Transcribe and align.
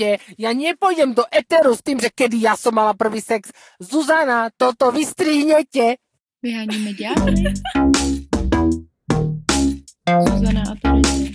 životě. 0.00 0.18
Já 0.38 0.52
nepůjdem 0.52 1.14
do 1.14 1.22
eteru 1.36 1.76
s 1.76 1.82
tím, 1.82 2.00
že 2.00 2.08
kedy 2.14 2.36
já 2.40 2.56
jsem 2.56 2.74
mala 2.74 2.94
prvý 2.94 3.20
sex. 3.20 3.50
Zuzana, 3.80 4.48
toto 4.56 4.92
vystrihnete. 4.92 5.94
Vyháníme 6.42 6.92
ďábly. 6.92 7.44
Zuzana 10.28 10.62
a 10.62 10.74
Terezie. 10.82 11.30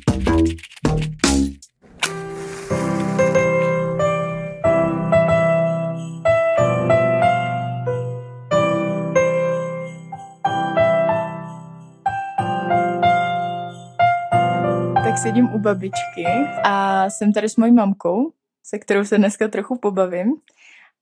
Tak 15.04 15.18
sedím 15.18 15.50
u 15.54 15.60
babičky 15.60 16.26
a 16.64 17.06
jsem 17.10 17.34
tady 17.34 17.50
s 17.50 17.56
mojí 17.56 17.72
mamkou, 17.72 18.32
se 18.66 18.80
kterou 18.80 19.06
se 19.06 19.18
dneska 19.18 19.48
trochu 19.48 19.78
pobavím. 19.78 20.34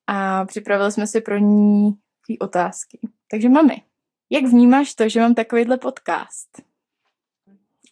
A 0.08 0.46
připravili 0.46 0.92
jsme 0.92 1.08
si 1.08 1.22
pro 1.22 1.38
ní 1.38 1.92
tý 2.28 2.40
otázky. 2.40 3.00
Takže 3.32 3.50
mami, 3.50 3.82
jak 4.30 4.44
vnímáš 4.44 4.96
to, 4.96 5.10
že 5.10 5.20
mám 5.20 5.36
takovýhle 5.36 5.78
podcast? 5.78 6.50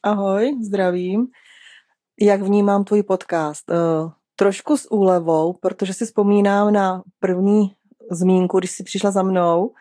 Ahoj, 0.03 0.57
zdravím. 0.63 1.27
Jak 2.21 2.41
vnímám 2.41 2.83
tvůj 2.83 3.03
podcast? 3.03 3.71
Uh, 3.71 4.11
trošku 4.35 4.77
s 4.77 4.91
úlevou, 4.91 5.53
protože 5.53 5.93
si 5.93 6.05
vzpomínám 6.05 6.73
na 6.73 7.03
první 7.19 7.75
zmínku, 8.11 8.59
když 8.59 8.71
jsi 8.71 8.83
přišla 8.83 9.11
za 9.11 9.23
mnou 9.23 9.73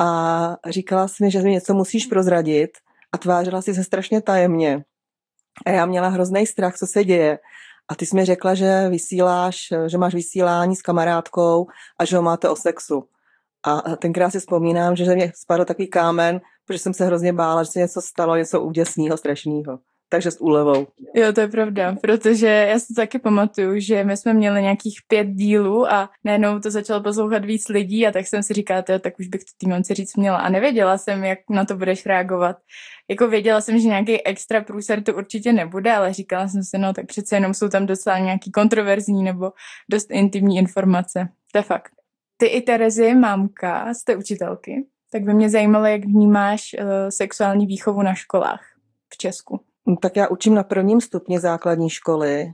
a 0.00 0.56
říkala 0.68 1.08
jsi 1.08 1.24
mi, 1.24 1.30
že 1.30 1.42
mi 1.42 1.50
něco 1.50 1.74
musíš 1.74 2.06
prozradit 2.06 2.70
a 3.12 3.18
tvářila 3.18 3.62
jsi 3.62 3.74
se 3.74 3.84
strašně 3.84 4.22
tajemně. 4.22 4.84
A 5.66 5.70
já 5.70 5.86
měla 5.86 6.08
hrozný 6.08 6.46
strach, 6.46 6.76
co 6.76 6.86
se 6.86 7.04
děje. 7.04 7.38
A 7.92 7.94
ty 7.94 8.06
jsi 8.06 8.16
mi 8.16 8.24
řekla, 8.24 8.54
že 8.54 8.88
vysíláš, 8.88 9.56
že 9.86 9.98
máš 9.98 10.14
vysílání 10.14 10.76
s 10.76 10.82
kamarádkou 10.82 11.66
a 11.98 12.04
že 12.04 12.16
ho 12.16 12.22
máte 12.22 12.48
o 12.48 12.56
sexu. 12.56 13.08
A 13.64 13.96
tenkrát 13.96 14.30
si 14.30 14.40
vzpomínám, 14.40 14.96
že 14.96 15.14
mě 15.14 15.32
spadl 15.36 15.64
takový 15.64 15.88
kámen, 15.88 16.40
protože 16.66 16.78
jsem 16.78 16.94
se 16.94 17.04
hrozně 17.04 17.32
bála, 17.32 17.62
že 17.62 17.70
se 17.70 17.78
něco 17.78 18.02
stalo, 18.02 18.36
něco 18.36 18.60
úděsného, 18.60 19.16
strašného. 19.16 19.78
Takže 20.12 20.30
s 20.30 20.40
úlevou. 20.40 20.86
Jo, 21.14 21.32
to 21.32 21.40
je 21.40 21.48
pravda, 21.48 21.96
protože 22.02 22.46
já 22.46 22.78
si 22.78 22.86
to 22.86 22.94
taky 22.94 23.18
pamatuju, 23.18 23.80
že 23.80 24.04
my 24.04 24.16
jsme 24.16 24.34
měli 24.34 24.62
nějakých 24.62 24.98
pět 25.08 25.26
dílů 25.26 25.92
a 25.92 26.10
najednou 26.24 26.60
to 26.60 26.70
začalo 26.70 27.02
poslouchat 27.02 27.44
víc 27.44 27.68
lidí 27.68 28.06
a 28.06 28.12
tak 28.12 28.26
jsem 28.26 28.42
si 28.42 28.54
říkala, 28.54 28.82
tak 28.82 29.18
už 29.18 29.26
bych 29.28 29.40
to 29.40 29.50
týmonci 29.58 29.94
říct 29.94 30.16
měla 30.16 30.38
a 30.38 30.48
nevěděla 30.48 30.98
jsem, 30.98 31.24
jak 31.24 31.38
na 31.50 31.64
to 31.64 31.76
budeš 31.76 32.06
reagovat. 32.06 32.56
Jako 33.10 33.28
věděla 33.28 33.60
jsem, 33.60 33.78
že 33.78 33.88
nějaký 33.88 34.26
extra 34.26 34.60
průser 34.60 35.02
to 35.02 35.14
určitě 35.14 35.52
nebude, 35.52 35.92
ale 35.92 36.12
říkala 36.12 36.48
jsem 36.48 36.62
si, 36.62 36.78
no 36.78 36.92
tak 36.92 37.06
přece 37.06 37.36
jenom 37.36 37.54
jsou 37.54 37.68
tam 37.68 37.86
docela 37.86 38.18
nějaký 38.18 38.50
kontroverzní 38.50 39.22
nebo 39.22 39.52
dost 39.90 40.10
intimní 40.10 40.58
informace. 40.58 41.28
To 41.52 41.58
je 41.58 41.62
fakt. 41.62 41.92
Ty 42.36 42.46
i 42.46 42.60
Terezie, 42.60 43.14
mámka, 43.14 43.94
jste 43.94 44.16
učitelky, 44.16 44.86
tak 45.12 45.22
by 45.22 45.34
mě 45.34 45.50
zajímalo, 45.50 45.84
jak 45.84 46.04
vnímáš 46.04 46.76
uh, 46.78 46.86
sexuální 47.08 47.66
výchovu 47.66 48.02
na 48.02 48.14
školách 48.14 48.62
v 49.12 49.16
Česku. 49.16 49.60
No, 49.86 49.96
tak 49.96 50.16
já 50.16 50.28
učím 50.28 50.54
na 50.54 50.62
prvním 50.62 51.00
stupni 51.00 51.40
základní 51.40 51.90
školy, 51.90 52.52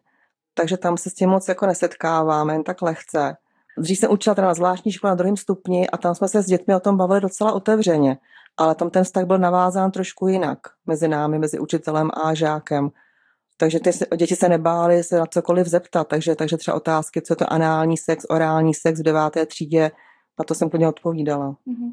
takže 0.54 0.76
tam 0.76 0.96
se 0.96 1.10
s 1.10 1.14
tím 1.14 1.30
moc 1.30 1.48
jako 1.48 1.66
nesetkáváme, 1.66 2.52
jen 2.52 2.64
tak 2.64 2.82
lehce. 2.82 3.36
Dřív 3.78 3.98
jsem 3.98 4.10
učila 4.10 4.34
teda 4.34 4.46
na 4.46 4.54
zvláštní 4.54 4.92
škole 4.92 5.10
na 5.10 5.14
druhém 5.14 5.36
stupni 5.36 5.88
a 5.88 5.96
tam 5.96 6.14
jsme 6.14 6.28
se 6.28 6.42
s 6.42 6.46
dětmi 6.46 6.74
o 6.74 6.80
tom 6.80 6.96
bavili 6.96 7.20
docela 7.20 7.52
otevřeně, 7.52 8.18
ale 8.56 8.74
tam 8.74 8.90
ten 8.90 9.04
vztah 9.04 9.24
byl 9.24 9.38
navázán 9.38 9.90
trošku 9.90 10.28
jinak 10.28 10.58
mezi 10.86 11.08
námi, 11.08 11.38
mezi 11.38 11.58
učitelem 11.58 12.10
a 12.14 12.34
žákem. 12.34 12.90
Takže 13.56 13.80
ty 13.80 13.90
děti 14.16 14.36
se 14.36 14.48
nebály 14.48 15.04
se 15.04 15.18
na 15.18 15.26
cokoliv 15.26 15.66
zeptat, 15.66 16.08
takže, 16.08 16.34
takže 16.34 16.56
třeba 16.56 16.74
otázky, 16.76 17.22
co 17.22 17.32
je 17.32 17.36
to 17.36 17.52
anální 17.52 17.96
sex, 17.96 18.26
orální 18.28 18.74
sex 18.74 19.00
v 19.00 19.02
deváté 19.02 19.46
třídě, 19.46 19.90
na 20.38 20.44
to 20.44 20.54
jsem 20.54 20.70
plně 20.70 20.88
odpovídala. 20.88 21.50
Mm-hmm. 21.50 21.92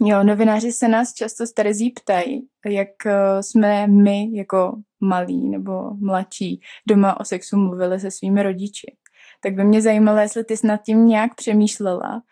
Jo, 0.00 0.24
novináři 0.24 0.72
se 0.72 0.88
nás 0.88 1.14
často 1.14 1.46
s 1.46 1.52
Terezí 1.52 1.90
ptají, 1.90 2.48
jak 2.66 3.06
eh, 3.06 3.42
jsme 3.42 3.86
my 3.86 4.36
jako 4.36 4.76
malí 5.00 5.48
nebo 5.48 5.90
mladší 5.94 6.60
doma 6.88 7.20
o 7.20 7.24
sexu 7.24 7.56
mluvili 7.56 8.00
se 8.00 8.10
svými 8.10 8.42
rodiči. 8.42 8.96
Tak 9.42 9.54
by 9.54 9.64
mě 9.64 9.82
zajímalo, 9.82 10.18
jestli 10.18 10.44
ty 10.44 10.56
jsi 10.56 10.66
nad 10.66 10.82
tím 10.82 11.06
nějak 11.06 11.34
přemýšlela, 11.34 12.22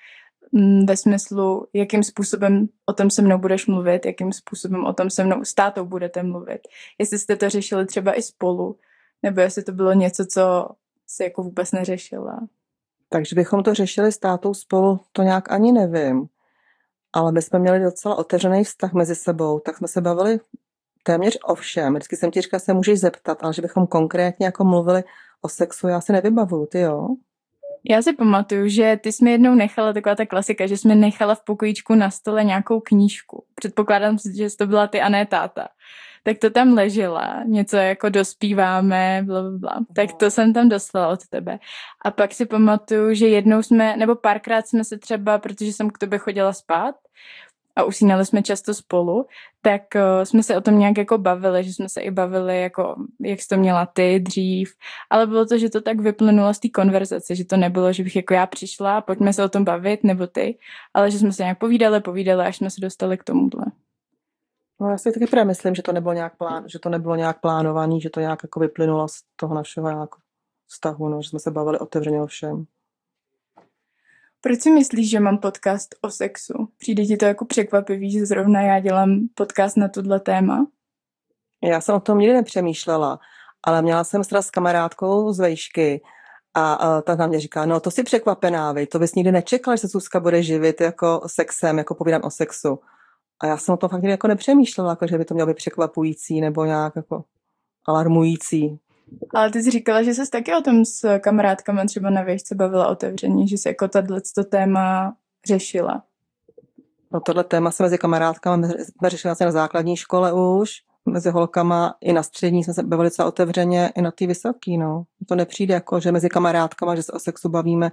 mm, 0.53 0.87
ve 0.87 0.97
smyslu, 0.97 1.67
jakým 1.73 2.03
způsobem 2.03 2.69
o 2.87 2.93
tom 2.93 3.11
se 3.11 3.23
mnou 3.23 3.39
budeš 3.39 3.67
mluvit, 3.67 4.07
jakým 4.07 4.33
způsobem 4.33 4.85
o 4.85 4.93
tom 4.93 5.11
se 5.11 5.25
mnou 5.25 5.45
s 5.45 5.55
tátou 5.55 5.85
budete 5.85 6.23
mluvit. 6.23 6.61
Jestli 6.99 7.19
jste 7.19 7.37
to 7.37 7.51
řešili 7.51 7.87
třeba 7.87 8.19
i 8.19 8.23
spolu, 8.23 8.79
nebo 9.23 9.41
jestli 9.41 9.63
to 9.63 9.73
bylo 9.73 9.93
něco, 9.93 10.27
co 10.27 10.69
se 11.07 11.25
jako 11.25 11.43
vůbec 11.43 11.73
neřešila. 11.73 12.41
Takže 13.09 13.37
bychom 13.37 13.63
to 13.63 13.75
řešili 13.75 14.13
s 14.13 14.19
tátou 14.19 14.55
spolu, 14.55 15.01
to 15.13 15.23
nějak 15.23 15.53
ani 15.53 15.73
nevím 15.73 16.29
ale 17.15 17.33
my 17.33 17.43
jsme 17.43 17.59
měli 17.59 17.81
docela 17.81 18.15
otevřený 18.15 18.65
vztah 18.65 18.93
mezi 18.93 19.15
sebou, 19.15 19.61
tak 19.61 19.77
jsme 19.77 19.89
se 19.89 20.01
bavili 20.01 20.41
téměř 21.03 21.39
o 21.45 21.55
všem. 21.55 21.95
Vždycky 21.95 22.17
jsem 22.17 22.31
ti 22.31 22.41
říkala, 22.41 22.61
se 22.61 22.75
můžeš 22.75 23.01
zeptat, 23.01 23.45
ale 23.45 23.55
že 23.55 23.63
bychom 23.63 23.87
konkrétně 23.87 24.47
jako 24.47 24.65
mluvili 24.65 25.05
o 25.43 25.49
sexu, 25.49 25.89
já 25.89 26.01
se 26.01 26.13
nevybavuju, 26.13 26.67
ty 26.67 26.81
jo? 26.81 27.09
Já 27.91 28.03
si 28.03 28.13
pamatuju, 28.13 28.69
že 28.69 28.99
ty 29.03 29.13
jsi 29.13 29.25
mi 29.25 29.31
jednou 29.31 29.55
nechala, 29.55 29.93
taková 29.93 30.15
ta 30.15 30.27
klasika, 30.27 30.67
že 30.67 30.77
jsi 30.77 30.89
mi 30.89 30.95
nechala 30.95 31.35
v 31.35 31.45
pokojíčku 31.45 31.95
na 31.95 32.11
stole 32.11 32.45
nějakou 32.45 32.81
knížku. 32.81 33.45
Předpokládám, 33.55 34.17
že 34.37 34.57
to 34.57 34.67
byla 34.67 34.87
ty 34.87 35.01
a 35.01 35.09
ne 35.09 35.27
táta 35.27 35.69
tak 36.25 36.39
to 36.39 36.51
tam 36.51 36.73
ležela, 36.73 37.43
něco 37.47 37.77
jako 37.77 38.09
dospíváme, 38.09 39.23
bla, 39.27 39.43
bla, 39.43 39.59
bla. 39.59 39.77
Tak 39.95 40.13
to 40.13 40.31
jsem 40.31 40.53
tam 40.53 40.69
dostala 40.69 41.09
od 41.09 41.21
tebe. 41.29 41.59
A 42.05 42.11
pak 42.11 42.33
si 42.33 42.47
pamatuju, 42.47 43.15
že 43.15 43.29
jednou 43.29 43.63
jsme, 43.63 43.97
nebo 43.97 44.15
párkrát 44.15 44.67
jsme 44.67 44.85
se 44.85 44.99
třeba, 44.99 45.39
protože 45.39 45.73
jsem 45.73 45.91
k 45.91 45.99
tobě 45.99 46.19
chodila 46.19 46.53
spát, 46.53 46.95
a 47.77 47.85
usínali 47.85 48.27
jsme 48.27 48.43
často 48.43 48.75
spolu, 48.75 49.27
tak 49.63 49.83
uh, 49.95 50.25
jsme 50.25 50.43
se 50.43 50.57
o 50.57 50.61
tom 50.61 50.79
nějak 50.79 50.99
jako 50.99 51.19
bavili, 51.19 51.65
že 51.65 51.73
jsme 51.73 51.89
se 51.89 52.01
i 52.01 52.11
bavili, 52.11 52.61
jako, 52.61 52.97
jak 53.21 53.41
jsi 53.41 53.49
to 53.49 53.57
měla 53.57 53.87
ty 53.87 54.21
dřív, 54.21 54.73
ale 55.11 55.27
bylo 55.27 55.47
to, 55.47 55.59
že 55.59 55.71
to 55.71 55.81
tak 55.81 56.01
vyplynulo 56.01 56.55
z 56.55 56.59
té 56.59 56.69
konverzace, 56.69 57.35
že 57.35 57.45
to 57.45 57.57
nebylo, 57.57 57.93
že 57.93 58.05
bych 58.05 58.17
jako 58.17 58.35
já 58.35 58.47
přišla, 58.47 59.01
pojďme 59.01 59.33
se 59.33 59.45
o 59.45 59.49
tom 59.49 59.65
bavit, 59.65 60.05
nebo 60.05 60.27
ty, 60.27 60.59
ale 60.95 61.11
že 61.11 61.19
jsme 61.19 61.33
se 61.33 61.43
nějak 61.43 61.59
povídali, 61.59 62.01
povídali, 62.01 62.45
až 62.45 62.57
jsme 62.57 62.71
se 62.71 62.81
dostali 62.81 63.19
k 63.19 63.25
tomuhle. 63.25 63.65
No 64.81 64.91
já 64.91 64.99
si 64.99 65.13
taky 65.13 65.27
právě 65.27 65.45
myslím, 65.45 65.75
že 65.75 65.83
to 65.83 65.93
nebylo 65.93 66.15
nějak, 66.15 66.37
plán, 66.37 66.69
že 66.69 66.79
to 66.79 66.89
nebylo 66.89 67.17
nějak 67.17 67.41
plánovaný, 67.41 68.01
že 68.01 68.11
to 68.11 68.21
nějak 68.21 68.43
jako 68.43 68.61
vyplynulo 68.61 69.09
z 69.09 69.15
toho 69.37 69.55
našeho 69.55 69.91
nějak 69.91 70.11
vztahu, 70.67 71.09
no, 71.09 71.23
že 71.23 71.29
jsme 71.29 71.39
se 71.39 71.51
bavili 71.51 71.79
otevřeně 71.79 72.23
o 72.23 72.27
všem. 72.27 72.65
Proč 74.41 74.61
si 74.61 74.71
myslíš, 74.71 75.11
že 75.11 75.21
mám 75.21 75.39
podcast 75.39 75.95
o 76.01 76.11
sexu? 76.11 76.69
Přijde 76.79 77.05
ti 77.05 77.17
to 77.17 77.25
jako 77.25 77.45
překvapivý, 77.45 78.11
že 78.11 78.27
zrovna 78.27 78.63
já 78.63 78.81
dělám 78.81 79.21
podcast 79.35 79.77
na 79.77 79.89
tohle 79.89 80.21
téma? 80.21 80.67
Já 81.63 81.81
jsem 81.81 81.95
o 81.95 82.01
tom 82.01 82.19
nikdy 82.19 82.35
nepřemýšlela, 82.35 83.19
ale 83.63 83.83
měla 83.83 84.05
jsem 84.05 84.25
s 84.25 84.51
kamarádkou 84.51 85.33
z 85.33 85.39
vejšky 85.39 86.03
a, 86.55 86.75
a 86.75 87.01
ta 87.01 87.15
na 87.15 87.27
mě 87.27 87.41
říká, 87.41 87.67
no 87.67 87.81
to 87.81 87.91
si 87.91 88.03
překvapená, 88.03 88.73
vy, 88.73 88.87
to 88.87 88.99
bys 88.99 89.15
nikdy 89.15 89.33
nečekala, 89.33 89.77
že 89.77 89.81
se 89.81 89.89
Zuzka 89.89 90.21
bude 90.21 90.43
živit 90.43 90.81
jako 90.81 91.21
sexem, 91.27 91.79
jako 91.79 91.95
povídám 91.95 92.23
o 92.25 92.31
sexu. 92.31 92.79
A 93.45 93.47
já 93.47 93.57
jsem 93.57 93.75
o 93.75 93.77
tom 93.77 93.89
fakt 93.89 94.03
jako 94.03 94.29
nepřemýšlela, 94.29 94.91
jako, 94.91 95.07
že 95.07 95.19
by 95.19 95.25
to 95.25 95.35
mělo 95.35 95.47
být 95.47 95.57
překvapující 95.57 96.41
nebo 96.41 96.65
nějak 96.65 96.97
jako 96.97 97.25
alarmující. 97.87 98.79
Ale 99.35 99.51
ty 99.51 99.63
jsi 99.63 99.71
říkala, 99.71 100.03
že 100.03 100.15
jsi 100.15 100.31
taky 100.31 100.55
o 100.55 100.61
tom 100.61 100.85
s 100.85 101.19
kamarádkami 101.19 101.81
třeba 101.87 102.11
na 102.11 102.23
věžce 102.23 102.55
bavila 102.55 102.89
otevřeně, 102.89 103.49
že 103.49 103.59
jsi 103.59 103.69
jako 103.69 103.89
tohle 103.89 104.21
téma 104.51 105.17
řešila. 105.47 106.03
No 107.13 107.21
tohle 107.21 107.45
téma 107.45 107.71
se 107.71 107.83
mezi 107.83 107.99
kamarádkami 107.99 108.69
jsme 108.69 109.11
řešili 109.11 109.33
asi 109.33 109.45
na 109.45 109.51
základní 109.51 109.97
škole 109.97 110.33
už, 110.33 110.71
mezi 111.07 111.31
holkama 111.31 111.95
i 112.01 112.13
na 112.13 112.23
střední 112.23 112.65
jsme 112.65 112.75
se 112.75 112.83
bavili 112.83 113.07
docela 113.07 113.29
otevřeně, 113.29 113.93
i 113.97 114.03
na 114.03 114.11
ty 114.11 114.27
vysoký, 114.27 114.79
no. 114.79 115.05
To 115.29 115.35
nepřijde 115.35 115.75
jako, 115.75 116.01
že 116.01 116.13
mezi 116.13 116.29
kamarádkama, 116.29 116.97
že 116.97 117.03
se 117.03 117.13
o 117.13 117.19
sexu 117.19 117.49
bavíme. 117.49 117.93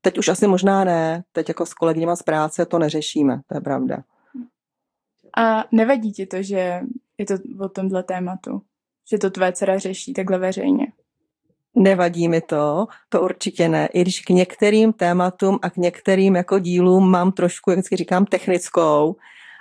Teď 0.00 0.18
už 0.18 0.28
asi 0.28 0.46
možná 0.46 0.84
ne, 0.84 1.24
teď 1.32 1.48
jako 1.48 1.66
s 1.66 1.74
kolegyněma 1.74 2.16
z 2.16 2.22
práce 2.22 2.66
to 2.66 2.78
neřešíme, 2.78 3.40
to 3.46 3.56
je 3.56 3.60
pravda. 3.60 3.98
A 5.36 5.64
nevadí 5.72 6.12
ti 6.12 6.26
to, 6.26 6.42
že 6.42 6.80
je 7.18 7.26
to 7.26 7.34
o 7.60 7.68
tomhle 7.68 8.02
tématu? 8.02 8.62
Že 9.10 9.18
to 9.18 9.30
tvé 9.30 9.52
dcera 9.52 9.78
řeší 9.78 10.12
takhle 10.12 10.38
veřejně? 10.38 10.86
Nevadí 11.74 12.28
mi 12.28 12.40
to, 12.40 12.86
to 13.08 13.22
určitě 13.22 13.68
ne. 13.68 13.86
I 13.86 14.00
když 14.00 14.20
k 14.20 14.30
některým 14.30 14.92
tématům 14.92 15.58
a 15.62 15.70
k 15.70 15.76
některým 15.76 16.36
jako 16.36 16.58
dílům 16.58 17.10
mám 17.10 17.32
trošku, 17.32 17.70
jak 17.70 17.78
vždycky 17.78 17.96
říkám, 17.96 18.24
technickou, 18.26 19.16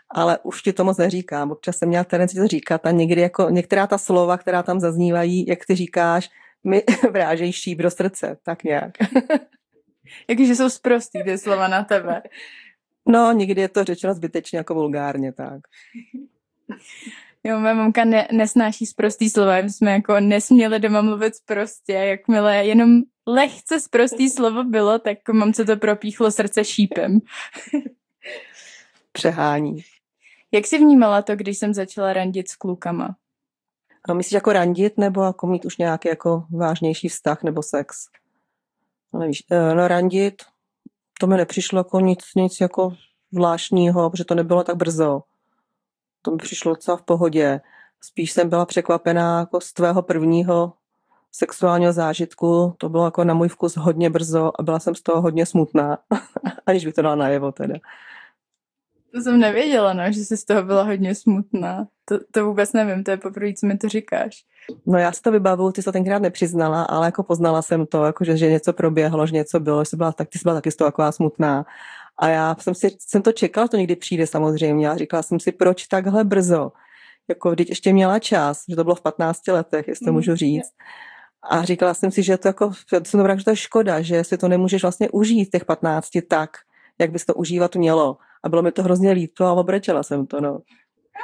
ale 0.10 0.40
už 0.44 0.62
ti 0.62 0.74
to 0.74 0.84
moc 0.84 0.98
neříkám. 0.98 1.52
Občas 1.52 1.78
jsem 1.78 1.90
měla 1.90 2.04
tendenci 2.04 2.38
to 2.38 2.48
říkat 2.48 2.86
a 2.86 2.92
někdy 2.92 3.22
jako 3.22 3.50
některá 3.50 3.88
ta 3.88 3.98
slova, 3.98 4.38
která 4.38 4.64
tam 4.64 4.80
zaznívají, 4.80 5.46
jak 5.48 5.66
ty 5.66 5.76
říkáš, 5.76 6.30
mi 6.64 6.84
vrážejí 7.12 7.52
šíp 7.52 7.80
do 7.80 7.92
srdce, 7.92 8.38
tak 8.44 8.64
nějak. 8.64 8.92
Jakože 10.30 10.56
jsou 10.56 10.70
zprostý 10.70 11.24
ty 11.24 11.38
slova 11.38 11.68
na 11.68 11.84
tebe. 11.84 12.22
No, 13.08 13.32
někdy 13.32 13.62
je 13.62 13.70
to 13.70 13.84
řečeno 13.84 14.14
zbytečně 14.14 14.58
jako 14.58 14.74
vulgárně, 14.74 15.34
tak. 15.34 15.62
Jo, 17.44 17.60
moje 17.60 17.74
mamka 17.74 18.06
ne, 18.06 18.28
nesnáší 18.32 18.86
zprostý 18.86 19.30
slova, 19.30 19.62
my 19.62 19.70
jsme 19.70 19.92
jako 19.92 20.20
nesměli 20.20 20.80
doma 20.80 21.02
mluvit 21.02 21.34
prostě, 21.46 21.94
jakmile 21.94 22.66
jenom 22.66 23.02
lehce 23.28 23.80
zprostý 23.80 24.30
slovo 24.30 24.64
bylo, 24.64 25.00
tak 25.00 25.18
mamce 25.32 25.66
to 25.66 25.78
propíchlo 25.78 26.32
srdce 26.32 26.66
šípem. 26.66 27.20
Přehání. 29.12 29.84
Jak 30.52 30.68
jsi 30.68 30.78
vnímala 30.78 31.22
to, 31.22 31.36
když 31.36 31.58
jsem 31.58 31.74
začala 31.74 32.14
randit 32.14 32.50
s 32.50 32.56
klukama? 32.56 33.16
No, 34.10 34.16
myslíš 34.16 34.34
jako 34.34 34.54
randit 34.54 34.98
nebo 34.98 35.24
jako 35.24 35.48
mít 35.48 35.66
už 35.66 35.78
nějaký 35.78 36.08
jako 36.08 36.46
vážnější 36.52 37.10
vztah 37.10 37.44
nebo 37.44 37.64
sex? 37.64 38.08
No, 39.14 39.20
nevíš, 39.20 39.44
eh, 39.52 39.76
no 39.76 39.88
randit, 39.88 40.42
to 41.22 41.28
mi 41.28 41.38
nepřišlo 41.38 41.80
jako 41.80 42.00
nic, 42.00 42.20
nic 42.36 42.62
jako 42.62 42.94
zvláštního, 43.32 44.10
protože 44.10 44.26
to 44.26 44.36
nebylo 44.36 44.64
tak 44.64 44.76
brzo. 44.76 45.24
To 46.22 46.32
mi 46.32 46.38
přišlo 46.38 46.72
docela 46.72 46.98
v 46.98 47.02
pohodě. 47.02 47.62
Spíš 48.02 48.32
jsem 48.32 48.50
byla 48.50 48.66
překvapená 48.66 49.40
jako 49.40 49.62
z 49.62 49.74
tvého 49.74 50.02
prvního 50.02 50.74
sexuálního 51.32 51.94
zážitku. 51.94 52.76
To 52.78 52.90
bylo 52.90 53.06
jako 53.06 53.24
na 53.24 53.34
můj 53.34 53.48
vkus 53.48 53.76
hodně 53.76 54.10
brzo 54.10 54.52
a 54.60 54.64
byla 54.64 54.80
jsem 54.80 54.96
z 54.96 55.02
toho 55.02 55.22
hodně 55.22 55.46
smutná, 55.46 55.98
aniž 56.66 56.86
bych 56.86 56.94
to 56.94 57.02
dala 57.02 57.16
najevo 57.16 57.52
teda. 57.52 57.76
To 59.14 59.22
jsem 59.22 59.40
nevěděla, 59.40 59.94
no, 59.94 60.12
že 60.12 60.26
jsi 60.26 60.38
z 60.38 60.46
toho 60.46 60.64
byla 60.64 60.84
hodně 60.84 61.16
smutná. 61.16 61.88
To, 62.06 62.20
to 62.32 62.46
vůbec 62.46 62.74
nevím, 62.74 63.04
to 63.04 63.12
je 63.12 63.18
poprvé, 63.18 63.54
co 63.54 63.68
mi 63.68 63.78
to 63.78 63.90
říkáš. 63.90 64.44
No 64.86 65.00
já 65.00 65.12
si 65.12 65.22
to 65.22 65.32
vybavuju, 65.32 65.72
ty 65.72 65.84
to 65.84 65.92
tenkrát 65.92 66.22
nepřiznala, 66.22 66.84
ale 66.84 67.08
jako 67.08 67.24
poznala 67.24 67.62
jsem 67.62 67.86
to, 67.86 68.06
jako 68.06 68.24
že, 68.24 68.38
že 68.38 68.52
něco 68.52 68.74
proběhlo, 68.74 69.28
že 69.28 69.34
něco 69.34 69.60
bylo, 69.60 69.82
že 69.82 69.90
jsi 69.90 69.98
byla, 69.98 70.12
tak 70.12 70.30
ty 70.30 70.40
jsi 70.40 70.44
byla 70.44 70.56
taky 70.56 70.72
z 70.72 70.76
toho 70.76 70.88
taková 70.88 71.12
smutná. 71.12 71.66
A 72.18 72.28
já 72.28 72.56
jsem, 72.60 72.76
si, 72.76 72.96
jsem 73.00 73.22
to 73.22 73.32
čekala, 73.32 73.68
to 73.68 73.78
někdy 73.78 73.96
přijde 73.96 74.28
samozřejmě 74.28 74.90
a 74.90 74.98
říkala 74.98 75.24
jsem 75.24 75.40
si, 75.40 75.52
proč 75.52 75.88
takhle 75.88 76.24
brzo? 76.24 76.72
Jako 77.28 77.56
teď 77.56 77.70
ještě 77.70 77.94
měla 77.94 78.20
čas, 78.20 78.64
že 78.70 78.76
to 78.76 78.84
bylo 78.84 78.96
v 78.96 79.02
15 79.02 79.48
letech, 79.48 79.88
jestli 79.88 80.06
to 80.06 80.12
mm, 80.12 80.16
můžu 80.16 80.36
říct. 80.36 80.72
A 81.50 81.64
říkala 81.64 81.94
jsem 81.94 82.12
si, 82.12 82.24
že 82.24 82.38
to 82.38 82.48
jako, 82.48 82.72
jsem 83.04 83.18
dobrá, 83.18 83.36
že 83.36 83.44
to 83.44 83.50
je 83.50 83.56
škoda, 83.56 84.02
že 84.02 84.24
si 84.24 84.38
to 84.38 84.48
nemůžeš 84.48 84.82
vlastně 84.82 85.10
užít 85.10 85.52
těch 85.52 85.66
15 85.66 86.10
tak, 86.28 86.58
jak 87.00 87.12
bys 87.12 87.26
to 87.26 87.34
užívat 87.34 87.76
mělo. 87.76 88.18
A 88.44 88.50
bylo 88.50 88.62
mi 88.62 88.72
to 88.72 88.84
hrozně 88.84 89.12
líto 89.12 89.46
a 89.46 89.54
obrečela 89.54 90.04
jsem 90.04 90.28
to, 90.28 90.42
no. 90.42 90.62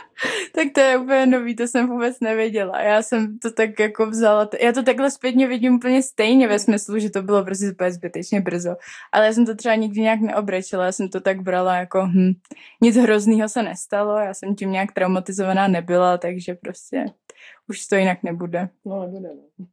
tak 0.55 0.67
to 0.73 0.79
je 0.79 0.97
úplně 0.97 1.25
nový, 1.25 1.55
to 1.55 1.67
jsem 1.67 1.87
vůbec 1.87 2.19
nevěděla. 2.19 2.81
Já 2.81 3.01
jsem 3.01 3.39
to 3.39 3.51
tak 3.51 3.79
jako 3.79 4.05
vzala, 4.05 4.49
já 4.61 4.71
to 4.71 4.83
takhle 4.83 5.11
zpětně 5.11 5.47
vidím 5.47 5.75
úplně 5.75 6.03
stejně 6.03 6.47
ve 6.47 6.59
smyslu, 6.59 6.99
že 6.99 7.09
to 7.09 7.21
bylo 7.21 7.45
prostě 7.45 7.71
úplně 7.71 7.91
zbytečně 7.91 8.41
brzo. 8.41 8.75
Ale 9.11 9.25
já 9.25 9.33
jsem 9.33 9.45
to 9.45 9.55
třeba 9.55 9.75
nikdy 9.75 10.01
nějak 10.01 10.21
neobrečela, 10.21 10.85
já 10.85 10.91
jsem 10.91 11.09
to 11.09 11.21
tak 11.21 11.41
brala 11.41 11.75
jako 11.75 12.05
hm, 12.05 12.31
nic 12.81 12.95
hroznýho 12.95 13.49
se 13.49 13.63
nestalo, 13.63 14.17
já 14.17 14.33
jsem 14.33 14.55
tím 14.55 14.71
nějak 14.71 14.91
traumatizovaná 14.91 15.67
nebyla, 15.67 16.17
takže 16.17 16.53
prostě 16.53 17.05
už 17.69 17.87
to 17.87 17.95
jinak 17.95 18.23
nebude. 18.23 18.69
No, 18.85 19.01
nebude. 19.01 19.29
No. 19.59 19.65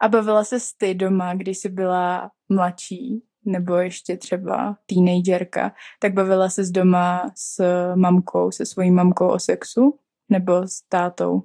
A 0.00 0.08
bavila 0.08 0.44
se 0.44 0.56
ty 0.78 0.94
doma, 0.94 1.34
když 1.34 1.58
jsi 1.58 1.68
byla 1.68 2.30
mladší? 2.48 3.22
Nebo 3.44 3.74
ještě 3.74 4.16
třeba 4.16 4.76
teenagerka, 4.86 5.72
tak 5.98 6.14
bavila 6.14 6.48
se 6.48 6.64
z 6.64 6.70
doma 6.70 7.30
s 7.34 7.64
mamkou, 7.94 8.50
se 8.50 8.66
svojí 8.66 8.90
mamkou 8.90 9.28
o 9.28 9.38
sexu 9.38 9.98
nebo 10.28 10.62
s 10.68 10.82
tátou? 10.88 11.42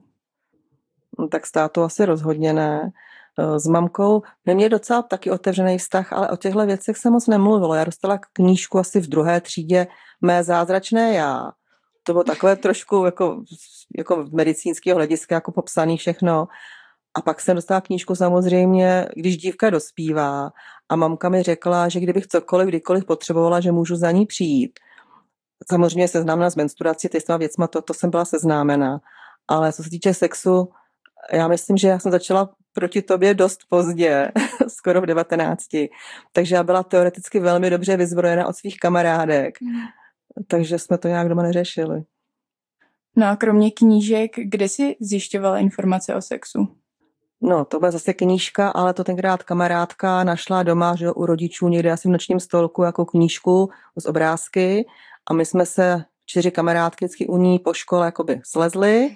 No, 1.19 1.27
tak 1.27 1.45
s 1.45 1.51
tátou 1.51 1.81
asi 1.81 2.05
rozhodně 2.05 2.53
ne. 2.53 2.91
Eh, 3.39 3.59
s 3.59 3.67
mamkou 3.67 4.21
neměl 4.45 4.69
docela 4.69 5.01
taky 5.01 5.31
otevřený 5.31 5.77
vztah, 5.77 6.13
ale 6.13 6.29
o 6.29 6.37
těchto 6.37 6.65
věcech 6.65 6.97
se 6.97 7.09
moc 7.09 7.27
nemluvilo. 7.27 7.73
Já 7.73 7.83
dostala 7.83 8.17
knížku 8.33 8.79
asi 8.79 8.99
v 8.99 9.07
druhé 9.07 9.41
třídě 9.41 9.87
Mé 10.21 10.43
zázračné 10.43 11.13
já. 11.13 11.51
To 12.03 12.13
bylo 12.13 12.23
takové 12.23 12.55
trošku 12.55 13.05
jako, 13.05 13.43
jako 13.97 14.27
medicínského 14.31 14.95
hlediska 14.95 15.35
jako 15.35 15.51
popsaný 15.51 15.97
všechno. 15.97 16.47
A 17.15 17.21
pak 17.21 17.41
jsem 17.41 17.55
dostala 17.55 17.81
knížku 17.81 18.15
samozřejmě, 18.15 19.07
když 19.15 19.37
dívka 19.37 19.69
dospívá 19.69 20.51
a 20.89 20.95
mamka 20.95 21.29
mi 21.29 21.43
řekla, 21.43 21.89
že 21.89 21.99
kdybych 21.99 22.27
cokoliv, 22.27 22.67
kdykoliv 22.67 23.05
potřebovala, 23.05 23.59
že 23.59 23.71
můžu 23.71 23.95
za 23.95 24.11
ní 24.11 24.25
přijít. 24.25 24.79
Samozřejmě 25.69 26.07
seznámena 26.07 26.49
s 26.49 26.55
menstruací, 26.55 27.09
ty 27.09 27.21
s 27.21 27.25
těma 27.25 27.37
věcma, 27.37 27.67
to, 27.67 27.81
to 27.81 27.93
jsem 27.93 28.09
byla 28.09 28.25
seznámena. 28.25 29.01
Ale 29.47 29.73
co 29.73 29.83
se 29.83 29.89
týče 29.89 30.13
sexu, 30.13 30.69
já 31.33 31.47
myslím, 31.47 31.77
že 31.77 31.87
já 31.87 31.99
jsem 31.99 32.11
začala 32.11 32.49
proti 32.73 33.01
tobě 33.01 33.33
dost 33.33 33.59
pozdě, 33.69 34.31
skoro 34.67 35.01
v 35.01 35.05
19. 35.05 35.63
Takže 36.33 36.55
já 36.55 36.63
byla 36.63 36.83
teoreticky 36.83 37.39
velmi 37.39 37.69
dobře 37.69 37.97
vyzbrojena 37.97 38.47
od 38.47 38.55
svých 38.55 38.77
kamarádek. 38.77 39.61
Mm. 39.61 39.81
Takže 40.47 40.79
jsme 40.79 40.97
to 40.97 41.07
nějak 41.07 41.29
doma 41.29 41.43
neřešili. 41.43 42.03
No 43.15 43.27
a 43.27 43.35
kromě 43.35 43.71
knížek, 43.71 44.31
kde 44.35 44.69
jsi 44.69 44.95
zjišťovala 44.99 45.57
informace 45.57 46.15
o 46.15 46.21
sexu? 46.21 46.77
No, 47.45 47.65
to 47.65 47.79
byla 47.79 47.91
zase 47.91 48.13
knížka, 48.13 48.69
ale 48.69 48.93
to 48.93 49.03
tenkrát 49.03 49.43
kamarádka 49.43 50.23
našla 50.23 50.63
doma, 50.63 50.95
že 50.95 51.11
u 51.11 51.25
rodičů 51.25 51.67
někde 51.67 51.91
asi 51.91 52.07
v 52.07 52.11
nočním 52.11 52.39
stolku 52.39 52.83
jako 52.83 53.05
knížku 53.05 53.69
z 53.95 54.05
obrázky. 54.05 54.85
A 55.29 55.33
my 55.33 55.45
jsme 55.45 55.65
se 55.65 56.03
čtyři 56.25 56.51
kamarádky 56.51 57.05
vždycky 57.05 57.27
u 57.27 57.37
ní 57.37 57.59
po 57.59 57.73
škole 57.73 58.05
jakoby 58.05 58.41
slezli, 58.43 59.15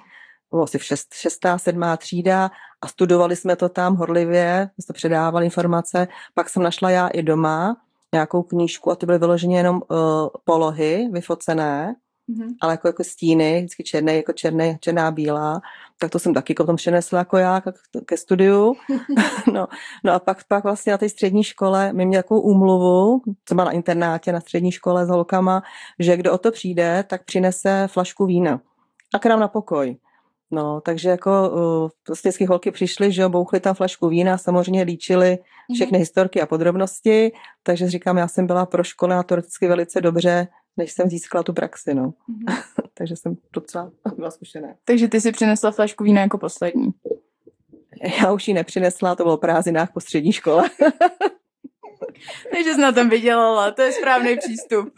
bylo 0.52 0.64
asi 0.64 0.78
v 0.78 0.84
šest, 0.84 1.14
šestá, 1.14 1.58
sedmá 1.58 1.98
třída 1.98 2.52
a 2.82 2.88
studovali 2.88 3.36
jsme 3.36 3.56
to 3.56 3.70
tam 3.70 3.96
horlivě, 3.96 4.70
jsme 4.80 4.94
předávali 4.94 5.46
informace, 5.46 6.08
pak 6.34 6.50
jsem 6.50 6.64
našla 6.64 6.90
já 6.90 7.08
i 7.08 7.24
doma 7.24 7.78
nějakou 8.14 8.44
knížku 8.44 8.92
a 8.92 8.96
to 8.96 9.06
byly 9.06 9.18
vyloženě 9.18 9.58
jenom 9.58 9.76
uh, 9.76 9.98
polohy 10.44 11.10
vyfocené, 11.12 11.96
mm-hmm. 12.30 12.56
ale 12.62 12.74
jako, 12.74 12.88
jako 12.88 13.04
stíny, 13.04 13.58
vždycky 13.58 13.84
černé, 13.84 14.16
jako 14.16 14.34
černé, 14.34 14.78
černá, 14.82 15.12
bílá, 15.12 15.62
tak 16.00 16.12
to 16.12 16.20
jsem 16.20 16.34
taky 16.34 16.54
potom 16.54 16.76
přenesla 16.76 17.20
jako 17.20 17.38
já 17.38 17.62
ke 18.06 18.18
studiu. 18.18 18.76
no, 19.54 19.68
no 20.04 20.14
a 20.14 20.20
pak, 20.20 20.44
pak 20.48 20.64
vlastně 20.64 20.92
na 20.92 20.98
té 20.98 21.10
střední 21.10 21.44
škole 21.44 21.94
mi 21.94 22.06
měl 22.06 22.22
takovou 22.22 22.42
úmluvu, 22.42 23.22
co 23.46 23.56
má 23.56 23.64
na 23.64 23.72
internátě, 23.72 24.32
na 24.32 24.42
střední 24.42 24.72
škole 24.72 25.06
s 25.06 25.10
holkama, 25.10 25.64
že 26.00 26.18
kdo 26.18 26.34
o 26.34 26.38
to 26.38 26.52
přijde, 26.52 27.04
tak 27.08 27.26
přinese 27.26 27.88
flašku 27.92 28.26
vína. 28.26 28.62
A 29.14 29.20
k 29.20 29.26
nám 29.26 29.40
na 29.40 29.48
pokoj. 29.48 29.98
No, 30.52 30.82
takže 30.82 31.10
jako 31.10 31.50
uh, 31.50 31.90
prostě 32.04 32.32
holky 32.48 32.72
přišly, 32.72 33.12
že 33.12 33.28
bouchly 33.28 33.60
tam 33.60 33.76
flašku 33.76 34.08
vína, 34.10 34.38
samozřejmě 34.38 34.84
líčili 34.84 35.30
mhm. 35.30 35.76
všechny 35.76 35.98
mm-hmm. 35.98 36.02
historky 36.02 36.42
a 36.42 36.46
podrobnosti, 36.46 37.32
takže 37.64 37.90
říkám, 37.90 38.18
já 38.18 38.28
jsem 38.28 38.48
byla 38.48 38.66
pro 38.66 38.84
škole 38.84 39.24
teoreticky 39.24 39.68
velice 39.68 40.02
dobře 40.02 40.48
než 40.80 40.92
jsem 40.92 41.10
získala 41.10 41.44
tu 41.44 41.54
praxi, 41.54 41.94
no. 41.94 42.14
Mm-hmm. 42.30 42.64
Takže 42.94 43.16
jsem 43.16 43.38
docela 43.54 43.92
byla 44.16 44.32
zkušená. 44.32 44.68
Takže 44.86 45.08
ty 45.08 45.22
si 45.22 45.32
přinesla 45.32 45.72
flašku 45.72 46.04
vína 46.04 46.22
jako 46.22 46.38
poslední. 46.38 46.90
Já 48.22 48.32
už 48.32 48.48
ji 48.48 48.54
nepřinesla, 48.54 49.16
to 49.16 49.24
bylo 49.24 49.36
o 49.36 49.38
prázdninách 49.38 49.94
po 49.94 50.00
střední 50.00 50.34
škole. 50.34 50.70
Takže 52.54 52.74
jsi 52.74 52.82
na 52.82 52.92
tom 52.92 53.10
vydělala, 53.10 53.72
to 53.72 53.82
je 53.82 53.92
správný 53.92 54.38
přístup. 54.38 54.94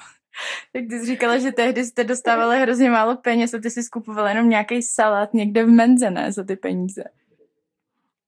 Tak 0.73 0.83
ty 0.89 1.00
jsi 1.00 1.05
říkala, 1.05 1.38
že 1.38 1.51
tehdy 1.51 1.85
jste 1.85 2.03
dostávali 2.03 2.59
hrozně 2.59 2.89
málo 2.89 3.17
peněz 3.17 3.53
a 3.53 3.59
ty 3.59 3.69
si 3.69 3.83
skupovala 3.83 4.29
jenom 4.29 4.50
nějaký 4.50 4.81
salát 4.81 5.33
někde 5.33 5.63
v 5.63 5.67
menze, 5.67 6.11
ne, 6.11 6.31
za 6.31 6.43
ty 6.43 6.55
peníze. 6.55 7.03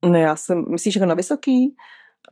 No 0.06 0.20
já 0.20 0.36
jsem, 0.36 0.66
myslíš 0.70 0.96
jako 0.96 1.06
na 1.06 1.16
vysoký? 1.16 1.76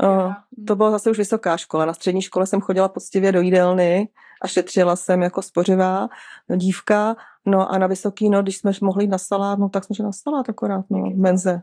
Uh, 0.03 0.33
to 0.67 0.75
byla 0.75 0.91
zase 0.91 1.09
už 1.11 1.17
vysoká 1.17 1.57
škola. 1.57 1.85
Na 1.85 1.93
střední 1.93 2.21
škole 2.21 2.47
jsem 2.47 2.61
chodila 2.61 2.89
poctivě 2.89 3.31
do 3.31 3.41
jídelny 3.41 4.09
a 4.41 4.47
šetřila 4.47 4.95
jsem 4.95 5.21
jako 5.21 5.41
spořivá 5.41 6.09
dívka. 6.55 7.15
No 7.45 7.71
a 7.71 7.77
na 7.77 7.87
vysoký, 7.87 8.29
no, 8.29 8.41
když 8.41 8.57
jsme 8.57 8.71
mohli 8.81 9.03
jít 9.03 9.09
na 9.09 9.17
salát, 9.17 9.59
no 9.59 9.69
tak 9.69 9.83
jsme 9.83 9.95
šli 9.95 10.05
na 10.05 10.11
salát 10.11 10.49
akorát, 10.49 10.85
no, 10.89 11.09
v 11.09 11.17
menze. 11.17 11.61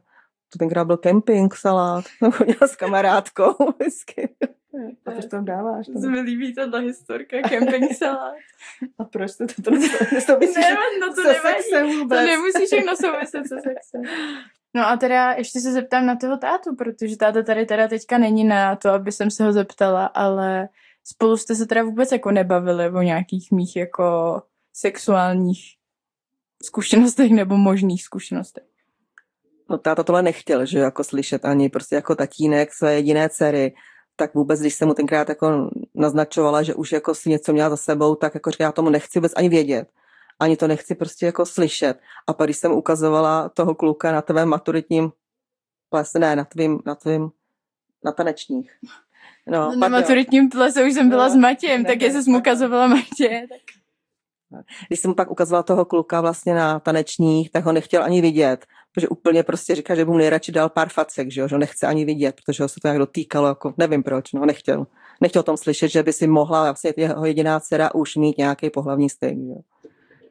To 0.52 0.58
tenkrát 0.58 0.84
byl 0.84 0.96
kemping, 0.96 1.54
salát. 1.54 2.04
No, 2.22 2.30
chodila 2.30 2.68
s 2.68 2.76
kamarádkou 2.76 3.54
vždycky. 3.78 4.36
A 5.06 5.10
proč 5.10 5.26
tam 5.26 5.44
dáváš? 5.44 5.86
To 5.86 6.00
se 6.00 6.08
mi 6.08 6.20
líbí 6.20 6.54
tato 6.54 6.78
historka, 6.78 7.36
kemping 7.48 7.96
salát. 7.96 8.34
A 8.98 9.04
proč 9.04 9.36
to, 9.36 9.46
to, 9.46 9.54
to, 9.54 9.70
to, 9.70 10.26
to 10.26 10.38
ne, 10.38 10.76
no 11.00 11.14
to. 11.14 11.22
To 12.08 12.14
nemusí 12.14 12.66
všechno 12.66 12.96
souviset 12.96 13.48
se 13.48 13.60
sexem. 13.60 14.02
No 14.74 14.86
a 14.86 14.96
teda 14.96 15.32
ještě 15.32 15.60
se 15.60 15.72
zeptám 15.72 16.06
na 16.06 16.16
toho 16.16 16.36
tátu, 16.36 16.76
protože 16.76 17.16
táta 17.16 17.42
tady 17.42 17.66
teda 17.66 17.88
teďka 17.88 18.18
není 18.18 18.44
na 18.44 18.76
to, 18.76 18.90
aby 18.90 19.12
jsem 19.12 19.30
se 19.30 19.44
ho 19.44 19.52
zeptala, 19.52 20.06
ale 20.06 20.68
spolu 21.04 21.36
jste 21.36 21.54
se 21.54 21.66
teda 21.66 21.82
vůbec 21.82 22.12
jako 22.12 22.30
nebavili 22.30 22.90
o 22.90 23.02
nějakých 23.02 23.52
mých 23.52 23.76
jako 23.76 24.42
sexuálních 24.72 25.60
zkušenostech 26.62 27.30
nebo 27.30 27.56
možných 27.56 28.02
zkušenostech. 28.02 28.64
No 29.70 29.78
táta 29.78 30.02
tohle 30.02 30.22
nechtěl, 30.22 30.66
že 30.66 30.78
jako 30.78 31.04
slyšet 31.04 31.44
ani 31.44 31.68
prostě 31.68 31.94
jako 31.94 32.14
tatínek 32.14 32.72
své 32.72 32.94
jediné 32.94 33.28
dcery, 33.28 33.74
tak 34.16 34.34
vůbec, 34.34 34.60
když 34.60 34.74
jsem 34.74 34.88
mu 34.88 34.94
tenkrát 34.94 35.28
jako 35.28 35.70
naznačovala, 35.94 36.62
že 36.62 36.74
už 36.74 36.92
jako 36.92 37.14
si 37.14 37.30
něco 37.30 37.52
měla 37.52 37.70
za 37.70 37.76
sebou, 37.76 38.14
tak 38.14 38.34
jako 38.34 38.50
říká, 38.50 38.64
já 38.64 38.72
tomu 38.72 38.90
nechci 38.90 39.18
vůbec 39.18 39.32
ani 39.36 39.48
vědět 39.48 39.88
ani 40.40 40.56
to 40.56 40.68
nechci 40.68 40.94
prostě 40.94 41.26
jako 41.26 41.46
slyšet. 41.46 42.00
A 42.26 42.32
pak, 42.32 42.46
když 42.46 42.56
jsem 42.56 42.72
ukazovala 42.72 43.48
toho 43.48 43.74
kluka 43.74 44.12
na 44.12 44.22
tvém 44.22 44.48
maturitním 44.48 45.12
plese, 45.88 46.18
ne, 46.18 46.36
na 46.36 46.44
tvým, 46.44 46.80
na 46.86 46.94
tvým, 46.94 47.30
na 48.04 48.12
tanečních. 48.12 48.72
No, 49.46 49.58
no 49.58 49.76
na 49.76 49.88
maturitním 49.88 50.48
plese 50.48 50.84
už 50.84 50.92
jsem 50.92 51.08
byla 51.08 51.28
no, 51.28 51.34
s 51.34 51.36
Matějem, 51.36 51.84
tak 51.84 52.02
jestli 52.02 52.22
jsem 52.22 52.34
ukazovala 52.34 52.86
Matě. 52.86 53.46
Tak... 53.48 53.60
Když 54.88 55.00
jsem 55.00 55.08
mu 55.08 55.14
pak 55.14 55.30
ukazovala 55.30 55.62
toho 55.62 55.84
kluka 55.84 56.20
vlastně 56.20 56.54
na 56.54 56.80
tanečních, 56.80 57.50
tak 57.50 57.64
ho 57.64 57.72
nechtěl 57.72 58.04
ani 58.04 58.20
vidět, 58.20 58.66
protože 58.94 59.08
úplně 59.08 59.42
prostě 59.42 59.74
říká, 59.74 59.94
že 59.94 60.04
by 60.04 60.10
mu 60.10 60.16
nejradši 60.16 60.52
dal 60.52 60.68
pár 60.68 60.88
facek, 60.88 61.30
že, 61.30 61.40
jo, 61.40 61.48
že 61.48 61.54
ho 61.54 61.58
nechce 61.58 61.86
ani 61.86 62.04
vidět, 62.04 62.40
protože 62.44 62.64
ho 62.64 62.68
se 62.68 62.80
to 62.80 62.88
nějak 62.88 62.98
dotýkalo, 62.98 63.48
jako 63.48 63.74
nevím 63.76 64.02
proč, 64.02 64.32
no 64.32 64.46
nechtěl. 64.46 64.86
Nechtěl 65.20 65.40
o 65.40 65.42
tom 65.42 65.56
slyšet, 65.56 65.88
že 65.88 66.02
by 66.02 66.12
si 66.12 66.26
mohla 66.26 66.62
vlastně 66.62 66.94
jeho 66.96 67.24
jediná 67.24 67.60
dcera 67.60 67.94
už 67.94 68.16
mít 68.16 68.38
nějaký 68.38 68.70
pohlavní 68.70 69.10
styk. 69.10 69.38
Že? 69.38 69.87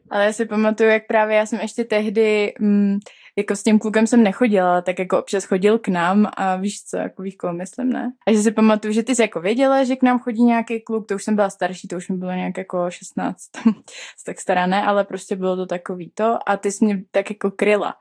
Ale 0.09 0.25
já 0.25 0.33
si 0.33 0.45
pamatuju, 0.45 0.89
jak 0.89 1.07
právě 1.07 1.37
já 1.37 1.45
jsem 1.45 1.59
ještě 1.59 1.83
tehdy, 1.83 2.53
mm, 2.59 2.97
jako 3.37 3.55
s 3.55 3.63
tím 3.63 3.79
klukem 3.79 4.07
jsem 4.07 4.23
nechodila, 4.23 4.81
tak 4.81 4.99
jako 4.99 5.19
občas 5.19 5.43
chodil 5.43 5.79
k 5.79 5.87
nám 5.87 6.27
a 6.37 6.55
víš 6.55 6.83
co, 6.83 6.97
jako 6.97 7.21
víš 7.21 7.35
koho 7.35 7.53
myslím, 7.53 7.89
ne? 7.89 8.11
A 8.27 8.31
že 8.31 8.39
si 8.39 8.51
pamatuju, 8.51 8.93
že 8.93 9.03
ty 9.03 9.15
jsi 9.15 9.21
jako 9.21 9.41
věděla, 9.41 9.83
že 9.83 9.95
k 9.95 10.03
nám 10.03 10.19
chodí 10.19 10.43
nějaký 10.43 10.81
kluk, 10.81 11.07
to 11.07 11.15
už 11.15 11.23
jsem 11.23 11.35
byla 11.35 11.49
starší, 11.49 11.87
to 11.87 11.97
už 11.97 12.09
mi 12.09 12.17
bylo 12.17 12.31
nějak 12.31 12.57
jako 12.57 12.89
16, 12.89 13.37
tak 14.25 14.39
stará 14.39 14.65
ne, 14.65 14.83
ale 14.83 15.03
prostě 15.03 15.35
bylo 15.35 15.55
to 15.55 15.65
takový 15.65 16.11
to 16.13 16.37
a 16.45 16.57
ty 16.57 16.71
jsi 16.71 16.85
mě 16.85 17.03
tak 17.11 17.29
jako 17.29 17.51
kryla 17.51 17.93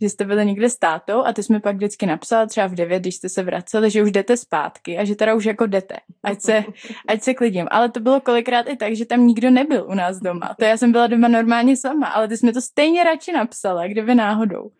že 0.00 0.08
jste 0.08 0.24
byli 0.24 0.46
někde 0.46 0.70
s 0.70 0.78
tátou 0.78 1.24
a 1.24 1.32
ty 1.32 1.42
jsi 1.42 1.52
mi 1.52 1.60
pak 1.60 1.76
vždycky 1.76 2.06
napsala 2.06 2.46
třeba 2.46 2.66
v 2.66 2.74
9, 2.74 3.00
když 3.00 3.14
jste 3.14 3.28
se 3.28 3.42
vraceli, 3.42 3.90
že 3.90 4.02
už 4.02 4.12
jdete 4.12 4.36
zpátky 4.36 4.98
a 4.98 5.04
že 5.04 5.14
teda 5.14 5.34
už 5.34 5.44
jako 5.44 5.66
jdete, 5.66 5.96
ať 6.22 6.40
se, 6.40 6.64
ať 7.08 7.22
se 7.22 7.34
klidím. 7.34 7.66
Ale 7.70 7.90
to 7.90 8.00
bylo 8.00 8.20
kolikrát 8.20 8.68
i 8.68 8.76
tak, 8.76 8.96
že 8.96 9.06
tam 9.06 9.26
nikdo 9.26 9.50
nebyl 9.50 9.86
u 9.88 9.94
nás 9.94 10.18
doma. 10.18 10.54
To 10.58 10.64
já 10.64 10.76
jsem 10.76 10.92
byla 10.92 11.06
doma 11.06 11.28
normálně 11.28 11.76
sama, 11.76 12.06
ale 12.06 12.28
ty 12.28 12.36
jsi 12.36 12.46
mi 12.46 12.52
to 12.52 12.60
stejně 12.60 13.04
radši 13.04 13.32
napsala, 13.32 13.86
kdyby 13.86 14.14
náhodou. 14.14 14.70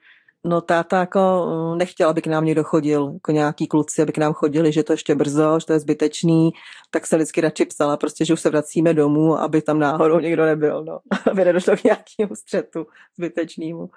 No 0.44 0.60
táta 0.60 1.00
jako 1.00 1.46
mm, 1.46 1.78
nechtěl, 1.78 2.08
aby 2.08 2.22
k 2.22 2.26
nám 2.26 2.44
někdo 2.44 2.64
chodil, 2.64 3.10
jako 3.12 3.32
nějaký 3.32 3.66
kluci, 3.66 4.02
aby 4.02 4.12
k 4.12 4.18
nám 4.18 4.32
chodili, 4.32 4.72
že 4.72 4.82
to 4.82 4.92
ještě 4.92 5.14
brzo, 5.14 5.60
že 5.60 5.66
to 5.66 5.72
je 5.72 5.80
zbytečný, 5.80 6.50
tak 6.90 7.06
se 7.06 7.16
vždycky 7.16 7.40
radši 7.40 7.64
psala, 7.64 7.96
prostě, 7.96 8.24
že 8.24 8.32
už 8.32 8.40
se 8.40 8.50
vracíme 8.50 8.94
domů, 8.94 9.38
aby 9.38 9.62
tam 9.62 9.78
náhodou 9.78 10.18
někdo 10.20 10.44
nebyl, 10.44 10.84
no. 10.84 10.98
aby 11.30 11.44
nedošlo 11.44 11.76
k 11.76 11.84
nějakému 11.84 12.36
střetu 12.36 12.86
zbytečnému. 13.16 13.90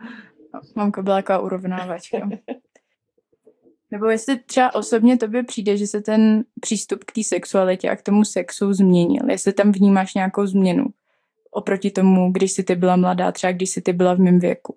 Mamka 0.76 1.02
byla 1.02 1.16
taková 1.16 1.40
urovnávačka. 1.40 2.30
Nebo 3.92 4.06
jestli 4.06 4.40
třeba 4.40 4.76
osobně 4.76 5.18
tobě 5.18 5.44
přijde, 5.44 5.78
že 5.78 5.88
se 5.88 6.02
ten 6.02 6.44
přístup 6.62 7.04
k 7.04 7.12
té 7.12 7.24
sexualitě 7.24 7.90
a 7.90 7.96
k 7.96 8.02
tomu 8.02 8.26
sexu 8.26 8.74
změnil. 8.74 9.30
Jestli 9.30 9.54
tam 9.54 9.72
vnímáš 9.72 10.14
nějakou 10.14 10.46
změnu 10.46 10.86
oproti 11.52 11.92
tomu, 11.92 12.32
když 12.32 12.52
jsi 12.52 12.64
ty 12.64 12.76
byla 12.76 12.96
mladá, 12.96 13.32
třeba 13.32 13.54
když 13.54 13.70
jsi 13.70 13.82
ty 13.82 13.94
byla 13.94 14.14
v 14.14 14.20
mém 14.20 14.40
věku. 14.40 14.76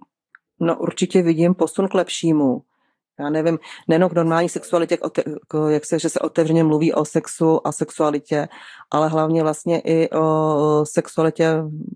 No 0.60 0.78
určitě 0.78 1.22
vidím 1.22 1.54
posun 1.54 1.88
k 1.88 1.94
lepšímu. 1.94 2.62
Já 3.18 3.30
nevím, 3.30 3.58
nejenom 3.88 4.10
k 4.10 4.12
normální 4.12 4.48
sexualitě, 4.48 4.98
jak 5.68 5.86
se, 5.86 5.98
že 5.98 6.08
se 6.08 6.20
otevřeně 6.20 6.64
mluví 6.64 6.92
o 6.92 7.04
sexu 7.04 7.66
a 7.66 7.72
sexualitě, 7.72 8.48
ale 8.90 9.08
hlavně 9.08 9.42
vlastně 9.42 9.80
i 9.80 10.10
o 10.10 10.84
sexualitě 10.84 11.48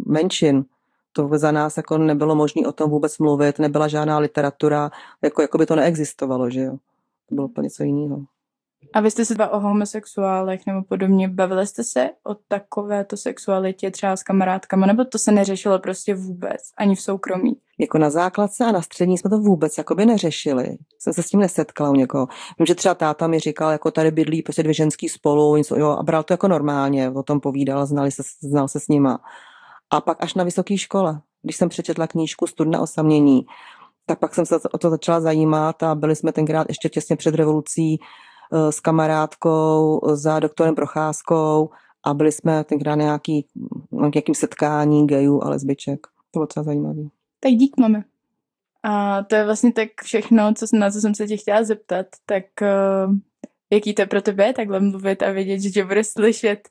menšin 0.07 0.65
to 1.13 1.31
za 1.33 1.53
nás 1.53 1.77
jako 1.77 1.99
nebylo 1.99 2.35
možné 2.35 2.69
o 2.69 2.73
tom 2.73 2.91
vůbec 2.91 3.19
mluvit, 3.19 3.59
nebyla 3.59 3.89
žádná 3.89 4.19
literatura, 4.19 4.91
jako, 5.23 5.43
jako 5.43 5.59
by 5.59 5.67
to 5.67 5.77
neexistovalo, 5.77 6.51
že 6.51 6.61
jo. 6.61 6.73
To 7.29 7.35
bylo 7.35 7.47
úplně 7.47 7.65
něco 7.65 7.83
jiného. 7.83 8.25
A 8.93 9.01
vy 9.01 9.11
jste 9.11 9.25
se 9.25 9.35
dva 9.35 9.49
o 9.49 9.61
homosexuálech 9.61 10.67
nebo 10.67 10.83
podobně, 10.83 11.29
bavili 11.29 11.67
jste 11.67 11.85
se 11.85 12.11
o 12.25 12.35
takovéto 12.49 13.17
sexualitě 13.17 13.91
třeba 13.91 14.17
s 14.17 14.23
kamarádkama, 14.23 14.87
nebo 14.87 15.05
to 15.05 15.19
se 15.19 15.33
neřešilo 15.33 15.79
prostě 15.79 16.15
vůbec, 16.15 16.61
ani 16.77 16.95
v 16.95 17.01
soukromí? 17.01 17.57
Jako 17.79 17.99
na 17.99 18.11
základce 18.11 18.65
a 18.65 18.73
na 18.73 18.83
střední 18.83 19.19
jsme 19.19 19.31
to 19.31 19.39
vůbec 19.39 19.79
jakoby 19.79 20.07
neřešili. 20.07 20.77
Jsem 20.99 21.13
se 21.13 21.23
s 21.23 21.27
tím 21.27 21.41
nesetkala 21.41 21.91
u 21.91 21.95
někoho. 21.95 22.29
Vím, 22.59 22.67
že 22.67 22.75
třeba 22.75 22.95
táta 22.95 23.27
mi 23.27 23.39
říkal, 23.39 23.71
jako 23.71 23.91
tady 23.91 24.11
bydlí 24.11 24.43
prostě 24.43 24.63
dvě 24.63 24.75
ženský 24.75 25.09
spolu, 25.09 25.57
něco, 25.57 25.77
jo, 25.77 25.89
a 25.89 26.03
bral 26.03 26.23
to 26.23 26.33
jako 26.33 26.49
normálně, 26.49 27.11
o 27.11 27.23
tom 27.23 27.41
povídal, 27.41 27.87
znali 27.87 28.11
se, 28.11 28.23
znal 28.41 28.69
se 28.69 28.81
s 28.81 28.89
nima. 28.89 29.21
A 29.91 30.01
pak 30.01 30.23
až 30.23 30.35
na 30.35 30.45
vysoké 30.45 30.79
škole, 30.79 31.21
když 31.43 31.57
jsem 31.57 31.69
přečetla 31.69 32.07
knížku 32.07 32.47
Studna 32.47 32.81
osamění, 32.81 33.47
tak 34.07 34.19
pak 34.19 34.35
jsem 34.35 34.47
se 34.47 34.57
o 34.73 34.79
to 34.79 34.91
začala 34.91 35.21
zajímat 35.21 35.83
a 35.83 35.95
byli 35.95 36.17
jsme 36.17 36.33
tenkrát 36.33 36.69
ještě 36.69 36.89
těsně 36.89 37.17
před 37.17 37.35
revolucí 37.35 37.99
eh, 37.99 38.73
s 38.73 38.81
kamarádkou 38.81 40.01
za 40.13 40.41
doktorem 40.41 40.75
Procházkou 40.75 41.71
a 42.05 42.15
byli 42.15 42.33
jsme 42.33 42.65
tenkrát 42.65 42.95
nějaký, 42.95 43.47
nějakým 44.15 44.35
setkání 44.35 45.07
gejů 45.07 45.45
a 45.45 45.49
lesbiček. 45.49 46.07
To 46.07 46.39
bylo 46.39 46.47
docela 46.47 46.65
zajímavé. 46.65 47.03
Tak 47.41 47.53
dík, 47.53 47.77
máme. 47.81 48.05
A 48.83 49.23
to 49.23 49.35
je 49.35 49.45
vlastně 49.45 49.73
tak 49.73 49.89
všechno, 50.03 50.55
co, 50.55 50.67
na 50.73 50.91
co 50.91 51.01
jsem 51.01 51.15
se 51.15 51.27
tě 51.27 51.37
chtěla 51.37 51.65
zeptat. 51.65 52.07
Tak 52.27 52.45
uh, 52.63 53.15
jaký 53.73 53.95
to 53.95 54.07
pro 54.07 54.23
tebe 54.23 54.53
takhle 54.53 54.81
mluvit 54.81 55.23
a 55.23 55.33
vědět, 55.33 55.61
že 55.61 55.71
tě 55.71 55.85
bude 55.85 56.05
slyšet 56.05 56.69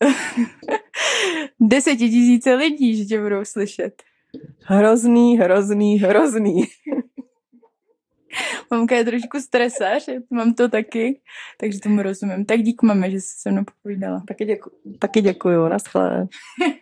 desetitisíce 1.60 2.54
lidí, 2.54 2.96
že 2.96 3.04
tě 3.04 3.22
budou 3.22 3.44
slyšet. 3.44 4.02
Hrozný, 4.62 5.38
hrozný, 5.38 5.98
hrozný. 5.98 6.64
Mamka 8.70 8.96
je 8.96 9.04
trošku 9.04 9.40
stresař, 9.40 10.06
mám 10.30 10.54
to 10.54 10.68
taky, 10.68 11.20
takže 11.60 11.80
tomu 11.80 12.02
rozumím. 12.02 12.44
Tak 12.44 12.62
dík 12.62 12.82
mame, 12.82 13.10
že 13.10 13.20
jsi 13.20 13.40
se 13.40 13.50
mnou 13.50 13.62
povídala. 13.82 14.22
Taky, 14.28 14.44
děku, 14.44 14.70
taky 14.98 15.20
děkuju, 15.20 15.68
naschle. 15.68 16.28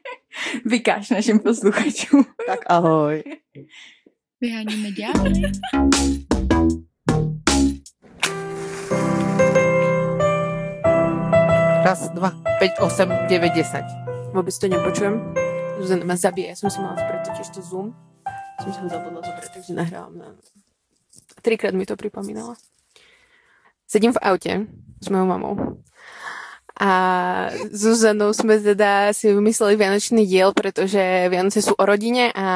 Vykáš 0.64 1.10
našim 1.10 1.38
posluchačům. 1.38 2.24
tak 2.46 2.60
ahoj. 2.66 3.22
Vyháníme 4.40 4.90
ďábly. 4.90 5.42
Raz, 11.84 12.08
dva, 12.08 12.32
5, 12.64 12.80
8, 12.80 13.28
9, 13.28 13.52
10. 13.52 14.32
Vôbec 14.32 14.56
to 14.56 14.72
nepočujem. 14.72 15.20
Zuzana 15.84 16.08
ma 16.08 16.16
zabije. 16.16 16.48
Ja 16.48 16.56
som 16.56 16.72
si 16.72 16.80
mala 16.80 16.96
zobrať 16.96 17.20
totiž 17.28 17.48
to 17.52 17.60
Zoom. 17.60 17.92
Som 18.56 18.72
si 18.72 18.80
ho 18.80 18.88
zabudla 18.88 19.20
zobrať, 19.20 19.50
takže 19.52 19.76
nahrávam 19.76 20.16
na... 20.16 20.32
Trikrát 21.44 21.76
mi 21.76 21.84
to 21.84 21.92
pripomínala. 21.92 22.56
Sedím 23.84 24.16
v 24.16 24.22
aute 24.24 24.52
s 24.96 25.12
mojou 25.12 25.28
mamou. 25.28 25.54
A 26.80 26.90
Zuzanou 27.68 28.32
sme 28.32 28.56
teda 28.56 29.12
si 29.12 29.28
vymysleli 29.28 29.76
Vianočný 29.76 30.24
diel, 30.24 30.56
pretože 30.56 31.28
Vianoce 31.28 31.60
sú 31.60 31.76
o 31.76 31.84
rodine 31.84 32.32
a 32.32 32.48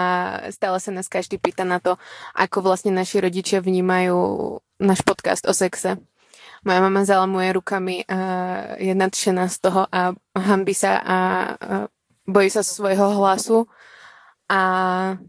stále 0.48 0.80
sa 0.80 0.88
nás 0.88 1.12
každý 1.12 1.36
pýta 1.36 1.68
na 1.68 1.84
to, 1.84 2.00
ako 2.32 2.64
vlastne 2.64 2.96
naši 2.96 3.20
rodičia 3.20 3.60
vnímajú 3.60 4.16
náš 4.80 5.04
podcast 5.04 5.44
o 5.44 5.52
sexe. 5.52 6.00
Moja 6.66 6.80
mama 6.82 7.06
zalamuje 7.06 7.54
rukami 7.54 8.02
a 8.10 8.18
je 8.82 8.94
nadšená 8.94 9.46
z 9.46 9.56
toho 9.62 9.86
a 9.86 10.10
hambi 10.34 10.74
sa 10.74 10.98
a, 10.98 11.16
bojí 12.26 12.50
sa 12.50 12.66
svojho 12.66 13.14
hlasu 13.14 13.70
a 14.50 14.60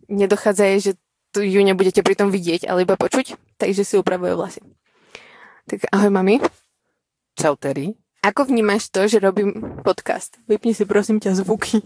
nedochádza 0.09 0.65
jej, 0.65 0.79
že 0.79 0.91
tu 1.29 1.45
ju 1.45 1.62
nebudete 1.62 2.01
pritom 2.01 2.33
vidieť, 2.33 2.65
ale 2.65 2.83
iba 2.83 2.98
počuť, 2.98 3.38
takže 3.62 3.86
si 3.86 3.95
upravuje 4.01 4.33
vlasy. 4.33 4.62
Tak 5.69 5.93
ahoj 5.93 6.09
mami. 6.09 6.41
Čau 7.38 7.53
Terry. 7.55 7.93
Ako 8.25 8.50
vnímaš 8.50 8.89
to, 8.89 9.05
že 9.05 9.21
robím 9.21 9.79
podcast? 9.86 10.41
Vypni 10.50 10.74
si 10.74 10.83
prosím 10.83 11.21
ťa 11.21 11.39
zvuky. 11.39 11.86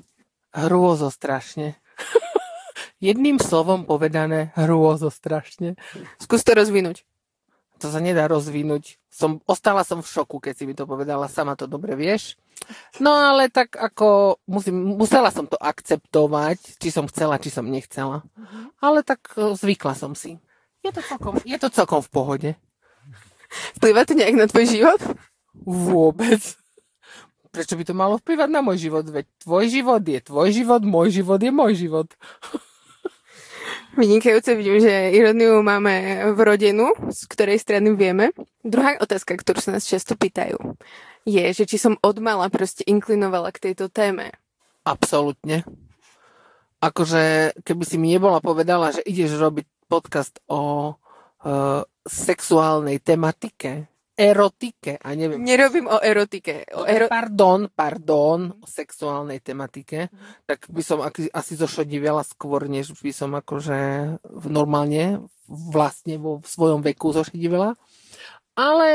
Hrôzo 0.56 1.12
strašne. 1.12 1.78
Jedným 3.04 3.38
slovom 3.38 3.84
povedané 3.84 4.56
hrôzo 4.56 5.12
strašne. 5.12 5.76
Skús 6.18 6.42
to 6.48 6.56
rozvinúť 6.56 7.04
to 7.84 7.92
sa 7.92 8.00
nedá 8.00 8.32
rozvinúť. 8.32 8.96
Som, 9.12 9.44
ostala 9.44 9.84
som 9.84 10.00
v 10.00 10.08
šoku, 10.08 10.40
keď 10.40 10.54
si 10.56 10.64
mi 10.64 10.72
to 10.72 10.88
povedala, 10.88 11.28
sama 11.28 11.60
to 11.60 11.68
dobre 11.68 12.00
vieš. 12.00 12.40
No 13.04 13.12
ale 13.12 13.52
tak 13.52 13.76
ako 13.76 14.40
musím, 14.48 14.96
musela 14.96 15.28
som 15.36 15.44
to 15.44 15.60
akceptovať, 15.60 16.80
či 16.80 16.90
som 16.96 17.12
chcela, 17.12 17.36
či 17.44 17.52
som 17.52 17.68
nechcela. 17.68 18.24
Ale 18.80 19.04
tak 19.04 19.36
e, 19.36 19.52
zvykla 19.60 20.00
som 20.00 20.16
si. 20.16 20.40
Je 20.80 20.96
to 20.96 21.04
celkom, 21.04 21.44
je 21.44 21.58
to 21.60 21.68
celkom 21.68 22.00
v 22.00 22.10
pohode. 22.12 22.50
Vplyva 23.80 24.08
to 24.08 24.16
nejak 24.16 24.40
na 24.40 24.48
tvoj 24.48 24.66
život? 24.66 25.02
Vôbec. 25.68 26.40
Prečo 27.54 27.78
by 27.78 27.84
to 27.86 27.94
malo 27.94 28.16
vplyvať 28.18 28.50
na 28.50 28.64
môj 28.64 28.80
život? 28.80 29.06
Veď 29.06 29.28
tvoj 29.44 29.66
život 29.70 30.02
je 30.02 30.20
tvoj 30.24 30.50
život, 30.56 30.82
môj 30.82 31.20
život 31.20 31.38
je 31.38 31.52
môj 31.52 31.74
život. 31.76 32.08
Vynikajúce, 33.94 34.58
vidím, 34.58 34.82
že 34.82 35.14
ironiu 35.14 35.62
máme 35.62 36.26
v 36.34 36.40
rodinu, 36.42 36.98
z 37.14 37.30
ktorej 37.30 37.62
strany 37.62 37.94
vieme. 37.94 38.34
Druhá 38.66 38.98
otázka, 38.98 39.38
ktorú 39.38 39.62
sa 39.62 39.70
nás 39.70 39.86
často 39.86 40.18
pýtajú, 40.18 40.58
je, 41.30 41.46
že 41.54 41.70
či 41.70 41.78
som 41.78 42.02
odmala 42.02 42.50
proste 42.50 42.82
inklinovala 42.90 43.54
k 43.54 43.70
tejto 43.70 43.94
téme. 43.94 44.34
Absolutne. 44.82 45.62
Akože, 46.82 47.54
keby 47.62 47.84
si 47.86 48.02
mi 48.02 48.18
nebola 48.18 48.42
povedala, 48.42 48.98
že 48.98 49.06
ideš 49.06 49.38
robiť 49.38 49.70
podcast 49.86 50.42
o 50.50 50.94
uh, 50.98 51.86
sexuálnej 52.10 52.98
tematike, 52.98 53.93
erotike 54.14 55.02
a 55.02 55.18
neviem. 55.18 55.42
Nerobím 55.42 55.90
o 55.90 55.98
erotike. 55.98 56.70
O 56.78 56.86
ero... 56.86 57.10
Pardon, 57.10 57.70
pardon, 57.74 58.54
o 58.62 58.66
sexuálnej 58.70 59.42
tematike, 59.42 60.14
tak 60.46 60.70
by 60.70 60.82
som 60.86 61.02
asi 61.10 61.54
zošodivela 61.58 62.22
skôr, 62.22 62.70
než 62.70 62.94
by 62.94 63.12
som 63.12 63.34
akože 63.34 63.78
normálne 64.48 65.26
vlastne 65.50 66.22
vo 66.22 66.40
svojom 66.46 66.86
veku 66.86 67.14
zošodivela. 67.14 67.74
Ale 68.54 68.90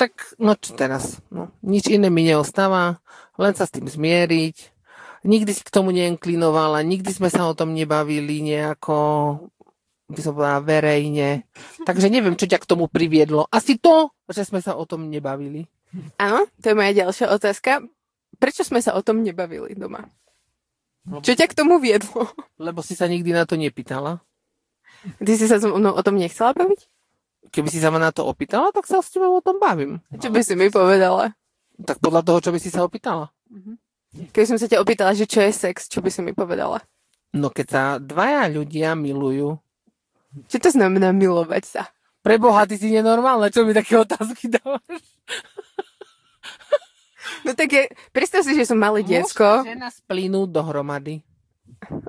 tak, 0.00 0.36
no 0.40 0.56
čo 0.56 0.72
teraz? 0.72 1.20
No, 1.28 1.52
nič 1.60 1.92
iné 1.92 2.08
mi 2.08 2.24
neostáva, 2.24 3.04
len 3.36 3.52
sa 3.52 3.68
s 3.68 3.74
tým 3.76 3.84
zmieriť 3.84 4.76
nikdy 5.26 5.50
si 5.52 5.62
k 5.66 5.74
tomu 5.74 5.90
neinklinovala, 5.90 6.86
nikdy 6.86 7.10
sme 7.10 7.28
sa 7.28 7.50
o 7.50 7.56
tom 7.58 7.74
nebavili 7.74 8.40
nejako, 8.40 8.96
by 10.06 10.20
som 10.22 10.32
povedala, 10.34 10.62
verejne. 10.62 11.28
Takže 11.82 12.06
neviem, 12.06 12.38
čo 12.38 12.46
ťa 12.46 12.62
k 12.62 12.68
tomu 12.68 12.86
priviedlo. 12.86 13.50
Asi 13.50 13.74
to, 13.74 14.14
že 14.30 14.46
sme 14.46 14.62
sa 14.62 14.78
o 14.78 14.86
tom 14.86 15.10
nebavili. 15.10 15.66
Áno, 16.20 16.46
to 16.62 16.70
je 16.70 16.78
moja 16.78 16.92
ďalšia 16.94 17.26
otázka. 17.30 17.82
Prečo 18.36 18.62
sme 18.62 18.78
sa 18.78 18.94
o 18.94 19.00
tom 19.02 19.24
nebavili 19.24 19.74
doma? 19.74 20.06
Lebo, 21.06 21.22
Čo 21.22 21.38
ťa 21.38 21.46
k 21.50 21.56
tomu 21.58 21.78
viedlo? 21.78 22.26
lebo 22.58 22.82
si 22.82 22.98
sa 22.98 23.06
nikdy 23.06 23.30
na 23.30 23.46
to 23.46 23.54
nepýtala. 23.54 24.22
Ty 25.22 25.32
si 25.38 25.46
sa 25.46 25.62
so 25.62 25.70
mnou 25.70 25.94
o 25.94 26.02
tom 26.02 26.18
nechcela 26.18 26.50
baviť? 26.54 26.80
Keby 27.54 27.68
si 27.70 27.78
sa 27.78 27.94
ma 27.94 28.02
na 28.02 28.10
to 28.10 28.26
opýtala, 28.26 28.74
tak 28.74 28.90
sa 28.90 28.98
s 28.98 29.14
tebou 29.14 29.38
o 29.38 29.44
tom 29.44 29.62
bavím. 29.62 30.02
Čo 30.18 30.34
by 30.34 30.42
si 30.42 30.58
mi 30.58 30.66
povedala? 30.66 31.30
Tak 31.78 32.02
podľa 32.02 32.26
toho, 32.26 32.38
čo 32.42 32.50
by 32.50 32.58
si 32.58 32.74
sa 32.74 32.82
opýtala. 32.82 33.30
Keby 34.34 34.46
som 34.50 34.58
sa 34.58 34.66
ťa 34.66 34.82
opýtala, 34.82 35.14
že 35.14 35.30
čo 35.30 35.38
je 35.38 35.54
sex, 35.54 35.86
čo 35.86 36.02
by 36.02 36.10
si 36.10 36.26
mi 36.26 36.34
povedala? 36.34 36.82
No 37.30 37.54
keď 37.54 37.66
sa 37.70 37.82
dvaja 38.02 38.50
ľudia 38.50 38.98
milujú, 38.98 39.62
Čo 40.46 40.56
to 40.60 40.68
znamená 40.72 41.16
milovať 41.16 41.64
sa? 41.64 41.82
preboha, 42.26 42.66
ty 42.66 42.74
si 42.74 42.90
nenormálne, 42.90 43.54
čo 43.54 43.62
mi 43.62 43.70
také 43.70 43.94
otázky 43.94 44.50
dávaš? 44.50 44.98
No 47.46 47.54
tak 47.54 47.70
je, 47.70 47.86
predstav 48.10 48.42
si, 48.42 48.58
že 48.58 48.66
som 48.66 48.74
malé 48.74 49.06
Muž 49.06 49.10
diecko. 49.14 49.62
a 49.62 49.66
žena 49.66 49.86
splínu 49.94 50.50
dohromady. 50.50 51.22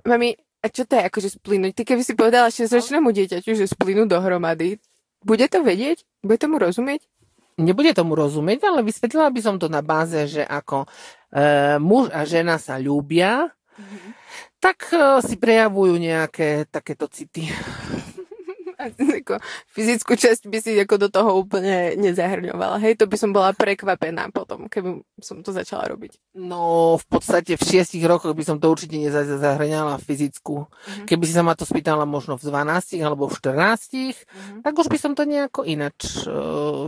Mami, 0.02 0.34
a 0.34 0.66
čo 0.74 0.90
to 0.90 0.98
je 0.98 1.06
akože 1.06 1.38
splínuť? 1.38 1.78
Ty 1.78 1.84
keby 1.86 2.02
si 2.02 2.18
povedala 2.18 2.50
6-ročnému 2.50 3.14
dieťaťu, 3.14 3.54
že 3.54 3.70
splínu 3.70 4.10
dohromady, 4.10 4.82
bude 5.22 5.46
to 5.46 5.62
vedieť? 5.62 6.02
Bude 6.26 6.42
tomu 6.42 6.58
rozumieť? 6.58 7.06
Nebude 7.62 7.94
tomu 7.94 8.18
rozumieť, 8.18 8.66
ale 8.66 8.82
vysvetlila 8.82 9.30
by 9.30 9.42
som 9.42 9.56
to 9.62 9.70
na 9.70 9.86
báze, 9.86 10.18
že 10.30 10.42
ako 10.46 10.86
e, 10.86 11.78
muž 11.82 12.10
a 12.14 12.26
žena 12.26 12.62
sa 12.62 12.78
ľúbia, 12.78 13.54
tak 14.58 14.90
e, 14.90 15.22
si 15.22 15.38
prejavujú 15.38 15.98
nejaké 15.98 16.70
takéto 16.70 17.10
city. 17.10 17.50
A 19.02 19.22
ako, 19.22 19.36
fyzickú 19.72 20.14
časť 20.16 20.48
by 20.48 20.58
si 20.62 20.72
ako 20.80 20.96
do 20.98 21.08
toho 21.12 21.30
úplne 21.44 21.94
nezahrňovala. 22.00 22.80
Hej, 22.80 23.02
to 23.02 23.06
by 23.06 23.18
som 23.20 23.36
bola 23.36 23.52
prekvapená 23.52 24.32
potom, 24.32 24.72
keby 24.72 25.04
som 25.20 25.44
to 25.44 25.52
začala 25.52 25.88
robiť. 25.92 26.18
No, 26.38 26.96
v 26.96 27.06
podstate 27.10 27.58
v 27.58 27.64
šiestich 27.64 28.04
rokoch 28.08 28.32
by 28.32 28.44
som 28.46 28.58
to 28.58 28.72
určite 28.72 28.96
nezahrňala 28.96 30.00
fyzickú. 30.00 30.66
Mhm. 30.68 31.06
Keby 31.10 31.24
si 31.28 31.34
sa 31.36 31.44
ma 31.44 31.58
to 31.58 31.68
spýtala 31.68 32.08
možno 32.08 32.40
v 32.40 32.48
12 32.48 33.04
alebo 33.04 33.28
v 33.28 33.36
14, 33.36 34.16
Mhm. 34.28 34.62
tak 34.64 34.74
už 34.78 34.88
by 34.88 34.98
som 34.98 35.12
to 35.18 35.28
nejako 35.28 35.68
inač 35.68 36.24
e, 36.24 36.32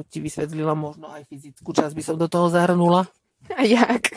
ti 0.07 0.19
vysvetlila, 0.23 0.73
možno 0.77 1.09
aj 1.11 1.27
fyzickú 1.27 1.75
časť 1.75 1.93
by 1.93 2.03
som 2.05 2.15
do 2.15 2.31
toho 2.31 2.47
zahrnula. 2.47 3.09
A 3.55 3.63
jak? 3.65 4.13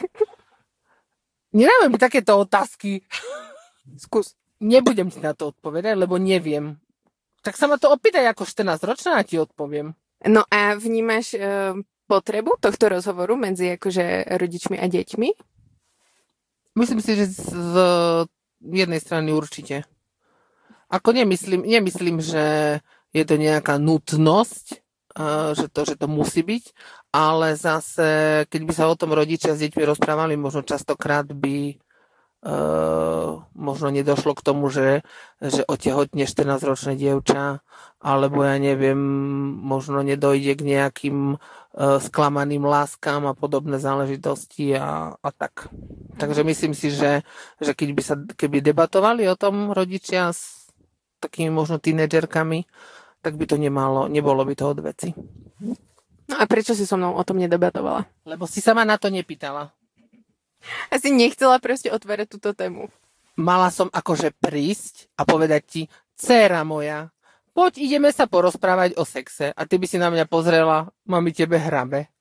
Nedávaj 1.53 1.89
mi 1.93 1.99
takéto 2.01 2.41
otázky. 2.41 3.05
Skús. 4.01 4.35
Nebudem 4.63 5.11
ti 5.11 5.19
na 5.19 5.35
to 5.35 5.51
odpovedať, 5.51 5.99
lebo 5.99 6.17
neviem. 6.17 6.79
Tak 7.43 7.59
sa 7.59 7.67
ma 7.67 7.75
to 7.75 7.91
opýtaj 7.91 8.23
ako 8.31 8.47
14 8.47 8.87
ročná 8.87 9.19
a 9.19 9.27
ti 9.27 9.35
odpoviem. 9.35 9.99
No 10.31 10.47
a 10.47 10.79
vnímaš 10.79 11.35
uh, 11.35 11.75
potrebu 12.07 12.55
tohto 12.63 12.87
rozhovoru 12.87 13.35
medzi 13.35 13.75
akože 13.75 14.31
rodičmi 14.39 14.79
a 14.79 14.87
deťmi? 14.87 15.29
Myslím 16.79 17.01
si, 17.03 17.19
že 17.19 17.27
z, 17.27 17.51
z 17.51 17.75
jednej 18.63 19.03
strany 19.03 19.35
určite. 19.35 19.83
Ako 20.87 21.11
nemyslím, 21.11 21.67
nemyslím, 21.67 22.23
že 22.23 22.79
je 23.11 23.25
to 23.27 23.35
nejaká 23.35 23.75
nutnosť, 23.83 24.79
uh, 25.19 25.51
že, 25.59 25.67
to, 25.67 25.83
že 25.83 25.99
to 25.99 26.07
musí 26.07 26.47
byť, 26.47 26.65
ale 27.11 27.59
zase, 27.59 28.47
keď 28.47 28.61
by 28.63 28.73
sa 28.73 28.87
o 28.87 28.95
tom 28.95 29.11
rodičia 29.11 29.59
s 29.59 29.67
deťmi 29.67 29.83
rozprávali, 29.83 30.39
možno 30.39 30.63
častokrát 30.63 31.27
by 31.27 31.82
uh, 32.43 33.47
možno 33.55 33.89
nedošlo 33.95 34.35
k 34.35 34.45
tomu, 34.45 34.69
že, 34.69 35.07
že 35.39 35.63
otehotne 35.65 36.27
14-ročné 36.27 36.99
dievča, 36.99 37.63
alebo 38.03 38.43
ja 38.43 38.59
neviem, 38.59 38.99
možno 39.63 40.03
nedojde 40.03 40.59
k 40.59 40.63
nejakým 40.67 41.17
uh, 41.39 41.99
sklamaným 42.03 42.67
láskam 42.67 43.31
a 43.31 43.39
podobné 43.39 43.79
záležitosti 43.79 44.75
a, 44.75 45.15
a 45.15 45.29
tak. 45.31 45.71
Takže 46.19 46.43
myslím 46.43 46.75
si, 46.75 46.91
že, 46.91 47.23
že 47.63 47.73
keď 47.73 47.89
by 47.95 48.03
sa, 48.03 48.15
keby 48.19 48.59
debatovali 48.61 49.25
o 49.31 49.39
tom 49.39 49.71
rodičia 49.71 50.35
s 50.35 50.71
takými 51.23 51.55
možno 51.55 51.79
tínedžerkami, 51.79 52.67
tak 53.23 53.39
by 53.39 53.47
to 53.47 53.55
nemalo, 53.55 54.11
nebolo 54.11 54.43
by 54.43 54.55
to 54.59 54.67
od 54.67 54.83
veci. 54.83 55.15
No 56.27 56.35
a 56.35 56.45
prečo 56.51 56.75
si 56.75 56.83
so 56.83 56.99
mnou 56.99 57.15
o 57.15 57.23
tom 57.23 57.39
nedebatovala? 57.39 58.27
Lebo 58.27 58.51
si 58.51 58.59
sa 58.59 58.75
ma 58.75 58.83
na 58.83 58.99
to 58.99 59.07
nepýtala. 59.07 59.71
Asi 60.89 61.09
nechcela 61.11 61.59
proste 61.59 61.91
otvárať 61.91 62.27
túto 62.39 62.55
tému. 62.57 62.89
Mala 63.39 63.73
som 63.73 63.89
akože 63.89 64.37
prísť 64.37 65.09
a 65.17 65.25
povedať 65.25 65.63
ti, 65.65 65.83
dcéra 66.21 66.63
moja, 66.69 67.09
poď 67.57 67.81
ideme 67.81 68.13
sa 68.13 68.29
porozprávať 68.29 68.97
o 69.01 69.05
sexe. 69.09 69.51
A 69.57 69.63
ty 69.65 69.81
by 69.81 69.87
si 69.89 69.97
na 69.97 70.13
mňa 70.13 70.29
pozrela, 70.29 70.93
mami 71.09 71.33
tebe 71.33 71.57
hrabe. 71.57 72.13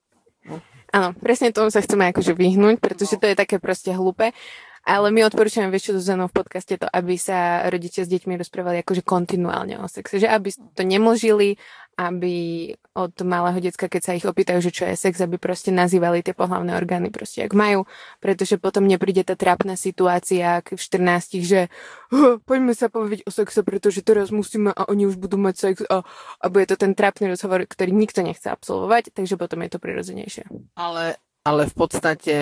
Áno, 0.92 1.16
presne 1.16 1.56
tomu 1.56 1.72
sa 1.72 1.80
chceme 1.80 2.12
akože 2.12 2.36
vyhnúť, 2.36 2.84
pretože 2.84 3.16
to 3.16 3.28
je 3.28 3.36
také 3.36 3.60
proste 3.60 3.96
hlúpe. 3.96 4.36
Ale 4.82 5.14
my 5.14 5.30
odporúčame 5.30 5.70
vieš 5.70 5.94
čo 5.94 5.94
do 5.94 6.02
Zenou 6.02 6.26
v 6.26 6.42
podcaste 6.42 6.74
to, 6.74 6.90
aby 6.90 7.14
sa 7.14 7.70
rodičia 7.70 8.02
s 8.02 8.10
deťmi 8.10 8.34
rozprávali 8.42 8.82
akože 8.82 9.06
kontinuálne 9.06 9.78
o 9.78 9.86
sexe. 9.86 10.18
Že 10.18 10.34
aby 10.34 10.50
to 10.74 10.82
nemlžili, 10.82 11.62
aby 11.96 12.72
od 12.92 13.16
malého 13.24 13.60
decka, 13.64 13.88
keď 13.88 14.02
sa 14.04 14.18
ich 14.18 14.28
opýtajú, 14.28 14.60
že 14.60 14.72
čo 14.76 14.84
je 14.84 15.00
sex, 15.00 15.16
aby 15.24 15.40
proste 15.40 15.72
nazývali 15.72 16.24
tie 16.24 16.36
pohlavné 16.36 16.76
orgány 16.76 17.08
proste, 17.08 17.46
jak 17.48 17.56
majú, 17.56 17.88
pretože 18.20 18.60
potom 18.60 18.84
nepríde 18.84 19.24
tá 19.24 19.40
trápna 19.40 19.80
situácia 19.80 20.60
v 20.66 20.76
14, 20.76 21.40
že 21.44 21.72
"Huh, 22.12 22.40
poďme 22.44 22.76
sa 22.76 22.92
povedať 22.92 23.24
o 23.24 23.32
sexe, 23.32 23.64
pretože 23.64 24.04
teraz 24.04 24.32
musíme 24.34 24.76
a 24.76 24.88
oni 24.92 25.08
už 25.08 25.16
budú 25.16 25.40
mať 25.40 25.56
sex 25.56 25.76
a, 25.88 26.04
a 26.42 26.46
bude 26.52 26.68
to 26.68 26.76
ten 26.76 26.92
trápny 26.92 27.32
rozhovor, 27.32 27.64
ktorý 27.64 27.96
nikto 27.96 28.24
nechce 28.26 28.52
absolvovať, 28.52 29.16
takže 29.16 29.40
potom 29.40 29.64
je 29.64 29.70
to 29.72 29.80
prirodzenejšie. 29.80 30.44
Ale, 30.76 31.16
ale 31.48 31.62
v 31.68 31.76
podstate 31.76 32.36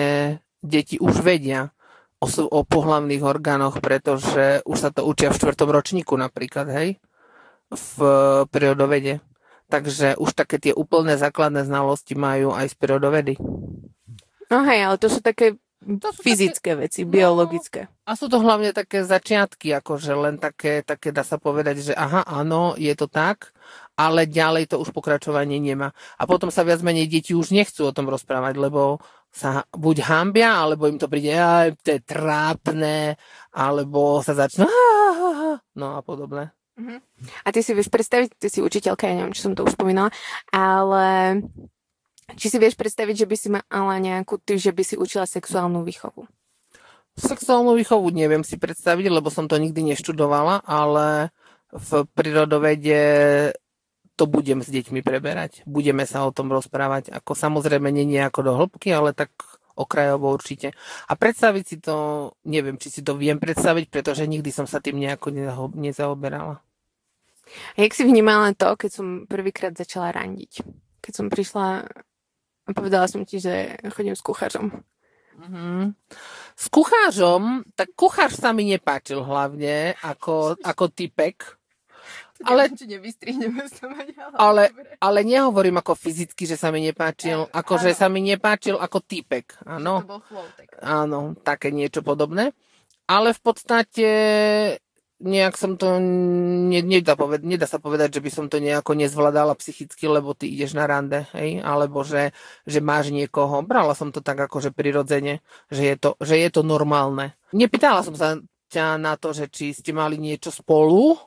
deti 0.60 0.98
už 0.98 1.22
vedia 1.22 1.70
o, 2.20 2.26
o 2.26 2.60
pohlavných 2.66 3.22
orgánoch, 3.24 3.80
pretože 3.80 4.60
už 4.68 4.76
sa 4.78 4.90
to 4.92 5.06
učia 5.08 5.32
v 5.32 5.38
štvrtom 5.40 5.68
ročníku 5.72 6.14
napríklad, 6.14 6.68
hej? 6.68 6.88
V 7.70 7.96
prírodovede. 8.50 9.22
Takže 9.70 10.18
už 10.18 10.34
také 10.34 10.58
tie 10.58 10.74
úplné 10.74 11.14
základné 11.14 11.62
znalosti 11.64 12.18
majú 12.18 12.50
aj 12.50 12.66
z 12.68 12.74
prírodovedy. 12.74 13.34
No 14.50 14.66
hej, 14.66 14.90
ale 14.90 14.96
to 14.98 15.06
sú 15.06 15.22
také 15.22 15.54
To 15.80 16.12
sú 16.12 16.20
fyzické 16.20 16.76
veci, 16.76 17.06
no. 17.06 17.14
biologické. 17.14 17.88
A 18.04 18.12
sú 18.12 18.28
to 18.28 18.42
hlavne 18.42 18.74
také 18.76 19.00
začiatky, 19.00 19.72
akože 19.80 20.12
len 20.12 20.36
také, 20.36 20.84
také 20.84 21.08
dá 21.08 21.24
sa 21.24 21.40
povedať, 21.40 21.80
že 21.80 21.92
aha, 21.96 22.20
áno, 22.26 22.76
je 22.76 22.92
to 22.92 23.08
tak, 23.08 23.56
ale 23.96 24.28
ďalej 24.28 24.68
to 24.68 24.76
už 24.76 24.92
pokračovanie 24.92 25.56
nemá. 25.56 25.96
A 26.20 26.28
potom 26.28 26.52
sa 26.52 26.66
viac 26.68 26.84
menej 26.84 27.08
deti 27.08 27.32
už 27.32 27.54
nechcú 27.54 27.88
o 27.88 27.96
tom 27.96 28.12
rozprávať, 28.12 28.60
lebo 28.60 29.00
sa 29.32 29.64
buď 29.72 29.96
hambia, 30.04 30.60
alebo 30.60 30.84
im 30.90 30.98
to 30.98 31.08
príde, 31.08 31.32
aj, 31.32 31.78
to 31.80 31.96
je 31.96 32.00
trápne, 32.02 33.14
alebo 33.54 34.20
sa 34.20 34.34
začnú, 34.34 34.66
no 35.80 35.86
a 35.96 36.02
podobné. 36.02 36.52
A 37.44 37.48
ty 37.52 37.60
si 37.60 37.72
vieš 37.76 37.92
predstaviť, 37.92 38.36
ty 38.40 38.48
si 38.48 38.64
učiteľka, 38.64 39.08
ja 39.08 39.14
neviem, 39.20 39.36
či 39.36 39.44
som 39.44 39.52
to 39.52 39.66
už 39.66 39.76
spomínala, 39.76 40.14
ale 40.54 41.40
či 42.38 42.46
si 42.46 42.56
vieš 42.62 42.78
predstaviť, 42.78 43.24
že 43.24 43.28
by 43.28 43.36
si 43.36 43.48
mala 43.50 43.96
nejakú, 43.98 44.38
ty, 44.38 44.56
že 44.56 44.70
by 44.70 44.82
si 44.86 44.94
učila 44.94 45.26
sexuálnu 45.26 45.82
výchovu? 45.82 46.30
Sexuálnu 47.18 47.74
výchovu 47.74 48.08
neviem 48.14 48.46
si 48.46 48.56
predstaviť, 48.56 49.06
lebo 49.10 49.28
som 49.28 49.50
to 49.50 49.58
nikdy 49.58 49.82
neštudovala, 49.82 50.62
ale 50.62 51.34
v 51.74 52.06
prírodovede 52.14 53.02
to 54.14 54.24
budem 54.28 54.60
s 54.60 54.68
deťmi 54.68 55.00
preberať. 55.00 55.64
Budeme 55.64 56.04
sa 56.04 56.28
o 56.28 56.30
tom 56.30 56.52
rozprávať. 56.52 57.08
Ako 57.08 57.32
samozrejme 57.32 57.88
nie 57.88 58.04
nejako 58.04 58.40
do 58.44 58.52
hĺbky, 58.52 58.92
ale 58.92 59.16
tak 59.16 59.32
okrajovo 59.80 60.28
určite. 60.28 60.76
A 61.08 61.16
predstaviť 61.16 61.64
si 61.64 61.76
to, 61.80 62.30
neviem, 62.44 62.76
či 62.76 62.92
si 62.92 63.00
to 63.00 63.16
viem 63.16 63.40
predstaviť, 63.40 63.88
pretože 63.88 64.28
nikdy 64.28 64.52
som 64.52 64.68
sa 64.68 64.76
tým 64.76 65.00
nejako 65.00 65.32
nezaoberala. 65.72 66.60
A 67.74 67.82
jak 67.82 67.92
si 67.94 68.04
vnímala 68.04 68.54
to, 68.54 68.76
keď 68.76 68.90
som 68.92 69.06
prvýkrát 69.26 69.74
začala 69.74 70.12
randiť? 70.12 70.62
Keď 71.00 71.12
som 71.14 71.26
prišla 71.32 71.84
a 72.66 72.70
povedala 72.70 73.08
som 73.10 73.24
ti, 73.26 73.40
že 73.42 73.76
chodím 73.90 74.14
s 74.14 74.22
kuchařom. 74.22 74.70
Mhm. 75.40 75.96
S 76.56 76.68
kuchářom, 76.68 77.64
tak 77.74 77.88
kuchář 77.96 78.36
sa 78.36 78.52
mi 78.52 78.68
nepáčil 78.68 79.24
hlavne 79.24 79.96
ako, 80.04 80.60
ako 80.60 80.84
typek. 80.92 81.56
Ale- 82.44 82.68
Ale, 84.36 84.72
ale 84.96 85.20
nehovorím 85.24 85.76
ako 85.76 85.92
fyzicky, 85.92 86.48
že 86.48 86.56
sa 86.56 86.72
mi 86.72 86.80
nepáčil, 86.80 87.44
ako 87.52 87.72
že 87.76 87.92
sa 87.92 88.08
mi 88.08 88.24
nepáčil 88.24 88.80
ako 88.80 89.00
typek. 89.04 89.60
Áno. 89.68 90.00
To 90.04 90.08
bol 90.08 90.22
flow 90.24 90.44
tak. 90.56 90.72
Áno, 90.80 91.36
také 91.36 91.68
niečo 91.68 92.00
podobné. 92.00 92.52
Ale 93.04 93.36
v 93.36 93.40
podstate 93.44 94.08
nejak 95.20 95.54
som 95.60 95.76
to, 95.76 96.00
ne, 96.00 96.80
nedá, 96.80 97.12
poved, 97.12 97.44
nedá 97.44 97.68
sa 97.68 97.76
povedať, 97.76 98.18
že 98.18 98.24
by 98.24 98.30
som 98.32 98.46
to 98.48 98.56
nejako 98.56 98.96
nezvládala 98.96 99.52
psychicky, 99.60 100.08
lebo 100.08 100.32
ty 100.32 100.48
ideš 100.48 100.72
na 100.72 100.88
rande, 100.88 101.28
hej, 101.36 101.60
alebo 101.60 102.00
že, 102.00 102.32
že 102.64 102.80
máš 102.80 103.12
niekoho. 103.12 103.60
Brala 103.60 103.92
som 103.92 104.10
to 104.10 104.24
tak 104.24 104.40
akože 104.40 104.72
prirodzene, 104.72 105.44
že 105.68 105.92
je 105.92 105.96
to, 106.00 106.10
že 106.24 106.40
je 106.40 106.48
to 106.48 106.64
normálne. 106.64 107.36
Nepýtala 107.52 108.00
som 108.00 108.16
sa 108.16 108.40
ťa 108.72 108.96
na 108.96 109.20
to, 109.20 109.36
že 109.36 109.52
či 109.52 109.76
ste 109.76 109.92
mali 109.92 110.16
niečo 110.16 110.48
spolu, 110.48 111.20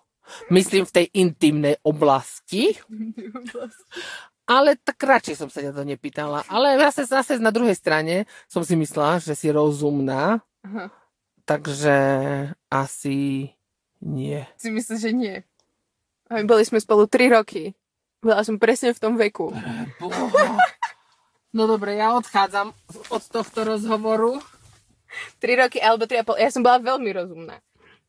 myslím 0.49 0.89
v 0.89 0.95
tej 0.97 1.05
intimnej 1.13 1.77
oblasti, 1.85 2.73
ale 4.49 4.75
tak 4.81 4.97
radšej 4.97 5.35
som 5.37 5.49
sa 5.53 5.61
ťa 5.61 5.71
to 5.75 5.85
nepýtala. 5.85 6.41
Ale 6.49 6.81
zase, 6.89 7.05
zase 7.05 7.31
na 7.37 7.53
druhej 7.53 7.77
strane 7.77 8.25
som 8.49 8.65
si 8.65 8.73
myslela, 8.73 9.21
že 9.21 9.37
si 9.37 9.53
rozumná, 9.53 10.41
Aha. 10.65 10.89
takže 11.45 11.97
asi 12.73 13.51
nie. 14.03 14.43
Si 14.59 14.69
myslíš, 14.69 14.99
že 14.99 15.11
nie? 15.15 15.35
A 16.27 16.39
my 16.39 16.43
boli 16.43 16.67
sme 16.67 16.83
spolu 16.83 17.07
3 17.07 17.39
roky. 17.39 17.73
Bola 18.23 18.43
som 18.43 18.59
presne 18.59 18.91
v 18.91 19.01
tom 19.01 19.15
veku. 19.15 19.51
No 21.53 21.69
dobre, 21.69 22.01
ja 22.01 22.17
odchádzam 22.17 22.73
od 23.13 23.23
tohto 23.29 23.61
rozhovoru. 23.61 24.41
3 25.37 25.61
roky 25.61 25.77
alebo 25.77 26.09
3,5. 26.09 26.41
Ja 26.41 26.49
som 26.49 26.65
bola 26.65 26.81
veľmi 26.81 27.13
rozumná. 27.13 27.61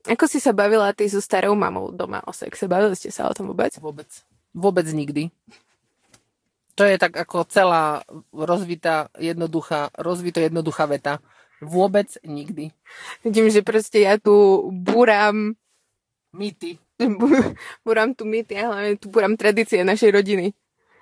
Ako 0.09 0.24
si 0.24 0.40
sa 0.40 0.57
bavila 0.57 0.96
ty 0.96 1.12
so 1.12 1.20
starou 1.20 1.52
mamou 1.52 1.92
doma 1.92 2.24
o 2.24 2.33
sexe? 2.33 2.64
Bavili 2.64 2.96
ste 2.96 3.12
sa 3.12 3.28
o 3.28 3.37
tom 3.37 3.52
vôbec? 3.52 3.76
Vôbec. 3.76 4.09
Vôbec 4.57 4.88
nikdy. 4.88 5.28
To 6.80 6.88
je 6.88 6.96
tak 6.96 7.12
ako 7.20 7.44
celá 7.44 8.00
rozvitá, 8.33 9.12
jednoduchá, 9.20 9.92
rozvito 9.92 10.40
jednoduchá 10.40 10.88
veta. 10.88 11.20
Vôbec 11.61 12.16
nikdy. 12.24 12.72
Vidím, 13.20 13.52
že 13.52 13.61
proste 13.61 14.09
ja 14.09 14.16
tu 14.16 14.66
búram, 14.72 15.52
Mýty. 16.34 16.76
búram 17.86 18.10
tu 18.14 18.26
mýty 18.26 18.58
a 18.58 18.70
hlavne 18.70 18.98
tu 18.98 19.06
búram 19.10 19.38
tradície 19.38 19.86
našej 19.86 20.10
rodiny. 20.10 20.50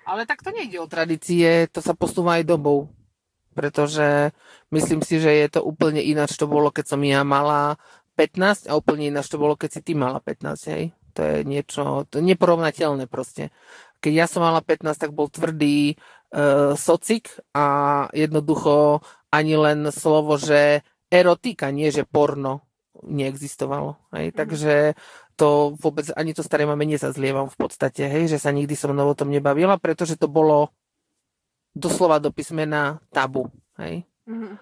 Ale 0.05 0.27
tak 0.29 0.45
to 0.45 0.51
nejde 0.51 0.77
o 0.77 0.87
tradície, 0.87 1.65
to 1.71 1.79
sa 1.79 1.97
posúva 1.97 2.37
aj 2.37 2.43
dobou. 2.45 2.91
Pretože 3.53 4.33
myslím 4.73 5.01
si, 5.05 5.17
že 5.21 5.31
je 5.31 5.47
to 5.57 5.61
úplne 5.63 6.01
ináč, 6.01 6.35
to 6.35 6.49
bolo, 6.49 6.73
keď 6.73 6.85
som 6.93 7.01
ja 7.05 7.25
mala 7.25 7.77
15 8.17 8.69
a 8.69 8.77
úplne 8.77 9.09
ináč 9.09 9.29
to 9.29 9.41
bolo, 9.41 9.57
keď 9.57 9.79
si 9.79 9.81
ty 9.81 9.93
mala 9.97 10.21
15, 10.21 10.73
hej. 10.73 10.83
To 11.13 11.21
je 11.21 11.37
niečo, 11.45 12.09
to 12.09 12.19
je 12.19 12.23
neporovnateľné 12.25 13.05
proste. 13.05 13.53
Keď 14.01 14.13
ja 14.13 14.25
som 14.25 14.41
mala 14.41 14.59
15, 14.65 14.97
tak 14.97 15.11
bol 15.13 15.29
tvrdý 15.29 15.95
uh, 15.95 16.73
socik 16.73 17.29
a 17.53 17.65
jednoducho 18.11 19.05
ani 19.29 19.55
len 19.55 19.87
slovo, 19.93 20.35
že 20.41 20.81
erotika, 21.13 21.69
nie 21.69 21.93
že 21.93 22.03
porno, 22.03 22.65
neexistovalo. 23.05 23.97
Hej. 24.15 24.33
Takže 24.33 24.73
to 25.43 25.75
vôbec, 25.75 26.07
ani 26.15 26.31
to 26.31 26.39
staré 26.39 26.63
mame 26.63 26.87
nezazlievam 26.87 27.51
v 27.51 27.57
podstate, 27.59 28.07
hej, 28.07 28.31
že 28.31 28.39
sa 28.39 28.55
nikdy 28.55 28.79
so 28.79 28.87
mnou 28.87 29.11
o 29.11 29.17
tom 29.19 29.27
nebavila, 29.27 29.75
pretože 29.75 30.15
to 30.15 30.31
bolo 30.31 30.71
doslova 31.75 32.23
do 32.23 32.31
písmena 32.31 33.03
tabu. 33.11 33.51
Hej. 33.75 34.07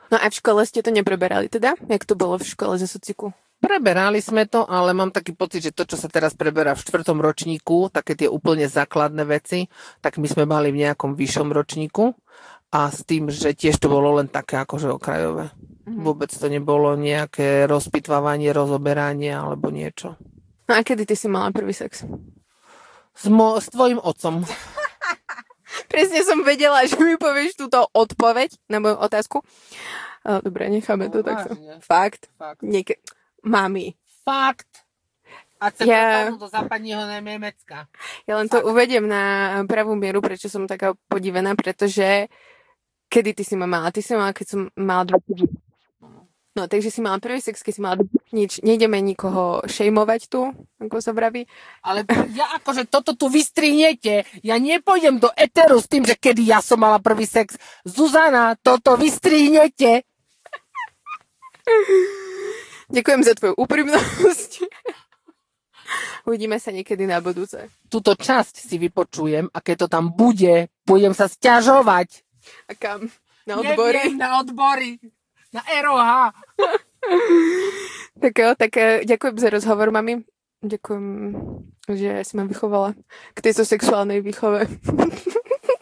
No 0.09 0.17
a 0.17 0.25
v 0.25 0.33
škole 0.33 0.65
ste 0.65 0.81
to 0.81 0.89
nepreberali 0.89 1.45
teda? 1.45 1.77
Jak 1.85 2.09
to 2.09 2.17
bolo 2.17 2.41
v 2.41 2.49
škole 2.49 2.81
ze 2.81 2.89
sociku? 2.89 3.29
Preberali 3.61 4.17
sme 4.17 4.49
to, 4.49 4.65
ale 4.65 4.89
mám 4.97 5.13
taký 5.13 5.37
pocit, 5.37 5.61
že 5.61 5.75
to, 5.77 5.85
čo 5.85 5.93
sa 5.93 6.09
teraz 6.09 6.33
preberá 6.33 6.73
v 6.73 6.81
štvrtom 6.81 7.21
ročníku, 7.21 7.93
také 7.93 8.17
tie 8.17 8.25
úplne 8.25 8.65
základné 8.65 9.21
veci, 9.29 9.69
tak 10.01 10.17
my 10.17 10.25
sme 10.25 10.49
mali 10.49 10.73
v 10.73 10.89
nejakom 10.89 11.13
vyššom 11.13 11.53
ročníku 11.53 12.09
a 12.73 12.89
s 12.89 13.05
tým, 13.05 13.29
že 13.29 13.53
tiež 13.53 13.77
to 13.77 13.85
bolo 13.85 14.17
len 14.17 14.33
také 14.33 14.57
akože 14.57 14.89
okrajové. 14.89 15.53
Vôbec 15.85 16.33
to 16.33 16.49
nebolo 16.49 16.97
nejaké 16.97 17.69
rozpitvávanie, 17.69 18.49
rozoberanie 18.49 19.29
alebo 19.29 19.69
niečo. 19.69 20.17
No 20.71 20.79
a 20.79 20.87
kedy 20.87 21.03
ty 21.03 21.19
si 21.19 21.27
mala 21.27 21.51
prvý 21.51 21.75
sex? 21.75 22.07
S, 23.11 23.27
mo- 23.27 23.59
s 23.59 23.67
tvojim 23.67 23.99
otcom. 23.99 24.39
Presne 25.91 26.23
som 26.23 26.39
vedela, 26.41 26.79
že 26.87 26.95
mi 26.95 27.19
povieš 27.19 27.59
túto 27.59 27.83
odpoveď 27.91 28.55
na 28.71 28.79
moju 28.79 28.95
otázku. 28.95 29.43
Ale 30.23 30.39
dobre, 30.39 30.71
necháme 30.71 31.11
to 31.11 31.19
No, 31.19 31.27
takto. 31.27 31.59
vážne. 31.59 31.83
Fakt? 31.83 32.31
Fakt. 32.39 32.63
Niek- 32.63 33.03
Mami. 33.43 33.99
Fakt. 34.23 34.87
A 35.59 35.69
chcem 35.69 35.91
Ja- 35.91 36.31
do 36.39 36.47
západního 36.47 37.03
Nemecka. 37.19 37.91
Ja 38.23 38.39
len 38.39 38.47
to 38.47 38.63
uvediem 38.63 39.03
na 39.05 39.59
pravú 39.67 39.93
mieru, 39.93 40.23
prečo 40.23 40.47
som 40.47 40.65
taká 40.65 40.95
podivená, 41.11 41.51
pretože 41.53 42.31
kedy 43.11 43.33
ty 43.35 43.43
si 43.43 43.59
ma 43.59 43.67
mala? 43.67 43.91
Ty 43.91 43.99
si 44.01 44.15
ma 44.15 44.19
mala, 44.25 44.33
keď 44.33 44.47
som 44.47 44.61
mala 44.79 45.03
20. 45.03 45.51
No, 46.51 46.67
takže 46.67 46.91
si 46.91 46.99
mala 46.99 47.15
prvý 47.23 47.39
sex, 47.39 47.63
keď 47.63 47.71
si 47.71 47.79
mala 47.79 47.95
20. 48.03 48.35
nič. 48.35 48.51
Nejdeme 48.59 48.99
nikoho 48.99 49.63
šejmovať 49.63 50.27
tu, 50.27 50.51
ako 50.83 50.99
sa 50.99 51.15
vraví. 51.15 51.47
Ale 51.79 52.03
ja 52.35 52.51
akože 52.59 52.91
toto 52.91 53.15
tu 53.15 53.31
vystrihnete. 53.31 54.27
Ja 54.43 54.59
nepôjdem 54.59 55.23
do 55.23 55.31
eteru 55.39 55.79
s 55.79 55.87
tým, 55.87 56.03
že 56.03 56.19
kedy 56.19 56.43
ja 56.43 56.59
som 56.59 56.83
mala 56.83 56.99
prvý 56.99 57.23
sex. 57.23 57.55
Zuzana, 57.87 58.59
toto 58.59 58.99
vystrihnete. 58.99 60.03
Ďakujem 62.91 63.21
za 63.23 63.33
tvoju 63.39 63.55
úprimnosť. 63.55 64.51
Uvidíme 66.27 66.59
sa 66.59 66.75
niekedy 66.75 67.07
na 67.07 67.23
budúce. 67.23 67.71
Túto 67.87 68.11
časť 68.15 68.59
si 68.59 68.75
vypočujem 68.75 69.47
a 69.51 69.57
keď 69.63 69.87
to 69.87 69.87
tam 69.87 70.11
bude, 70.11 70.67
budem 70.83 71.15
sa 71.15 71.31
stiažovať. 71.31 72.27
A 72.67 72.75
kam? 72.75 73.07
Na 73.47 73.57
odbory? 73.57 74.11
Neviem, 74.11 74.19
na 74.19 74.29
odbory. 74.43 74.99
Na 75.51 75.61
ROH. 75.67 76.31
Tak 78.21 78.33
jo, 78.37 78.49
tak 78.55 78.71
eh, 78.77 79.01
ďakujem 79.03 79.35
za 79.41 79.49
rozhovor, 79.49 79.89
mami. 79.91 80.21
Ďakujem, 80.61 81.05
že 81.89 82.21
si 82.21 82.33
ma 82.37 82.45
vychovala 82.45 82.93
k 83.33 83.39
tejto 83.41 83.65
sexuálnej 83.65 84.21
výchove. 84.21 84.69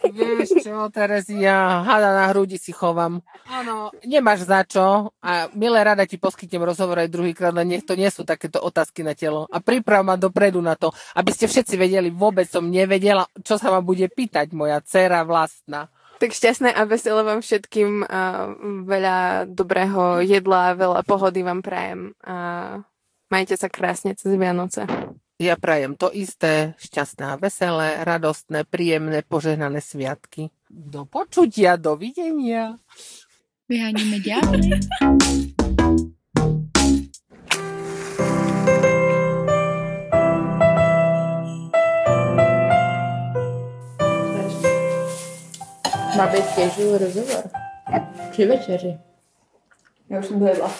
Vieš 0.09 0.65
čo, 0.65 0.87
Terezia, 0.89 1.85
hada 1.85 2.15
na 2.15 2.25
hrudi 2.31 2.57
si 2.57 2.73
chovám. 2.73 3.21
Áno, 3.45 3.93
nemáš 4.01 4.47
za 4.47 4.65
čo 4.65 5.13
a 5.21 5.51
milé 5.53 5.83
rada 5.83 6.07
ti 6.07 6.17
poskytnem 6.17 6.65
rozhovor 6.65 7.03
aj 7.03 7.13
druhýkrát, 7.13 7.53
ale 7.53 7.67
nech 7.67 7.85
to 7.85 7.93
nie 7.93 8.09
sú 8.09 8.25
takéto 8.25 8.57
otázky 8.57 9.05
na 9.05 9.13
telo. 9.13 9.45
A 9.51 9.61
priprav 9.61 10.01
ma 10.01 10.17
dopredu 10.17 10.63
na 10.63 10.73
to, 10.73 10.89
aby 11.13 11.29
ste 11.29 11.45
všetci 11.45 11.75
vedeli, 11.77 12.09
vôbec 12.09 12.49
som 12.49 12.65
nevedela, 12.65 13.27
čo 13.43 13.61
sa 13.61 13.69
ma 13.69 13.83
bude 13.85 14.07
pýtať 14.09 14.55
moja 14.55 14.81
dcera 14.81 15.21
vlastná. 15.27 15.91
Tak 16.19 16.35
šťastné 16.35 16.75
a 16.75 16.83
veselé 16.83 17.23
vám 17.23 17.39
všetkým 17.39 18.03
a 18.03 18.51
veľa 18.83 19.47
dobrého 19.47 20.19
jedla, 20.19 20.75
veľa 20.75 21.07
pohody 21.07 21.47
vám 21.47 21.63
prajem 21.63 22.11
a 22.27 22.35
majte 23.31 23.55
sa 23.55 23.71
krásne 23.71 24.11
cez 24.19 24.35
Vianoce. 24.35 24.83
Ja 25.39 25.55
prajem 25.55 25.95
to 25.95 26.11
isté, 26.11 26.75
šťastné, 26.83 27.39
veselé, 27.39 28.03
radostné, 28.03 28.67
príjemné, 28.67 29.23
požehnané 29.23 29.79
sviatky. 29.79 30.51
Do 30.67 31.07
počutia, 31.07 31.79
dovidenia. 31.79 32.75
Vyháníme 33.71 34.19
ďábly. 34.19 35.55
Má 46.19 46.27
být 46.27 46.45
casual 46.55 46.97
rozhovor. 46.97 47.43
Při 48.31 48.45
večeři. 48.45 48.97
Já 50.09 50.19
už 50.19 50.25
jsem 50.25 50.39
dojedla. 50.39 50.71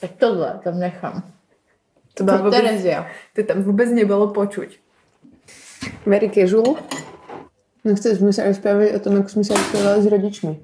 Tak 0.00 0.10
tohle 0.18 0.60
tam 0.64 0.78
nechám. 0.78 1.22
To 2.14 2.24
bylo 2.24 2.38
vůbec, 2.38 2.54
Terezia. 2.54 3.06
to 3.34 3.42
tam 3.42 3.62
vůbec 3.62 3.90
nebylo 3.90 4.28
počuť. 4.28 4.78
Very 6.06 6.30
casual. 6.30 6.76
Nechci 7.84 8.16
jsme 8.16 8.32
se 8.32 8.46
rozprávali 8.48 8.96
o 8.96 8.98
tom, 9.00 9.16
jak 9.16 9.30
jsme 9.30 9.44
se 9.44 9.54
rozprávali 9.54 10.02
s 10.02 10.06
rodičmi. 10.06 10.60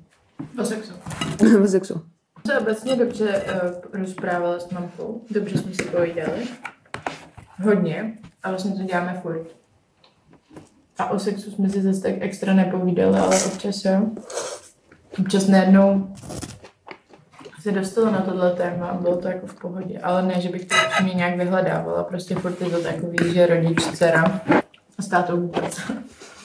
O 0.60 0.64
sexu. 0.64 0.92
O 1.64 1.66
sexu. 1.66 2.02
Se 2.46 2.58
obecně 2.58 2.96
dobře 2.96 3.44
uh, 3.44 4.00
rozprávala 4.00 4.60
s 4.60 4.70
mamkou. 4.70 5.24
Dobře 5.30 5.58
jsme 5.58 5.74
si 5.74 5.82
povídali. 5.84 6.48
Hodně. 7.62 8.18
A 8.42 8.50
vlastně 8.50 8.72
to 8.72 8.82
děláme 8.82 9.20
furt. 9.22 9.46
A 10.98 11.10
o 11.10 11.18
sexu 11.18 11.50
jsme 11.50 11.68
si 11.68 11.82
zase 11.82 12.02
tak 12.02 12.12
extra 12.20 12.54
nepovídali, 12.54 13.18
ale 13.18 13.44
občas 13.44 13.84
jo. 13.84 14.00
Občas 15.20 15.48
najednou 15.48 16.14
se 17.62 17.72
dostalo 17.72 18.10
na 18.10 18.20
tohle 18.20 18.50
téma 18.50 18.86
a 18.86 18.94
bylo 18.94 19.16
to 19.16 19.28
jako 19.28 19.46
v 19.46 19.54
pohodě. 19.54 19.98
Ale 19.98 20.22
ne, 20.22 20.40
že 20.40 20.48
bych 20.48 20.64
to 20.64 20.74
mě 21.02 21.14
nějak 21.14 21.36
vyhledávala. 21.36 22.04
Prostě 22.04 22.34
furt 22.34 22.60
je 22.60 22.70
to 22.70 22.82
takový, 22.82 23.34
že 23.34 23.46
rodič, 23.46 23.84
dcera 23.84 24.40
a 24.98 25.02
s 25.02 25.08
tátou 25.08 25.40
vůbec. 25.40 25.80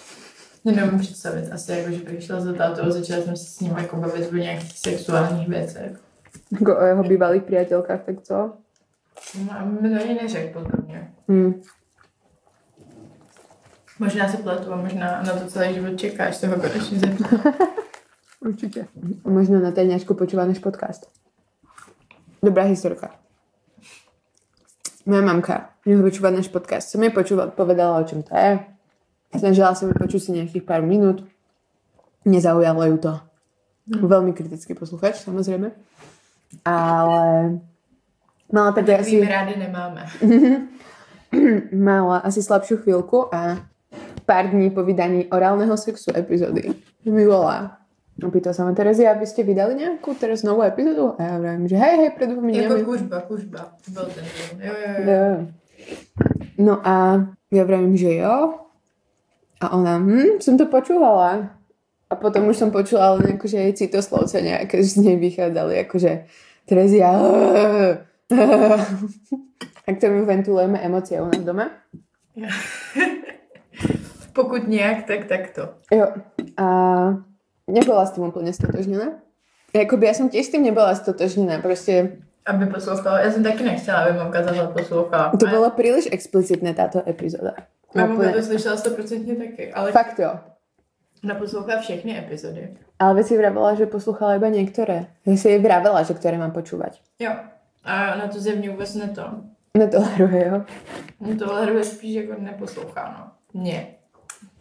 Neumím 0.65 0.99
představit 0.99 1.51
asi, 1.51 1.71
jako, 1.71 1.91
že 1.91 2.03
bych 2.03 2.23
šla 2.23 2.39
za 2.39 2.53
tátou 2.53 2.81
a 2.81 2.91
začala 2.91 3.23
jsme 3.23 3.35
se 3.35 3.45
s 3.45 3.59
ním 3.59 3.77
jako 3.77 3.95
bavit 3.95 4.31
o 4.31 4.35
nějakých 4.35 4.79
sexuálních 4.79 5.47
věcech. 5.47 5.91
Jako 6.51 6.77
o 6.77 6.83
jeho 6.83 7.03
bývalých 7.03 7.43
přátelkách, 7.43 7.99
tak 8.05 8.21
co? 8.21 8.53
No 9.45 9.51
a 9.51 9.65
mi 9.65 9.89
to 9.89 10.03
ani 10.03 10.13
neřekl 10.21 10.59
podle 10.59 10.85
mě. 10.85 11.11
Hmm. 11.27 11.61
Možná 13.99 14.29
se 14.29 14.37
pletu 14.37 14.73
a 14.73 14.75
možná 14.75 15.21
na 15.21 15.33
to 15.33 15.47
celý 15.47 15.73
život 15.73 15.97
čekáš, 15.97 16.39
toho 16.39 16.55
konečně 16.55 16.99
zeptat. 16.99 17.55
Určite. 18.39 18.85
Možno 19.25 19.57
na 19.57 19.73
tajňačku 19.73 20.13
počúva 20.13 20.45
náš 20.45 20.61
podcast. 20.61 21.09
Dobrá 22.37 22.69
historka. 22.69 23.17
Moja 25.09 25.25
mamka 25.25 25.73
neho 25.89 26.05
počúva 26.05 26.29
náš 26.29 26.45
podcast. 26.53 26.93
Som 26.93 27.01
jej 27.01 27.09
počúva, 27.09 27.49
povedala, 27.49 27.97
o 27.97 28.05
čom 28.05 28.21
to 28.21 28.37
je. 28.37 28.61
Snažila 29.33 29.73
som 29.73 29.89
jej 29.89 29.97
počuť 29.97 30.21
si 30.21 30.29
nejakých 30.37 30.63
pár 30.69 30.85
minút. 30.85 31.25
Nezaujalo 32.29 32.85
ju 32.93 32.97
to. 33.01 33.13
Veľmi 33.89 34.37
kritický 34.37 34.77
posluchač, 34.77 35.25
samozrejme. 35.25 35.73
Ale 36.61 37.21
mala 38.53 38.69
tak 38.75 39.01
asi... 39.01 39.17
Rády 39.23 39.57
nemáme. 39.57 40.05
mala 41.89 42.21
asi 42.21 42.45
slabšiu 42.45 42.85
chvíľku 42.85 43.33
a 43.33 43.65
pár 44.27 44.51
dní 44.51 44.69
po 44.69 44.83
vydaní 44.83 45.31
orálneho 45.31 45.77
sexu 45.79 46.11
epizódy 46.11 46.75
mi 47.07 47.23
volá. 47.23 47.79
No 48.17 48.33
pýtal 48.33 48.51
sa 48.51 48.65
ma 48.65 48.73
Terezia, 48.73 49.13
aby 49.13 49.29
ste 49.29 49.45
vydali 49.45 49.77
nejakú 49.77 50.17
teraz 50.17 50.41
novú 50.41 50.65
epizódu? 50.65 51.13
A 51.21 51.23
ja 51.23 51.35
vravím, 51.37 51.69
že 51.69 51.77
hej, 51.77 51.95
hej, 52.01 52.11
pred 52.17 52.33
dvomi 52.33 52.49
Jako 52.49 52.73
dňami. 52.73 52.83
kužba, 52.83 53.17
kužba. 53.29 53.61
Byl 53.93 54.05
ten 54.09 54.25
film. 54.25 54.57
Jo, 54.61 54.73
jo, 54.73 54.91
jo. 55.05 55.37
No 56.57 56.73
a 56.81 56.95
ja 57.53 57.63
vravím, 57.63 57.93
že 57.93 58.17
jo. 58.17 58.57
A 59.61 59.65
ona, 59.69 60.01
hm, 60.01 60.41
som 60.41 60.57
to 60.57 60.65
počúvala. 60.65 61.53
A 62.09 62.13
potom 62.17 62.49
už 62.49 62.57
som 62.57 62.73
počula 62.73 63.13
len 63.21 63.37
akože 63.37 63.57
jej 63.69 63.73
citoslovce 63.85 64.41
nejaké 64.41 64.81
z 64.81 64.97
nej 64.97 65.15
vychádzali, 65.21 65.85
akože 65.85 66.25
Terezia. 66.65 67.13
Tak 69.85 69.95
to 70.01 70.05
my 70.09 70.25
ventilujeme 70.25 70.81
emócie 70.81 71.21
u 71.21 71.29
nás 71.29 71.43
doma. 71.45 71.69
Pokud 74.37 74.67
nějak, 74.69 75.09
tak 75.09 75.25
takto. 75.25 75.61
Jo. 75.89 76.13
A 76.61 76.65
nebola 77.65 78.05
s 78.05 78.13
tým 78.13 78.29
úplne 78.29 78.53
stotožnená. 78.53 79.17
Jakoby 79.73 80.05
ja 80.05 80.13
som 80.13 80.29
tiež 80.29 80.45
s 80.45 80.53
tým 80.53 80.61
nebola 80.61 80.93
stotožnená. 80.93 81.57
Proste 81.57 82.21
Aby 82.45 82.69
poslouchala. 82.69 83.19
Já 83.19 83.31
jsem 83.31 83.43
taky 83.43 83.63
nechtěla, 83.63 83.97
aby 83.97 84.17
mamka 84.17 84.43
zase 84.43 84.67
poslouchala. 84.67 85.33
to 85.35 85.47
A 85.47 85.51
bolo 85.51 85.67
príliš 85.73 86.07
explicitné 86.13 86.77
táto 86.77 87.01
epizóda. 87.09 87.57
Moja 87.95 88.07
mamka 88.07 88.31
to 88.31 88.43
slyšela 88.43 88.77
stoprocentně 88.77 89.35
taky, 89.35 89.73
ale 89.73 89.91
Fakt 89.91 90.19
jo. 90.19 90.39
ona 91.23 91.35
poslouchala 91.35 91.81
všechny 91.81 92.17
epizody. 92.17 92.77
Ale 92.99 93.13
veď 93.13 93.25
si 93.25 93.37
vravela, 93.37 93.73
že 93.75 93.85
posluchala 93.85 94.37
iba 94.37 94.49
niektoré. 94.53 95.09
Ja 95.25 95.33
si 95.37 95.57
vravela, 95.57 96.05
že 96.05 96.13
ktoré 96.13 96.37
mám 96.37 96.53
počúvať. 96.53 97.01
Jo. 97.19 97.33
A 97.83 98.13
ona 98.15 98.27
to 98.27 98.39
zjevně 98.39 98.69
vůbec 98.69 98.95
neto. 98.95 99.23
Netoleruje, 99.77 100.47
jo. 100.47 100.61
No 101.21 101.35
tohle 101.35 101.83
spíš 101.83 102.15
jako 102.15 102.41
neposlouchá, 102.41 103.15
no. 103.17 103.61
Mě. 103.61 103.96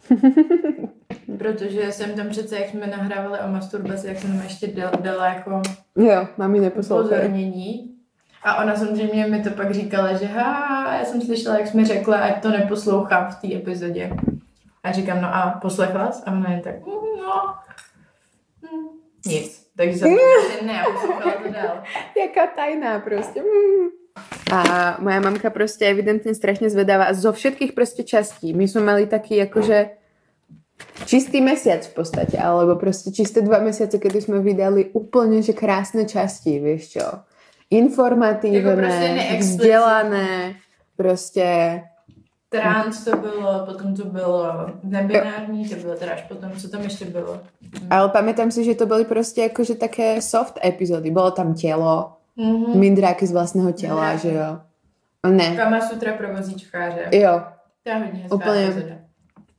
Protože 1.37 1.91
jsem 1.91 2.13
tam 2.15 2.29
přece, 2.29 2.59
jak 2.59 2.69
jsme 2.69 2.87
nahrávali 2.87 3.39
o 3.39 3.51
masturbaci, 3.51 4.07
jak 4.07 4.19
jsem 4.19 4.31
tam 4.31 4.41
ještě 4.41 4.67
dala, 4.67 4.91
dala 5.01 5.27
jako 5.27 5.61
Jo, 5.97 6.27
mami 6.37 6.71
upozornění. 6.71 7.93
A 8.43 8.63
ona 8.63 8.75
samozřejmě 8.75 9.27
mi 9.27 9.43
to 9.43 9.49
pak 9.49 9.71
říkala, 9.71 10.13
že 10.13 10.25
ha, 10.25 10.95
já 10.95 11.05
jsem 11.05 11.21
slyšela, 11.21 11.57
jak 11.57 11.67
jsme 11.67 11.85
řekla, 11.85 12.17
ať 12.17 12.41
to 12.41 12.49
neposlouchám 12.49 13.31
v 13.31 13.35
té 13.35 13.55
epizodě. 13.55 14.11
A 14.83 14.91
říkám, 14.91 15.21
no 15.21 15.35
a 15.35 15.59
poslechla 15.61 16.11
jsi? 16.11 16.23
A 16.25 16.31
ona 16.31 16.51
je 16.51 16.61
tak, 16.61 16.75
"Mm, 16.85 16.93
no, 17.21 17.55
hm, 18.63 18.87
nic. 19.25 19.67
Takže 19.77 19.97
jsem 19.97 20.17
prostě 20.49 20.65
ne, 20.65 20.81
a 20.81 20.85
to 21.43 21.51
dál. 21.51 21.83
Jaká 22.17 22.47
tajná 22.55 22.99
proste. 22.99 23.39
Mm. 23.41 23.87
A 24.51 24.95
moja 25.03 25.19
mamka 25.19 25.49
proste 25.51 25.87
evidentne 25.87 26.31
strašne 26.31 26.71
zvedáva 26.71 27.11
a 27.11 27.17
zo 27.17 27.35
všetkých 27.35 27.75
proste 27.75 28.03
častí. 28.07 28.55
My 28.55 28.67
sme 28.67 28.87
mali 28.87 29.03
taký 29.05 29.43
akože 29.43 29.97
čistý 31.09 31.41
mesiac 31.41 31.83
v 31.83 31.93
podstate, 31.93 32.37
alebo 32.37 32.77
proste 32.77 33.09
čisté 33.11 33.41
dva 33.41 33.59
mesiace, 33.59 33.97
kedy 33.97 34.17
sme 34.21 34.37
vydali 34.39 34.93
úplne 34.93 35.41
že 35.41 35.57
krásne 35.57 36.05
časti, 36.05 36.61
vieš 36.61 36.97
čo. 36.97 37.05
Jako 37.05 37.25
proste 37.67 37.75
Informatívne, 37.75 38.75
neexplicitné. 38.79 39.39
vzdelané, 39.43 40.29
proste 40.95 41.45
Trans 42.49 43.03
to 43.03 43.17
bylo, 43.17 43.65
potom 43.65 43.95
to 43.95 44.05
bylo 44.05 44.71
nebinární, 44.83 45.69
to 45.69 45.75
bylo 45.75 45.95
teda 45.95 46.11
až 46.11 46.21
potom, 46.21 46.51
co 46.51 46.69
tam 46.69 46.81
ještě 46.81 47.05
bylo. 47.05 47.39
Ale 47.89 48.09
pamätám 48.09 48.51
si, 48.51 48.63
že 48.63 48.75
to 48.75 48.87
boli 48.87 49.03
proste 49.03 49.51
akože 49.51 49.75
také 49.75 50.21
soft 50.23 50.55
epizódy. 50.63 51.11
Bolo 51.11 51.31
tam 51.31 51.51
telo, 51.51 52.16
Mm-hmm. 52.37 52.75
mindráky 52.77 53.27
z 53.27 53.31
vlastného 53.31 53.73
tela, 53.73 54.13
Mindráky. 54.13 54.21
že 54.21 54.33
jo. 54.33 54.49
Ne. 55.27 55.55
Kama 55.55 55.81
Sutra 55.81 56.13
pro 56.13 56.33
vozíčkáře. 56.33 57.09
Jo, 57.11 57.41
To 57.83 57.89
je 57.89 57.95
hodně 57.95 58.19
hezká 58.23 58.35
Úplně. 58.35 58.63
epizoda. 58.65 58.95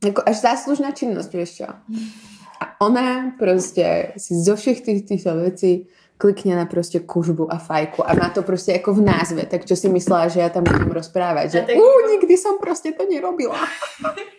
Jako 0.04 0.22
až 0.26 0.36
záslužná 0.40 0.90
činnosť, 0.90 1.32
vieš 1.32 1.50
čo. 1.56 1.66
A 2.60 2.64
ona 2.80 3.34
proste 3.38 4.12
si 4.16 4.34
zo 4.38 4.54
všech 4.56 4.80
tých, 4.80 5.00
týchto 5.10 5.34
vecí 5.34 5.86
klikne 6.18 6.54
na 6.58 6.66
proste 6.66 6.98
kužbu 7.02 7.46
a 7.52 7.58
fajku 7.58 8.02
a 8.06 8.14
má 8.14 8.30
to 8.30 8.42
proste 8.42 8.74
ako 8.74 8.94
v 8.94 9.00
názve, 9.06 9.42
tak 9.46 9.62
čo 9.66 9.74
si 9.78 9.86
myslela, 9.90 10.26
že 10.30 10.40
ja 10.42 10.50
tam 10.50 10.62
budem 10.66 10.90
rozprávať, 10.90 11.46
že 11.50 11.60
tak 11.66 11.74
jako- 11.78 12.10
nikdy 12.10 12.34
som 12.38 12.58
proste 12.58 12.90
to 12.94 13.06
nerobila. 13.10 13.58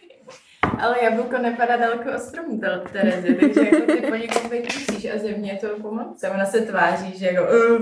Ale 0.77 0.95
jablko 1.03 1.37
nepadá 1.37 1.77
daleko 1.77 2.09
od 2.15 2.21
stromu, 2.21 2.61
Terezy, 2.91 3.35
takže 3.35 3.61
jako 3.61 3.85
ty 3.91 4.01
po 4.09 4.15
někom 4.15 4.49
být 4.49 4.63
musíš 4.63 5.11
a 5.15 5.17
země 5.17 5.51
je 5.51 5.57
to 5.57 5.79
pomoci. 5.81 6.27
Ona 6.27 6.45
se 6.45 6.61
tváří, 6.61 7.17
že 7.17 7.25
jako 7.25 7.43
uh, 7.43 7.81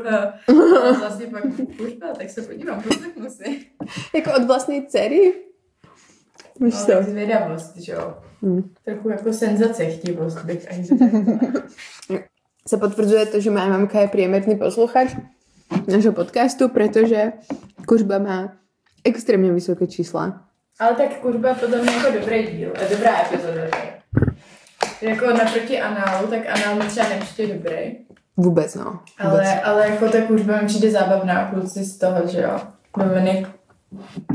uh, 0.57 0.87
a 0.87 0.91
vlastně 0.99 1.27
pak 1.27 1.43
kužba, 1.77 2.07
tak 2.17 2.29
se 2.29 2.41
podívám, 2.41 2.81
poslechnu 2.81 3.29
si. 3.29 3.65
Jako 4.15 4.31
od 4.33 4.43
vlastnej 4.43 4.87
dcery. 4.87 5.33
Víš 6.61 6.73
No, 6.73 6.79
co? 6.79 6.91
tak 6.91 7.03
zvědavost, 7.03 7.77
že 7.77 7.91
jo. 7.91 8.17
Hm. 8.41 8.73
Trochu 8.85 9.09
jako 9.09 9.33
senzace 9.33 9.85
chtivost 9.85 10.45
bych 10.45 10.71
ani 10.71 10.83
řekla. 10.87 11.61
Sa 12.67 12.75
potvrdzuje 12.75 13.31
to, 13.31 13.39
že 13.39 13.47
moja 13.47 13.71
mamka 13.71 14.03
je 14.03 14.11
priemerný 14.11 14.59
posluchač 14.59 15.15
nášho 15.87 16.11
podcastu, 16.11 16.67
pretože 16.67 17.31
kužba 17.87 18.19
má 18.19 18.59
extrémne 19.07 19.55
vysoké 19.55 19.87
čísla. 19.87 20.46
Ale 20.79 20.95
tak 20.95 21.17
kužba 21.17 21.49
je 21.49 21.55
podle 21.55 21.81
mě 21.81 21.91
jako 21.95 22.19
dobrý 22.19 22.47
díl, 22.47 22.73
a 22.75 22.89
dobrá 22.89 23.21
epizoda. 23.21 23.61
Jako 25.01 25.25
naproti 25.25 25.81
análu, 25.81 26.27
tak 26.27 26.39
anál 26.49 26.75
mi 26.75 26.83
třeba 26.85 27.09
nepřijde 27.09 27.53
dobrý. 27.53 27.95
Vůbec, 28.37 28.75
no. 28.75 28.99
Vůbec. 29.23 29.39
Ale, 29.47 29.61
ale 29.61 29.89
jako 29.89 30.09
ta 30.09 30.21
kužba 30.21 30.61
mi 30.61 30.67
přijde 30.67 30.91
zábavná 30.91 31.45
kluci 31.49 31.83
z 31.83 31.97
toho, 31.97 32.27
že 32.27 32.41
jo. 32.41 32.59
Dominik 32.97 33.47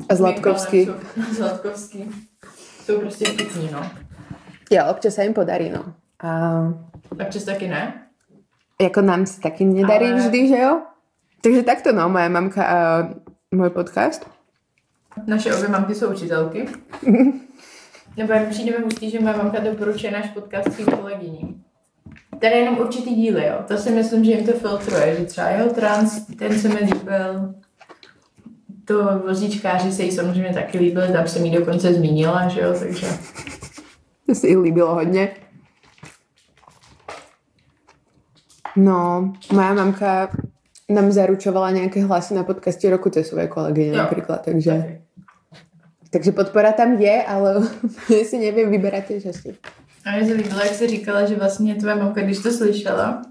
A 0.09 0.15
Zlatkovský. 0.15 0.89
Zlatkovský. 1.37 2.11
Jsou 2.85 3.01
prostě 3.01 3.25
vtipní, 3.25 3.71
no. 3.73 3.91
Jo, 4.71 4.85
občas 4.91 5.15
sa 5.15 5.23
im 5.23 5.35
podarí, 5.35 5.69
no. 5.71 5.85
A 6.25 6.63
Občas 7.13 7.45
taky 7.45 7.69
ne. 7.69 7.95
jako 8.81 9.01
nám 9.01 9.27
se 9.27 9.41
taky 9.41 9.65
nedarí 9.65 10.07
Ale- 10.07 10.15
vždy, 10.17 10.49
že 10.49 10.59
jo? 10.59 10.81
Takže 11.41 11.63
takto, 11.63 11.93
no, 11.93 12.09
moja 12.09 12.29
mamka 12.29 12.65
a 12.65 13.09
můj 13.55 13.71
podcast. 13.71 14.31
Naše 15.27 15.55
obě 15.55 15.69
mamky 15.69 15.95
jsou 15.95 16.13
učitelky. 16.13 16.69
Nebo 18.17 18.33
jak 18.33 18.49
přijdeme 18.49 18.85
hustý, 18.85 19.11
že 19.11 19.21
moje 19.21 19.37
mamka 19.37 19.61
doporučuje 19.61 20.13
náš 20.13 20.29
podcast 20.29 20.73
svým 20.73 20.87
kolegyním. 20.87 21.63
Tady 22.41 22.55
jenom 22.55 22.79
určitý 22.79 23.15
díly, 23.15 23.47
jo. 23.47 23.59
To 23.69 23.77
si 23.79 23.91
myslím, 23.91 24.25
že 24.25 24.31
jim 24.33 24.47
to 24.47 24.53
filtruje, 24.53 25.17
že 25.19 25.25
třeba 25.25 25.49
jeho 25.49 25.71
trans, 25.71 26.27
ten 26.27 26.59
se 26.59 26.69
mi 26.69 26.75
líbil, 26.75 27.55
to 28.85 29.19
vozíčkáři 29.27 29.93
se 29.93 30.03
jí 30.03 30.13
samozřejmě 30.13 30.55
taky 30.55 30.79
líbily, 30.79 31.13
tam 31.13 31.29
jsem 31.29 31.45
jí 31.45 31.51
dokonce 31.51 31.95
zmínila, 31.95 32.49
že 32.49 32.61
jo, 32.61 32.75
takže... 32.79 33.07
To 34.27 34.35
se 34.35 34.49
jí 34.49 34.57
líbilo 34.57 34.95
hodně. 34.95 35.29
No, 38.77 39.33
moja 39.53 39.75
mamka 39.75 40.29
nám 40.89 41.13
zaručovala 41.13 41.71
nějaké 41.71 42.05
hlasy 42.05 42.35
na 42.35 42.45
podcastě 42.45 42.91
roku 42.91 43.11
Tesové 43.11 43.49
kolegyně 43.49 43.89
Jo. 43.89 43.97
například, 43.97 44.45
takže, 44.45 44.71
taky. 44.71 45.02
Takže 46.13 46.33
podpora 46.33 46.73
tam 46.73 46.93
je, 46.93 47.23
ale 47.23 47.69
si 48.25 48.39
nevím 48.39 48.71
vyberat 48.71 49.05
tiež 49.05 49.27
asi. 49.27 49.57
A 50.07 50.17
mě 50.17 50.27
se 50.27 50.33
líbilo, 50.33 50.61
jak 50.61 50.75
jsi 50.75 50.89
říkala, 50.89 51.25
že 51.25 51.37
vlastně 51.37 51.75
tvoje 51.75 51.95
mamka, 51.95 52.21
když 52.21 52.39
to 52.39 52.51
slyšela, 52.51 53.23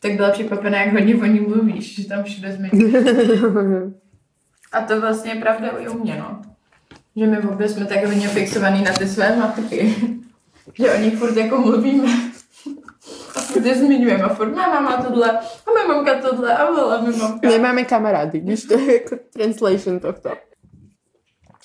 tak 0.00 0.12
byla 0.12 0.30
překvapená, 0.30 0.80
jak 0.80 0.92
hodně 0.92 1.14
o 1.14 1.24
ní 1.24 1.40
mluvíš, 1.40 1.96
že 1.96 2.08
tam 2.08 2.24
všude 2.24 2.52
zmiňuješ. 2.52 3.04
A 4.72 4.80
to 4.80 5.00
vlastně 5.00 5.30
je 5.32 5.40
pravda 5.40 5.68
i 5.68 5.88
u 5.88 5.98
mě, 5.98 6.16
no. 6.18 6.42
Že 7.16 7.26
my 7.26 7.38
obě 7.38 7.68
jsme 7.68 7.86
tak 7.86 8.04
hodně 8.04 8.28
fixovaný 8.28 8.82
na 8.82 8.92
ty 8.92 9.08
své 9.08 9.36
matky. 9.36 9.94
že 10.74 10.92
o 10.92 11.00
nich 11.00 11.16
furt 11.16 11.36
jako 11.36 11.58
mluvíme. 11.58 12.08
A 13.36 13.40
furt 13.40 13.66
je 13.66 13.74
zmiňujeme. 13.74 14.22
A 14.22 14.34
furt 14.34 14.54
má 14.54 14.68
mama 14.68 15.02
tohle, 15.02 15.30
a 15.38 15.70
má 15.74 15.94
mamka 15.94 16.14
tohle, 16.14 16.56
a 16.56 16.72
byla 16.72 17.00
mi 17.00 17.16
mamka. 17.16 17.48
Nemáme 17.48 17.84
kamarády, 17.84 18.40
když 18.40 18.64
to 18.64 18.78
je 18.78 18.94
jako 18.94 19.16
translation 19.32 20.00
tohto. 20.00 20.30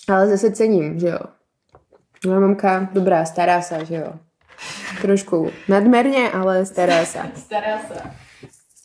Ale 0.10 0.28
zase 0.28 0.52
cením, 0.52 1.00
že 1.00 1.08
jo. 1.08 1.20
Moja 2.26 2.40
mamka, 2.40 2.90
dobrá, 2.94 3.26
stará 3.26 3.62
sa, 3.62 3.84
že 3.84 3.96
jo. 3.96 4.14
Trošku 5.02 5.50
nadmerne, 5.66 6.30
ale 6.30 6.66
stará 6.66 7.06
sa. 7.06 7.30
Stará 7.46 7.82
se. 7.82 7.98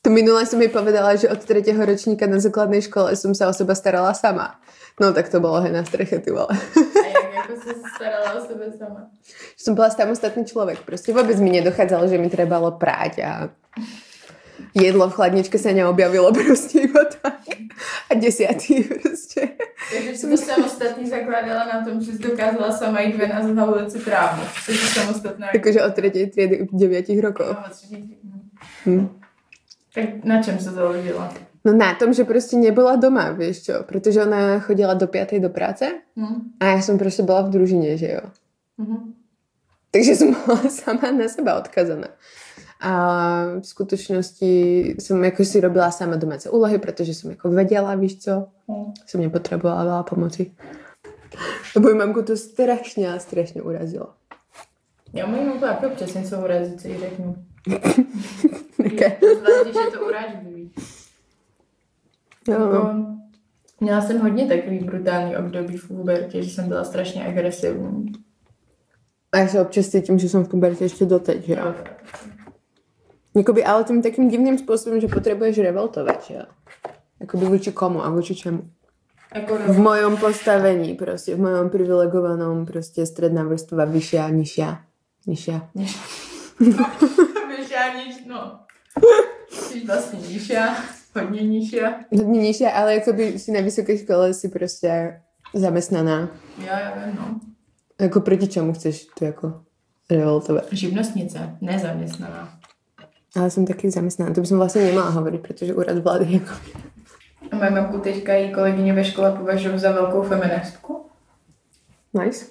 To 0.07 0.15
minule 0.15 0.47
som 0.47 0.63
mi 0.63 0.71
povedala, 0.71 1.19
že 1.19 1.27
od 1.27 1.43
tretieho 1.43 1.83
ročníka 1.83 2.31
na 2.31 2.39
základnej 2.39 2.79
škole 2.79 3.19
som 3.19 3.35
sa 3.35 3.51
o 3.51 3.53
seba 3.53 3.75
starala 3.75 4.15
sama. 4.15 4.55
No 5.03 5.11
tak 5.11 5.27
to 5.27 5.43
bolo 5.43 5.59
hej 5.67 5.75
na 5.75 5.83
streche, 5.83 6.23
ty 6.23 6.31
vole. 6.31 6.47
A 6.47 7.07
jak 7.11 7.35
jako 7.35 7.55
se 7.61 7.75
starala 7.97 8.39
o 8.39 8.41
sebe 8.47 8.71
sama. 8.79 9.11
Som 9.59 9.75
bola 9.75 9.91
samostatný 9.91 10.47
človek. 10.47 10.87
Proste 10.87 11.11
vôbec 11.11 11.35
mi 11.43 11.51
nedochádzalo, 11.59 12.07
že 12.07 12.23
mi 12.23 12.31
trebalo 12.31 12.79
práť 12.79 13.13
a 13.19 13.31
jedlo 14.75 15.11
v 15.11 15.15
chladničke 15.15 15.59
sa 15.59 15.73
neobjavilo 15.73 16.33
proste 16.33 16.81
iba 16.85 17.05
tak. 17.05 17.43
A 18.11 18.15
desiatý 18.15 18.85
proste. 18.85 19.57
Takže 19.93 20.17
si 20.17 20.25
to 20.31 20.37
samostatný 20.37 21.05
zakládala 21.09 21.65
na 21.67 21.79
tom, 21.85 22.01
že 22.01 22.13
jsi 22.13 22.19
dokázala 22.19 22.73
sama 22.73 23.01
jít 23.01 23.17
ven 23.17 23.33
a 23.33 23.43
si 23.91 23.99
trávu. 23.99 24.43
Jsi 24.65 24.73
samostatná. 24.77 25.47
Akože 25.55 25.83
od 25.83 25.95
tretej 25.95 26.27
triedy 26.27 26.69
9 26.73 27.21
rokov. 27.21 27.47
No, 27.53 27.65
třetí- 27.71 28.17
Hm. 28.87 29.09
Tak 29.95 30.25
na 30.25 30.43
čem 30.43 30.59
se 30.59 30.71
založila? 30.71 31.35
No 31.65 31.73
na 31.73 31.95
tom, 31.95 32.13
že 32.15 32.25
proste 32.25 32.57
nebola 32.57 32.97
doma, 32.97 33.31
vieš 33.35 33.63
čo. 33.67 33.75
Pretože 33.83 34.23
ona 34.23 34.61
chodila 34.63 34.95
do 34.95 35.07
5. 35.11 35.41
do 35.41 35.51
práce 35.51 35.91
Hm? 36.17 36.57
a 36.61 36.65
ja 36.67 36.81
som 36.83 36.99
proste 36.99 37.23
bola 37.23 37.43
v 37.43 37.51
družine, 37.51 37.97
že 37.99 38.09
jo. 38.17 38.25
Mhm. 38.79 39.13
Takže 39.91 40.13
som 40.17 40.29
bola 40.47 40.69
sama 40.71 41.11
na 41.13 41.29
seba 41.29 41.57
odkazaná. 41.59 42.09
A 42.81 42.93
v 43.61 43.67
skutočnosti 43.67 44.53
som 45.01 45.25
ako 45.25 45.45
si 45.45 45.61
robila 45.61 45.89
sama 45.89 46.21
domáce 46.21 46.51
úlohy, 46.51 46.77
pretože 46.77 47.17
som 47.17 47.33
ako 47.33 47.49
vedela, 47.49 47.97
víš 47.97 48.19
co, 48.21 48.53
Hm. 48.69 48.93
som 49.07 49.21
nepotrebovala 49.23 49.85
veľa 49.85 50.05
pomoci. 50.05 50.53
Lebo 51.77 51.89
moju 51.89 51.97
mamku 51.97 52.23
to 52.23 52.37
strašně 52.37 53.13
a 53.13 53.19
strašně 53.19 53.63
urazilo. 53.63 54.07
Já 55.15 55.27
moji 55.27 55.45
mamku 55.45 55.61
taky 55.61 55.87
občas 55.87 56.15
něco 56.15 56.39
urazit, 56.39 56.81
co 56.81 56.89
jí 56.89 56.99
řeknu. 56.99 57.37
Okay. 58.87 59.17
Zvlášť, 59.39 59.67
je 59.85 59.91
to 59.99 60.07
urážlivý. 60.07 60.71
Jo, 62.49 62.59
no. 62.59 62.65
Jako, 62.65 62.95
měla 63.81 64.01
jsem 64.03 64.21
hodně 64.21 64.47
takový 64.47 64.79
brutální 64.79 65.37
období 65.37 65.77
v 65.77 65.89
pubertě, 65.89 66.43
že 66.43 66.51
jsem 66.51 66.69
byla 66.69 66.85
strašně 66.85 67.27
agresivní. 67.27 68.13
A 69.35 69.45
ja 69.45 69.49
sa 69.53 69.61
občas 69.67 69.93
cítim, 69.93 70.17
že 70.17 70.33
som 70.33 70.47
v 70.47 70.55
puberte 70.55 70.87
ešte 70.87 71.05
doteď, 71.05 71.39
že 71.45 71.55
jo. 71.61 71.75
Jakoby, 73.37 73.65
ale 73.65 73.85
tým 73.85 74.03
takým 74.03 74.33
divným 74.33 74.57
spôsobom, 74.57 74.97
že 74.97 75.13
potrebuješ 75.13 75.61
revoltovať, 75.61 76.19
že 76.27 76.35
jo. 76.35 76.47
Jakoby 77.21 77.45
voči 77.47 77.73
komu 77.73 78.01
a 78.05 78.09
voči 78.09 78.35
čemu. 78.35 78.65
Jako 79.35 79.59
V 79.59 79.79
mojom 79.79 80.17
postavení, 80.17 80.95
prostě, 80.95 81.35
v 81.35 81.39
mojom 81.39 81.71
privilegovanom, 81.71 82.67
prostě 82.67 83.07
stredná 83.07 83.45
vrstva, 83.45 83.85
vyššia, 83.85 84.29
nižšia, 84.29 84.81
nižšia. 85.27 85.69
Vyšá 87.49 87.95
niž, 87.97 88.25
no. 88.27 88.61
Jsi 89.51 89.87
vlastně 89.87 90.19
nižšia, 90.29 90.77
hodně 91.15 91.43
nižšia. 91.43 91.95
Hodně 92.17 92.41
nižšia, 92.41 92.71
ale 92.71 92.95
jakoby 92.95 93.39
si 93.39 93.53
na 93.53 93.61
vysoké 93.61 93.99
škole 93.99 94.35
si 94.35 94.49
prostě 94.49 95.21
zamestnaná. 95.55 96.29
Já, 96.67 96.79
já 96.81 96.95
vím, 96.95 97.17
no. 97.17 97.41
Jako 98.01 98.21
proti 98.21 98.49
čemu 98.49 98.73
chceš 98.73 99.07
to 99.19 99.25
jako 99.25 99.61
revoltovat? 100.11 100.65
Živnostnice, 100.73 101.57
nezaměstnaná. 101.61 102.59
Ale 103.39 103.51
jsem 103.51 103.67
taky 103.67 103.91
zamestnaná, 103.91 104.35
to 104.35 104.41
bych 104.41 104.51
vlastně 104.51 104.83
neměla 104.83 105.09
hovorit, 105.11 105.41
protože 105.43 105.75
úrad 105.75 105.99
vlády 105.99 106.27
jako... 106.31 106.55
A 107.53 107.57
moje 107.57 107.71
mamku 107.71 107.99
teďka 107.99 108.33
její 108.35 108.53
kolegyně 108.53 108.93
ve 108.93 109.05
škole 109.05 109.33
považují 109.33 109.79
za 109.79 109.93
velkou 109.93 110.23
feministku, 110.23 111.07
Nice. 112.25 112.47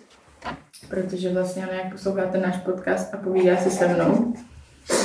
protože 0.90 1.34
vlastně 1.34 1.68
ona 1.68 1.78
jak 1.78 1.92
poslouchá 1.92 2.26
ten 2.26 2.42
náš 2.42 2.58
podcast 2.58 3.14
a 3.14 3.18
povídá 3.18 3.58
si 3.58 3.70
se 3.70 3.88
mnou. 3.88 4.34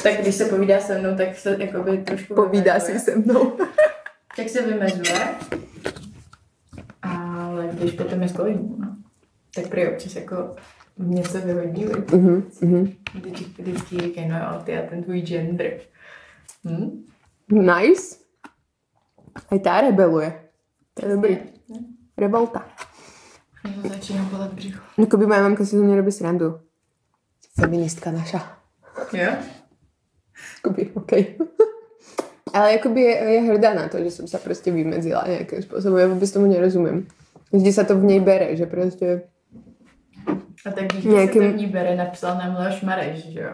Tak 0.03 0.21
když 0.21 0.35
se 0.35 0.45
povídá 0.45 0.81
se 0.81 0.99
mnou, 0.99 1.17
tak 1.17 1.37
se 1.37 1.57
jakoby 1.59 1.99
trošku 1.99 2.35
Povídá 2.35 2.73
vymezuje. 2.73 2.99
si 2.99 3.05
se 3.05 3.17
mnou. 3.17 3.53
Tak 4.37 4.49
se 4.49 4.63
vymezuje. 4.63 5.29
Ale 7.03 7.69
když 7.73 7.93
potom 7.93 8.23
je 8.23 8.29
s 8.29 8.33
kolegou, 8.33 8.77
no, 8.79 8.97
tak 9.55 9.69
prý 9.69 9.89
občas 9.89 10.17
jako 10.17 10.55
něco 11.05 11.41
vyhodí 11.41 11.85
lidi. 11.85 12.17
Mhm, 12.17 12.51
mhm. 12.61 12.93
Vždycky, 13.59 14.01
říkají, 14.01 14.29
no 14.29 14.39
jo, 14.39 14.63
ty 14.65 14.79
a 14.79 14.87
ten 14.87 15.03
tvůj 15.03 15.21
gender. 15.21 15.81
Hm? 16.65 17.05
Nice. 17.51 18.17
Aj 19.51 19.59
tá 19.59 19.81
rebeluje. 19.81 20.33
To 20.95 21.07
je 21.07 21.15
dobrý. 21.15 21.39
Revolta. 22.19 22.67
Nebo 23.65 23.89
začíná 23.89 24.23
bolet 24.23 24.53
břicho. 24.53 24.83
Jakoby 24.99 25.27
moja 25.27 25.43
mamka 25.43 25.65
si 25.65 25.77
zo 25.77 25.85
mňa 25.85 25.97
robí 25.97 26.13
srandu. 26.13 26.61
Feministka 27.61 28.11
naša. 28.11 28.59
Jo? 29.13 29.33
Jakoby, 30.57 30.91
OK. 30.95 31.13
Ale 32.53 32.73
jakoby 32.73 33.01
je, 33.01 33.17
je 33.17 33.41
hrdá 33.41 33.75
na 33.75 33.89
to, 33.89 33.99
že 33.99 34.11
jsem 34.11 34.29
se 34.29 34.39
prostě 34.39 34.73
vymedzila 34.73 35.25
nějakým 35.27 35.63
způsobem. 35.63 35.99
Já 35.99 36.07
vůbec 36.07 36.31
tomu 36.31 36.47
nerozumím. 36.47 37.09
Vždy 37.53 37.73
se 37.73 37.85
to 37.85 37.99
v 37.99 38.05
něj 38.05 38.21
bere, 38.21 38.57
že 38.57 38.67
prostě... 38.67 39.23
A 40.67 40.71
tak 40.71 40.85
když 40.93 41.05
Nějakým- 41.05 41.43
se 41.43 41.49
to 41.49 41.55
v 41.55 41.57
ní 41.61 41.67
bere, 41.67 41.97
napsal 41.97 42.39
nám 42.39 42.55
Leoš 42.57 42.83
Mareš, 42.83 43.27
že 43.29 43.41
jo? 43.41 43.53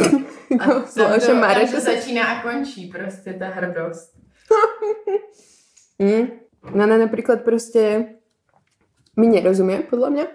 A 0.60 0.66
No, 0.66 0.74
tam 0.80 1.20
to, 1.20 1.26
tam 1.26 1.40
Marešem 1.40 1.74
to 1.74 1.80
začíná 1.80 2.24
a 2.26 2.42
končí 2.42 2.86
prostě 2.86 3.32
ta 3.32 3.48
hrdost. 3.48 4.12
Mm. 5.98 6.26
No, 6.74 6.86
no, 6.86 6.98
například 6.98 7.40
prostě 7.40 8.06
mi 9.16 9.26
nerozumie, 9.28 9.78
podle 9.78 10.10
mě. 10.10 10.26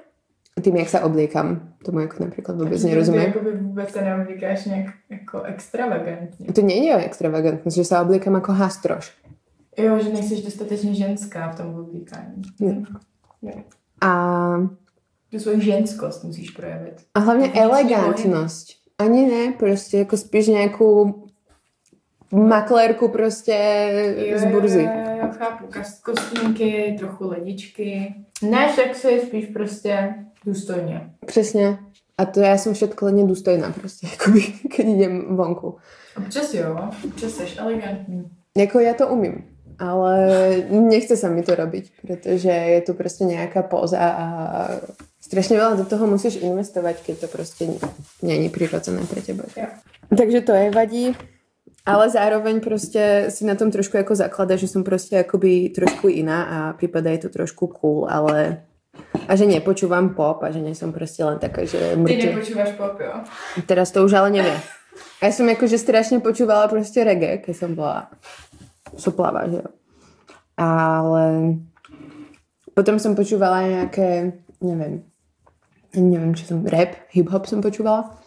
Tým, 0.63 0.75
jak 0.75 0.89
se 0.89 1.01
oblíkám, 1.01 1.73
tomu 1.85 1.99
jako 1.99 2.23
například 2.23 2.53
vůbec 2.57 2.69
Takže 2.69 2.83
ty 2.83 2.89
nerozumím. 2.89 3.21
Jakoby 3.21 3.51
vůbec 3.51 3.89
se 3.91 4.01
neoblíkáš 4.01 4.65
nějak 4.65 4.85
jako 5.09 5.41
extravagantně. 5.41 6.47
To 6.53 6.61
není 6.61 6.93
o 6.93 6.97
extravagantnost, 6.97 7.77
že 7.77 7.83
se 7.83 7.99
oblíkám 7.99 8.33
jako 8.33 8.51
hastroš. 8.51 9.13
Jo, 9.77 9.99
že 9.99 10.09
nejsi 10.09 10.41
dostatečně 10.43 10.93
ženská 10.95 11.51
v 11.51 11.55
tom 11.57 11.75
oblíkání. 11.79 12.41
Jo. 12.59 12.73
Jo. 13.41 13.63
A, 14.01 14.55
Tu 15.33 15.39
svou 15.39 15.59
ženskost 15.59 16.23
musíš 16.23 16.49
projevit. 16.49 16.93
a 17.15 17.19
hlavně 17.19 17.43
Vnitřní 17.43 17.61
elegantnost. 17.61 18.67
Ani 18.97 19.27
ne, 19.27 19.53
prostě 19.59 19.97
jako 19.97 20.17
spíš 20.17 20.47
nějakou 20.47 21.23
maklérku 22.31 23.07
prostě 23.07 23.55
z 24.35 24.45
burzy. 24.45 24.83
Jo, 24.83 24.89
jo, 24.93 25.17
jo, 25.21 25.29
chápu. 25.37 25.65
Kostýmky, 26.03 26.95
trochu 26.99 27.27
ledičky. 27.27 28.15
Ne 28.41 28.73
sexy, 28.75 29.21
spíš 29.27 29.45
prostě 29.45 30.15
důstojně. 30.45 31.13
Přesně. 31.25 31.77
A 32.17 32.25
to 32.25 32.39
já 32.39 32.57
jsem 32.57 32.73
všetko 32.73 33.11
důstojná 33.11 33.71
prostě, 33.71 34.07
jakoby, 34.11 34.41
když 34.75 34.95
jdem 34.95 35.35
vonku. 35.35 35.77
Občas 36.17 36.53
jo, 36.53 36.89
občas 37.05 37.31
jsi 37.31 37.43
elegantní. 37.57 38.31
Jako 38.57 38.79
já 38.79 38.93
to 38.93 39.07
umím, 39.07 39.45
ale 39.79 40.27
nechce 40.69 41.17
se 41.17 41.29
mi 41.29 41.43
to 41.43 41.55
robiť, 41.55 41.91
protože 42.01 42.49
je 42.49 42.81
to 42.81 42.93
prostě 42.93 43.23
nějaká 43.23 43.63
póza 43.63 43.99
a 43.99 44.67
strašně 45.33 45.57
veľa 45.57 45.75
do 45.81 45.85
toho 45.85 46.05
musíš 46.07 46.35
investovat, 46.45 46.95
keď 47.05 47.19
to 47.19 47.27
prostě 47.27 47.65
není 48.21 48.49
přirozené 48.49 49.01
pro 49.09 49.21
teba. 49.21 49.43
Jo. 49.57 49.65
Takže 50.17 50.41
to 50.41 50.51
je 50.51 50.71
vadí, 50.71 51.17
ale 51.85 52.09
zároveň 52.09 52.61
prostě 52.61 53.25
si 53.29 53.45
na 53.45 53.55
tom 53.55 53.71
trošku 53.71 53.97
jako 53.97 54.15
zaklada, 54.15 54.55
že 54.55 54.67
jsem 54.67 54.83
prostě 54.83 55.15
jakoby 55.15 55.69
trošku 55.69 56.07
jiná 56.07 56.43
a 56.43 56.73
připadá 56.73 57.11
je 57.11 57.17
to 57.17 57.29
trošku 57.29 57.67
cool, 57.67 58.07
ale 58.09 58.61
a 59.27 59.33
že 59.35 59.49
nepočúvam 59.49 60.13
pop 60.13 60.43
a 60.43 60.51
že 60.53 60.61
nie 60.61 60.75
som 60.75 60.93
prostě 60.93 61.25
len 61.25 61.39
taká, 61.39 61.65
že 61.65 61.79
Ty 61.79 61.97
mŕtve. 61.97 62.25
nepočíváš 62.29 62.71
pop, 62.77 62.99
jo? 62.99 63.13
Teraz 63.65 63.91
to 63.91 64.05
už 64.05 64.13
ale 64.13 64.29
neviem. 64.29 64.61
A 65.21 65.25
ja 65.25 65.31
som 65.33 65.49
akože 65.49 65.81
strašne 65.81 66.21
počúvala 66.21 66.69
proste 66.69 67.01
reggae, 67.01 67.41
keď 67.41 67.55
som 67.57 67.73
bola 67.73 68.13
soplava, 68.93 69.49
že 69.49 69.65
jo. 69.65 69.69
Ale 70.61 71.57
potom 72.77 73.01
som 73.01 73.17
počúvala 73.17 73.65
nejaké, 73.65 74.37
neviem, 74.61 75.01
neviem, 75.95 76.33
čo 76.33 76.45
som, 76.45 76.63
rap, 76.63 76.95
hip-hop 77.09 77.45
som 77.45 77.59
počúvala. 77.59 78.17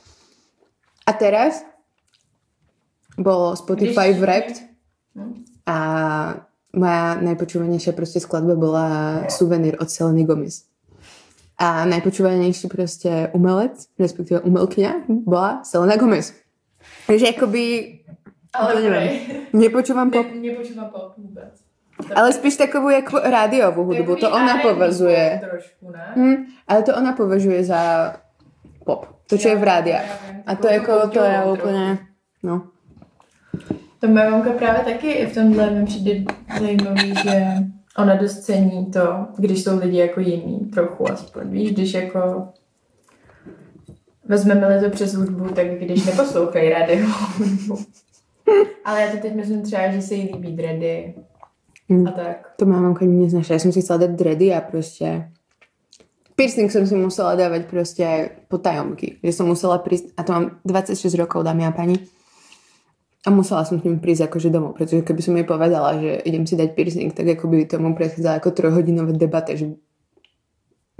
A 1.02 1.12
teraz 1.12 1.62
bolo 3.14 3.55
Spotify 3.55 4.11
Když- 4.11 4.20
Wrapped 4.20 4.57
Hm. 5.14 5.33
a 5.64 5.76
moja 6.72 7.16
najpočúvanejšia 7.16 7.92
proste 7.92 8.20
skladba 8.20 8.52
bola 8.52 8.87
Suvenír 9.26 9.81
od 9.81 9.88
Seleny 9.88 10.24
Gomez. 10.24 10.68
A 11.57 11.88
najpočúvanejší 11.88 12.68
proste 12.68 13.33
umelec, 13.33 13.88
respektíve 13.96 14.44
umelkyňa, 14.44 15.09
bola 15.24 15.64
Selena 15.64 15.96
Gomez. 15.96 16.37
Takže 17.07 17.26
jakoby 17.26 17.64
Ale 18.52 18.76
prej. 18.76 19.09
nepočúvam 19.52 20.12
pop, 20.12 20.26
Ne, 20.29 20.52
nepočívám 20.52 20.88
pop 20.92 21.16
vůbec. 21.16 21.65
Ale 22.15 22.33
spíš 22.33 22.57
takovou 22.57 22.91
jako 22.91 23.19
rádiovou 23.19 23.85
hudbu, 23.85 24.17
to 24.17 24.31
ona 24.31 24.59
považuje. 24.63 25.41
Trošku, 25.51 25.91
ne? 25.91 26.13
Hm, 26.17 26.45
ale 26.69 26.83
to 26.83 26.97
ona 26.97 27.13
považuje 27.13 27.65
za 27.65 28.13
pop. 28.85 29.07
To, 29.27 29.39
čo 29.39 29.49
je 29.49 29.57
v 29.57 29.63
rádiách. 29.63 30.25
A 30.47 30.55
to 30.55 30.69
jako, 30.69 31.09
to 31.09 31.21
je 31.21 31.45
úplně, 31.53 31.99
no. 32.43 32.63
To 34.01 34.09
moje 34.09 34.31
mamka 34.31 34.51
právě 34.51 34.85
taky 34.85 35.11
i 35.11 35.27
v 35.27 35.35
tomhle 35.35 35.71
mi 35.71 35.87
přijde 35.87 36.33
zajímavý, 36.61 37.15
že 37.23 37.47
ona 37.99 38.15
dost 38.15 38.40
cení 38.40 38.87
to, 38.87 39.27
když 39.38 39.65
jsou 39.65 39.79
lidi 39.79 39.99
jako 39.99 40.21
jiný, 40.21 40.59
trochu 40.59 41.11
aspoň. 41.11 41.51
Víš, 41.51 41.73
když 41.73 41.94
jako 41.94 42.49
vezmeme 44.25 44.81
to 44.81 44.90
přes 44.90 45.15
hudbu, 45.15 45.49
tak 45.49 45.67
když 45.67 46.07
neposlouchají 46.07 46.71
rádiovou 46.71 47.13
hudbu. 47.38 47.79
Ale 48.85 49.03
já 49.03 49.11
to 49.11 49.17
teď 49.17 49.35
myslím 49.35 49.63
třeba, 49.63 49.90
že 49.90 50.03
se 50.03 50.15
jí 50.15 50.33
líbí 50.33 50.57
dready 50.57 51.15
Hm. 51.89 52.07
a 52.09 52.11
tak. 52.11 52.53
To 52.57 52.67
má 52.67 52.81
mamka 52.81 53.05
neznáša. 53.05 53.55
Já 53.55 53.59
jsem 53.59 53.73
si 53.73 53.81
chcela 53.81 53.99
dát 53.99 54.11
dready 54.11 54.55
a 54.55 54.61
prostě 54.61 55.31
Piercing 56.37 56.69
som 56.69 56.85
si 56.85 56.93
musela 56.93 57.33
dávať 57.33 57.65
proste 57.65 58.05
aj 58.05 58.21
po 58.53 58.61
tajomky. 58.61 59.17
Že 59.25 59.33
som 59.33 59.49
musela 59.49 59.81
prísť, 59.81 60.13
a 60.17 60.23
to 60.23 60.37
mám 60.37 60.45
26 60.69 61.17
rokov, 61.17 61.41
dámy 61.41 61.65
a 61.65 61.73
pani, 61.73 61.97
a 63.27 63.33
musela 63.33 63.65
som 63.65 63.81
s 63.81 63.85
ním 63.89 63.99
prísť 63.99 64.29
akože 64.29 64.53
domov, 64.53 64.77
pretože 64.77 65.01
keby 65.01 65.21
som 65.25 65.33
jej 65.33 65.49
povedala, 65.49 65.97
že 65.97 66.21
idem 66.29 66.45
si 66.45 66.55
dať 66.55 66.77
piercing, 66.77 67.11
tak 67.11 67.27
ako 67.27 67.49
by 67.49 67.65
tomu 67.65 67.97
predchádzala 67.97 68.39
ako 68.39 68.53
trojhodinové 68.53 69.17
debate, 69.17 69.57
že 69.57 69.81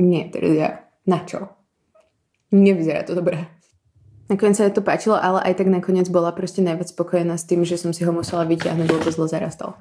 nie, 0.01 0.25
Terezia, 0.33 0.89
na 1.05 1.21
čo? 1.23 1.53
Nevyzerá 2.51 3.05
to 3.05 3.13
dobré. 3.13 3.47
Nakoniec 4.27 4.59
sa 4.59 4.67
jej 4.67 4.75
to 4.75 4.83
páčilo, 4.83 5.15
ale 5.15 5.39
aj 5.47 5.55
tak 5.61 5.71
nakoniec 5.71 6.11
bola 6.11 6.35
proste 6.35 6.65
najviac 6.65 6.91
spokojená 6.91 7.39
s 7.39 7.47
tým, 7.47 7.63
že 7.63 7.79
som 7.79 7.95
si 7.95 8.03
ho 8.03 8.11
musela 8.11 8.43
vyťahnuť, 8.43 8.89
lebo 8.91 9.05
to 9.05 9.15
zle 9.15 9.31
zarastal. 9.31 9.79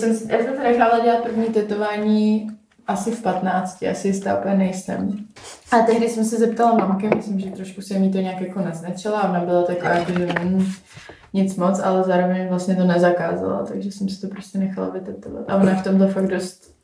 Jsem, 0.00 0.10
já 0.10 0.38
jsem 0.44 0.56
se 0.56 0.62
nechala 0.62 0.98
dělat 1.04 1.22
první 1.22 1.44
tetování 1.44 2.50
asi 2.86 3.10
v 3.10 3.22
15, 3.22 3.82
asi 3.90 4.08
jistá 4.08 4.38
úplně 4.38 4.54
nejsem. 4.54 5.26
A 5.72 5.78
tehdy 5.78 6.08
jsem 6.08 6.24
se 6.24 6.36
zeptala 6.36 6.74
mamky, 6.74 7.10
myslím, 7.16 7.40
že 7.40 7.50
trošku 7.50 7.82
se 7.82 7.98
mi 7.98 8.10
to 8.10 8.18
nějak 8.18 8.40
jako 8.40 8.60
naznačila, 8.60 9.30
ona 9.30 9.40
byla 9.40 9.62
taková, 9.62 9.90
jako, 9.90 10.12
že 10.12 10.26
mm, 10.44 10.66
nic 11.32 11.56
moc, 11.56 11.80
ale 11.80 12.04
zároveň 12.04 12.48
vlastně 12.48 12.76
to 12.76 12.84
nezakázala, 12.84 13.66
takže 13.66 13.92
jsem 13.92 14.08
si 14.08 14.20
to 14.20 14.28
prostě 14.28 14.58
nechala 14.58 14.90
vytetovat. 14.90 15.50
A 15.50 15.56
ona 15.56 15.74
v 15.74 15.84
tomhle 15.84 16.08
fakt 16.08 16.26
dost 16.26 16.74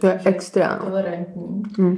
To 0.00 0.06
je 0.06 0.20
extra, 0.24 0.76
no. 0.76 0.84
tolerantní. 0.84 1.62
Hmm. 1.78 1.96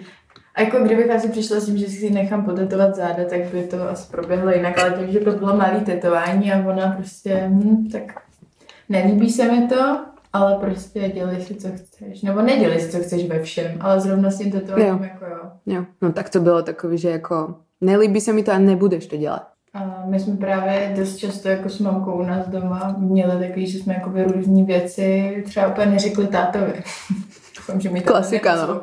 A 0.55 0.63
jako 0.63 0.85
kdybych 0.85 1.11
asi 1.11 1.29
přišla 1.29 1.61
s 1.61 1.67
tím, 1.67 1.77
že 1.77 1.89
si 1.89 2.11
nechám 2.11 2.45
potetovat 2.45 2.95
záda, 2.95 3.25
tak 3.25 3.41
by 3.47 3.63
to 3.63 3.89
asi 3.89 4.11
proběhlo 4.11 4.51
jinak, 4.51 4.79
ale 4.79 4.91
tím, 4.91 5.13
že 5.13 5.21
to 5.21 5.33
bylo 5.33 5.57
malý 5.57 5.81
tetování 5.81 6.53
a 6.53 6.69
ona 6.69 6.95
prostě, 6.99 7.45
hm, 7.49 7.89
tak 7.93 8.03
nelíbí 8.89 9.31
se 9.31 9.53
mi 9.53 9.69
to, 9.69 10.10
ale 10.33 10.55
prostě 10.61 11.09
dělej 11.15 11.41
si, 11.41 11.55
co 11.55 11.69
chceš. 11.77 12.23
Nebo 12.23 12.43
nedělej 12.43 12.81
si, 12.81 12.91
co 12.91 12.99
chceš 12.99 13.29
ve 13.29 13.43
všem, 13.43 13.77
ale 13.81 14.01
zrovna 14.01 14.31
s 14.31 14.39
tím 14.39 14.53
tetováním 14.53 14.89
Jo. 14.89 14.99
jako 15.03 15.25
jo. 15.25 15.51
Jo. 15.67 15.85
No 16.03 16.13
tak 16.13 16.31
to 16.31 16.41
bylo 16.41 16.63
takový, 16.63 16.99
že 16.99 17.11
jako 17.11 17.55
nelíbí 17.81 18.21
se 18.21 18.33
mi 18.33 18.43
to 18.43 18.53
a 18.53 18.59
nebudeš 18.59 19.07
to 19.07 19.17
dělat. 19.17 19.49
A 19.75 20.03
my 20.07 20.21
jsme 20.21 20.37
právě 20.37 20.95
dost 20.97 21.17
často 21.17 21.49
jako 21.49 21.69
s 21.69 21.79
mamkou 21.79 22.13
u 22.13 22.23
nás 22.23 22.49
doma 22.49 22.95
měli 22.99 23.47
takový, 23.49 23.67
že 23.67 23.79
jsme 23.79 23.95
jako 23.95 24.13
různé 24.33 24.65
věci 24.65 25.43
třeba 25.47 25.67
úplně 25.69 25.87
neřekli 25.87 26.27
tátovi. 26.27 26.73
Doufám, 27.57 27.81
že 27.81 27.91
mi 27.91 28.01
to 28.01 28.11
Klasika, 28.13 28.67
no. 28.67 28.83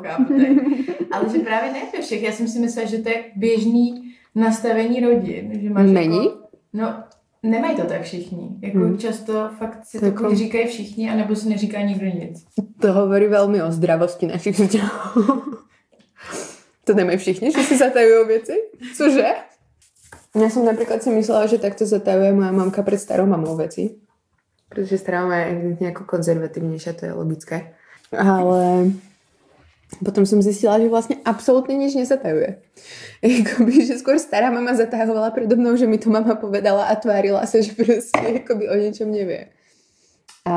Ale 1.12 1.28
že 1.32 1.38
právě 1.38 1.72
ne 1.72 1.78
ve 1.92 2.02
všech. 2.02 2.22
Já 2.22 2.32
jsem 2.32 2.48
si 2.48 2.58
myslela, 2.58 2.88
že 2.88 2.98
to 2.98 3.08
je 3.08 3.24
běžný 3.36 4.12
nastavení 4.34 5.00
rodin. 5.00 5.60
Že 5.60 5.70
máš 5.70 5.90
Není? 5.90 6.24
Jako, 6.24 6.38
no, 6.72 6.94
nemají 7.42 7.76
to 7.76 7.82
tak 7.82 8.02
všichni. 8.02 8.58
Jako 8.62 8.78
Hmm. 8.78 8.98
často 8.98 9.50
fakt 9.58 9.86
si 9.86 9.98
To 9.98 10.00
to 10.00 10.06
jako- 10.06 10.34
říkají 10.34 10.66
všichni, 10.66 11.10
anebo 11.10 11.36
si 11.36 11.48
neříká 11.48 11.80
nikdo 11.82 12.06
nic. 12.06 12.44
To 12.80 12.92
hovorí 12.92 13.26
veľmi 13.28 13.62
o 13.62 13.72
zdravosti 13.72 14.26
našich 14.26 14.54
vzťahov. 14.56 15.14
to 16.84 16.94
nemají 16.94 17.18
všichni, 17.18 17.52
že 17.52 17.62
si 17.62 17.74
zatajujú 17.76 18.26
veci? 18.26 18.54
Cože? 18.96 19.28
Ja 20.36 20.48
som 20.52 20.62
napríklad 20.64 21.02
si 21.02 21.10
myslela, 21.10 21.48
že 21.48 21.58
takto 21.58 21.88
zatajuje 21.88 22.32
moja 22.32 22.52
mamka 22.52 22.82
pred 22.84 23.00
starou 23.00 23.26
mamou 23.26 23.56
veci. 23.56 23.96
Pretože 24.68 25.00
stará 25.00 25.24
mama 25.24 25.36
je 25.40 25.46
evidentne 25.52 25.86
ako 25.90 26.02
konzervatívnejšia, 26.04 26.92
to 26.92 27.02
je 27.08 27.12
logické. 27.16 27.56
Ale 28.12 28.92
potom 30.04 30.28
som 30.28 30.44
zistila, 30.44 30.76
že 30.76 30.92
vlastne 30.92 31.16
absolútne 31.24 31.72
nič 31.72 31.96
nezatajuje. 31.96 32.60
Jakoby, 33.24 33.88
že 33.88 33.96
skôr 33.96 34.20
stará 34.20 34.52
mama 34.52 34.76
zatahovala 34.76 35.32
predo 35.32 35.56
mnou, 35.56 35.74
že 35.80 35.88
mi 35.88 35.96
to 35.96 36.12
mama 36.12 36.36
povedala 36.36 36.92
a 36.92 36.94
tvárila 36.94 37.48
sa, 37.48 37.64
že 37.64 37.72
proste 37.72 38.44
akoby 38.44 38.68
o 38.68 38.76
niečom 38.76 39.08
nevie. 39.08 39.48
A 40.44 40.56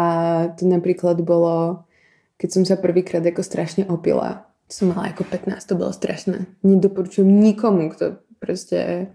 to 0.60 0.68
napríklad 0.68 1.20
bolo, 1.24 1.88
keď 2.36 2.50
som 2.52 2.64
sa 2.68 2.76
prvýkrát 2.76 3.24
ako 3.24 3.44
strašne 3.44 3.88
opila. 3.88 4.52
Som 4.68 4.92
mala 4.92 5.12
ako 5.12 5.28
15, 5.28 5.68
to 5.68 5.80
bolo 5.80 5.92
strašné. 5.92 6.48
Nedoporučujem 6.64 7.28
nikomu, 7.28 7.92
kto 7.92 8.20
proste 8.40 9.12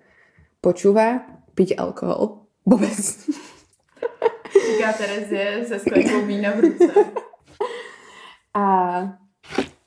počúva 0.65 1.29
piť 1.57 1.77
alkohol. 1.77 2.49
Vôbec. 2.69 2.99
Říká 4.57 4.93
Terezie 4.93 5.65
se 5.69 5.79
sklenkou 5.79 6.27
vína 6.27 6.51
v 6.51 6.61
ruce. 6.61 6.93
A 8.57 9.26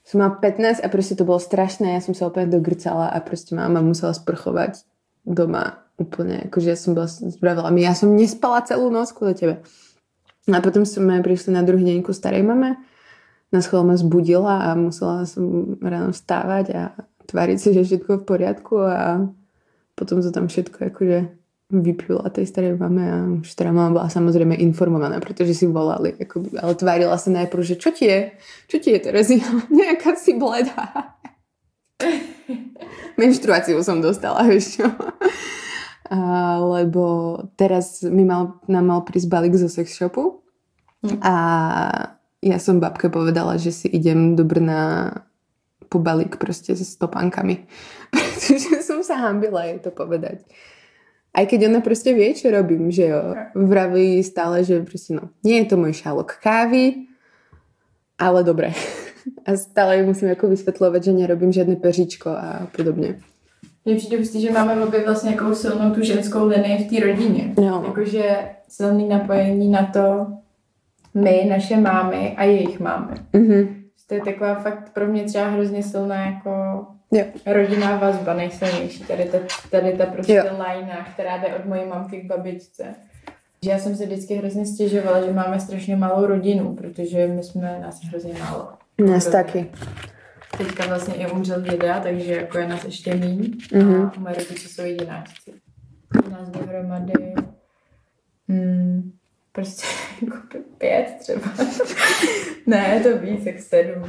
som 0.10 0.26
mala 0.26 0.42
15 0.42 0.82
a 0.82 0.88
proste 0.90 1.14
to 1.14 1.22
bolo 1.22 1.38
strašné. 1.38 1.94
Ja 1.94 2.02
som 2.02 2.18
sa 2.18 2.34
úplne 2.34 2.50
dogrcala 2.50 3.14
a 3.14 3.22
proste 3.22 3.54
mama 3.54 3.78
musela 3.86 4.18
sprchovať 4.18 4.82
doma 5.22 5.86
úplne. 6.02 6.50
Akože 6.50 6.74
ja 6.74 6.78
som 6.80 6.98
bola, 6.98 7.06
spravila 7.06 7.70
mi, 7.70 7.86
ja 7.86 7.94
som 7.94 8.18
nespala 8.18 8.66
celú 8.66 8.90
noc 8.90 9.14
kvôli 9.14 9.38
tebe. 9.38 9.62
A 10.50 10.60
potom 10.66 10.82
sme 10.82 11.22
prišli 11.22 11.54
na 11.54 11.62
druhý 11.62 11.86
deň 11.86 12.02
ku 12.02 12.10
starej 12.10 12.42
mame. 12.42 12.82
Na 13.54 13.62
schvál 13.62 13.86
zbudila 13.94 14.74
a 14.74 14.74
musela 14.74 15.30
som 15.30 15.78
ráno 15.78 16.10
vstávať 16.10 16.66
a 16.74 16.82
tváriť 17.30 17.58
si, 17.62 17.70
že 17.78 17.86
je 17.86 18.02
v 18.02 18.26
poriadku 18.26 18.82
a 18.82 19.30
potom 19.94 20.26
to 20.26 20.34
tam 20.34 20.50
všetko 20.50 20.90
akože 20.90 21.39
vypila 21.70 22.26
tej 22.34 22.50
starej 22.50 22.82
mame 22.82 23.06
a 23.06 23.18
už 23.46 23.48
stará 23.54 23.70
mama 23.70 24.02
bola 24.02 24.10
samozrejme 24.10 24.58
informovaná, 24.58 25.22
pretože 25.22 25.54
si 25.54 25.70
volali, 25.70 26.18
akoby, 26.18 26.58
ale 26.58 26.74
tvárila 26.74 27.14
sa 27.22 27.30
najprv, 27.30 27.62
že 27.62 27.76
čo 27.78 27.94
ti 27.94 28.10
je? 28.10 28.34
Čo 28.66 28.78
ti 28.82 28.90
je, 28.90 29.00
Terezia? 29.00 29.46
Nejaká 29.70 30.18
si 30.18 30.34
bledá. 30.34 31.14
Menštruáciu 33.22 33.78
som 33.86 34.02
dostala, 34.02 34.50
čo? 34.58 34.90
A, 36.10 36.18
lebo 36.58 37.38
teraz 37.54 38.02
mi 38.02 38.26
mal, 38.26 38.58
nám 38.66 38.90
mal 38.90 39.02
prísť 39.06 39.30
balík 39.30 39.54
zo 39.54 39.70
sex 39.70 39.94
shopu 39.94 40.42
a 41.22 41.36
ja 42.42 42.58
som 42.58 42.82
babke 42.82 43.14
povedala, 43.14 43.62
že 43.62 43.70
si 43.70 43.88
idem 43.94 44.34
do 44.34 44.42
Brna 44.42 45.14
po 45.86 46.02
balík 46.02 46.42
proste 46.42 46.74
so 46.74 46.82
stopánkami. 46.82 47.70
Pretože 48.10 48.82
som 48.82 49.06
sa 49.06 49.22
hambila 49.22 49.70
jej 49.70 49.78
to 49.86 49.94
povedať. 49.94 50.42
Aj 51.30 51.46
keď 51.46 51.70
ona 51.70 51.80
proste 51.80 52.14
vie, 52.14 52.34
čo 52.34 52.50
robím, 52.50 52.90
že 52.90 53.14
jo. 53.14 53.38
Vraví 53.54 54.24
stále, 54.26 54.66
že 54.66 54.82
proste 54.82 55.14
no, 55.14 55.30
nie 55.46 55.62
je 55.62 55.70
to 55.70 55.76
môj 55.78 55.94
šálok 55.94 56.42
kávy, 56.42 57.06
ale 58.18 58.44
dobre. 58.44 58.74
A 59.46 59.54
stále 59.54 60.02
musím 60.02 60.34
ako 60.34 60.50
vysvetľovať, 60.58 61.02
že 61.06 61.14
nerobím 61.14 61.52
žiadne 61.54 61.76
peříčko 61.76 62.30
a 62.34 62.68
podobne. 62.74 63.20
Mně 63.86 63.96
přijde 63.96 64.18
hustý, 64.18 64.42
že 64.42 64.52
máme 64.52 64.86
obě 64.86 65.06
vlastně 65.06 65.32
jako 65.32 65.56
silnou 65.56 65.92
tu 65.92 66.04
ženskou 66.04 66.48
linii 66.48 66.84
v 66.84 66.90
té 66.90 67.06
rodině. 67.06 67.54
Jo. 67.58 67.84
Jakože 67.88 68.40
silný 68.68 69.08
napojení 69.08 69.70
na 69.72 69.86
to 69.86 70.28
my, 71.14 71.46
naše 71.50 71.78
mámy 71.78 72.34
a 72.38 72.44
jejich 72.44 72.80
mámy. 72.80 73.16
Mhm. 73.34 73.76
To 74.08 74.16
je 74.16 74.22
taková 74.22 74.56
fakt 74.56 74.90
pro 74.94 75.08
mě 75.08 75.24
třeba 75.24 75.48
hrozně 75.48 75.84
silná 75.84 76.26
jako 76.26 76.52
Jo. 77.12 77.26
rodinná 77.46 77.98
vazba 77.98 78.34
nejsilnější. 78.34 79.04
Tady 79.04 79.26
ta, 79.26 79.38
tady 79.72 79.94
ta 79.94 80.06
prostě 80.06 80.34
Jo. 80.34 80.44
lajna, 80.58 81.08
která 81.14 81.38
jde 81.38 81.56
od 81.56 81.66
mojí 81.66 81.86
mamky 81.86 82.22
k 82.22 82.26
babičce. 82.26 82.96
Že 83.64 83.72
já 83.72 83.80
jsem 83.80 83.96
se 83.96 84.06
vždycky 84.06 84.36
hrozně 84.36 84.66
stěžovala, 84.66 85.26
že 85.26 85.34
máme 85.34 85.60
strašně 85.60 85.96
malou 85.96 86.26
rodinu, 86.26 86.76
protože 86.76 87.28
my 87.28 87.44
jsme 87.44 87.80
nás 87.82 88.04
hrozně 88.04 88.34
málo. 88.34 88.70
Nás 89.12 89.28
taky. 89.28 89.72
Teďka 90.58 90.88
vlastně 90.88 91.14
i 91.16 91.32
umřel 91.32 91.62
děda, 91.62 92.00
takže 92.00 92.36
jako 92.36 92.58
je 92.58 92.68
nás 92.68 92.84
ještě 92.84 93.16
míň. 93.16 93.54
Mhm. 93.74 94.12
A 94.18 94.20
moje 94.20 94.36
rodiče 94.36 94.68
jsou 94.70 94.82
jedináčci. 94.82 95.54
Nás 96.32 96.50
dohromady 96.50 97.34
hmm, 98.50 99.12
prostě 99.52 99.88
jako 100.26 100.69
pět 100.80 101.06
třeba. 101.20 101.48
ne, 102.68 103.00
to 103.04 103.18
víc, 103.18 103.46
jak 103.46 103.60
sedm. 103.60 104.04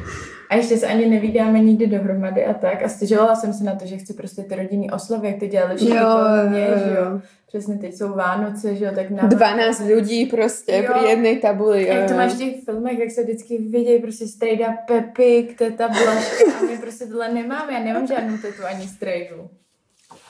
A 0.51 0.57
ještě 0.57 0.77
se 0.79 0.87
ani 0.87 1.07
nevídáme 1.07 1.59
nikdy 1.61 1.87
dohromady 1.87 2.45
a 2.47 2.55
tak. 2.55 2.83
A 2.83 2.89
stěžovala 2.89 3.37
jsem 3.37 3.53
se 3.53 3.65
na 3.65 3.75
to, 3.75 3.87
že 3.87 3.97
chci 3.97 4.15
prostě 4.15 4.43
ty 4.43 4.55
rodinný 4.55 4.91
oslavy, 4.91 5.27
jak 5.29 5.37
ty 5.37 5.47
dělali 5.49 5.77
všichni 5.77 5.97
Jo, 5.97 6.19
mě, 6.49 6.61
jo, 6.61 6.79
že 6.79 6.91
jo. 6.91 7.05
jo. 7.05 7.21
Přesně 7.47 7.79
teď 7.79 7.95
jsou 7.95 8.15
Vánoce, 8.15 8.75
že 8.77 8.85
jo, 8.85 8.91
tak 8.95 9.11
na 9.11 9.27
12 9.27 9.81
ľudí 9.91 10.31
proste 10.31 10.77
Jo. 10.77 10.87
pri 10.87 11.01
jednej 11.09 11.37
tabuli. 11.43 11.87
jak 11.87 12.07
to 12.07 12.13
jo. 12.13 12.19
máš 12.19 12.33
v 12.33 12.39
těch 12.39 12.55
filmech, 12.65 12.99
jak 12.99 13.11
se 13.11 13.23
vždycky 13.23 13.59
vidějí 13.59 13.99
prostě 14.03 14.27
strejda 14.27 14.67
Pepik, 14.87 15.59
teta 15.59 15.89
Blažka 15.89 16.45
a 16.59 16.63
my 16.63 16.79
prostě 16.79 17.07
tohle 17.07 17.29
nemáme, 17.35 17.73
já 17.73 17.81
nemám 17.85 18.07
žádnou 18.07 18.37
tetu 18.39 18.63
ani 18.65 18.89
strejdu. 18.89 19.51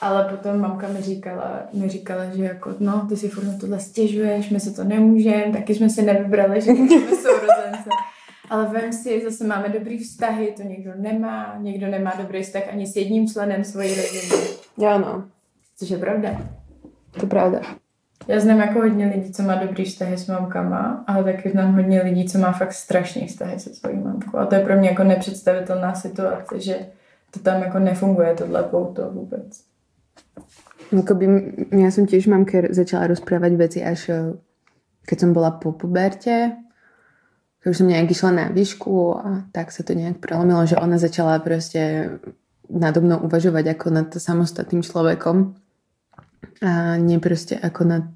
Ale 0.01 0.23
potom 0.25 0.59
mamka 0.61 0.87
mi 0.87 1.01
říkala, 1.01 1.59
mi 1.73 1.89
říkala, 1.89 2.25
že 2.35 2.43
jako, 2.43 2.73
no, 2.79 3.05
ty 3.09 3.17
si 3.17 3.29
furt 3.29 3.43
na 3.43 3.53
tohle 3.59 3.79
stěžuješ, 3.79 4.49
my 4.49 4.59
se 4.59 4.71
to 4.71 4.83
nemůžeme, 4.83 5.53
taky 5.53 5.75
jsme 5.75 5.89
si 5.89 6.01
nevybrali, 6.01 6.61
že 6.61 6.71
jsme 6.71 7.15
sourozence. 7.15 7.89
Ale 8.49 8.65
vem 8.65 8.93
si, 8.93 9.21
zase 9.23 9.47
máme 9.47 9.69
dobrý 9.69 9.97
vztahy, 9.97 10.53
to 10.57 10.63
někdo 10.63 10.91
nemá, 10.95 11.55
někdo 11.59 11.87
nemá 11.87 12.13
dobrý 12.17 12.43
vztah 12.43 12.63
ani 12.71 12.87
s 12.87 12.95
jedním 12.95 13.27
členem 13.27 13.63
svojí 13.63 13.89
rodiny, 13.89 14.43
Jo, 14.77 14.99
no. 14.99 15.23
což 15.77 15.89
je 15.89 15.97
pravda. 15.97 16.29
To 17.11 17.25
je 17.25 17.29
pravda. 17.29 17.61
Já 18.27 18.39
znám 18.39 18.59
jako 18.59 18.79
hodně 18.79 19.07
lidí, 19.07 19.31
co 19.33 19.43
má 19.43 19.55
dobrý 19.55 19.85
vztahy 19.85 20.17
s 20.17 20.27
mamkama, 20.27 21.03
ale 21.07 21.23
taky 21.23 21.49
znám 21.49 21.75
hodně 21.75 22.01
lidí, 22.01 22.25
co 22.29 22.37
má 22.37 22.51
fakt 22.51 22.73
strašný 22.73 23.27
vztahy 23.27 23.59
se 23.59 23.73
svojí 23.73 23.97
mamkou. 23.97 24.37
A 24.37 24.45
to 24.45 24.55
je 24.55 24.61
pro 24.61 24.75
mě 24.77 24.89
jako 24.89 25.03
nepředstavitelná 25.03 25.95
situace, 25.95 26.59
že 26.59 26.79
to 27.31 27.39
tam 27.39 27.61
jako 27.61 27.79
nefunguje, 27.79 28.35
tohle 28.35 28.63
pouto 28.63 29.09
vůbec. 29.11 29.70
Akoby, 30.91 31.25
ja 31.71 31.87
som 31.87 32.03
tiež 32.03 32.27
mamke 32.27 32.67
začala 32.75 33.07
rozprávať 33.07 33.51
veci 33.55 33.79
až 33.79 33.99
eh, 34.11 34.19
keď 35.07 35.17
som 35.17 35.31
bola 35.31 35.55
po 35.55 35.71
puberte 35.71 36.61
už 37.61 37.77
som 37.77 37.87
nejak 37.87 38.09
išla 38.09 38.31
na 38.33 38.45
výšku 38.49 38.93
a 39.21 39.29
tak 39.53 39.69
sa 39.69 39.85
to 39.85 39.93
nejak 39.93 40.17
prelomilo, 40.17 40.65
že 40.65 40.81
ona 40.81 40.97
začala 40.97 41.37
proste 41.37 42.09
nado 42.65 43.05
mnou 43.05 43.21
uvažovať 43.21 43.77
ako 43.77 43.87
nad 43.93 44.09
samostatným 44.09 44.81
človekom 44.81 45.53
a 46.65 46.97
nie 46.97 47.21
proste 47.21 47.53
ako 47.53 47.85
nad 47.85 48.07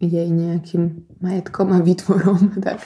jej 0.00 0.28
nejakým 0.28 1.04
majetkom 1.20 1.76
a 1.76 1.84
výtvorom. 1.84 2.40
Tak. 2.66 2.80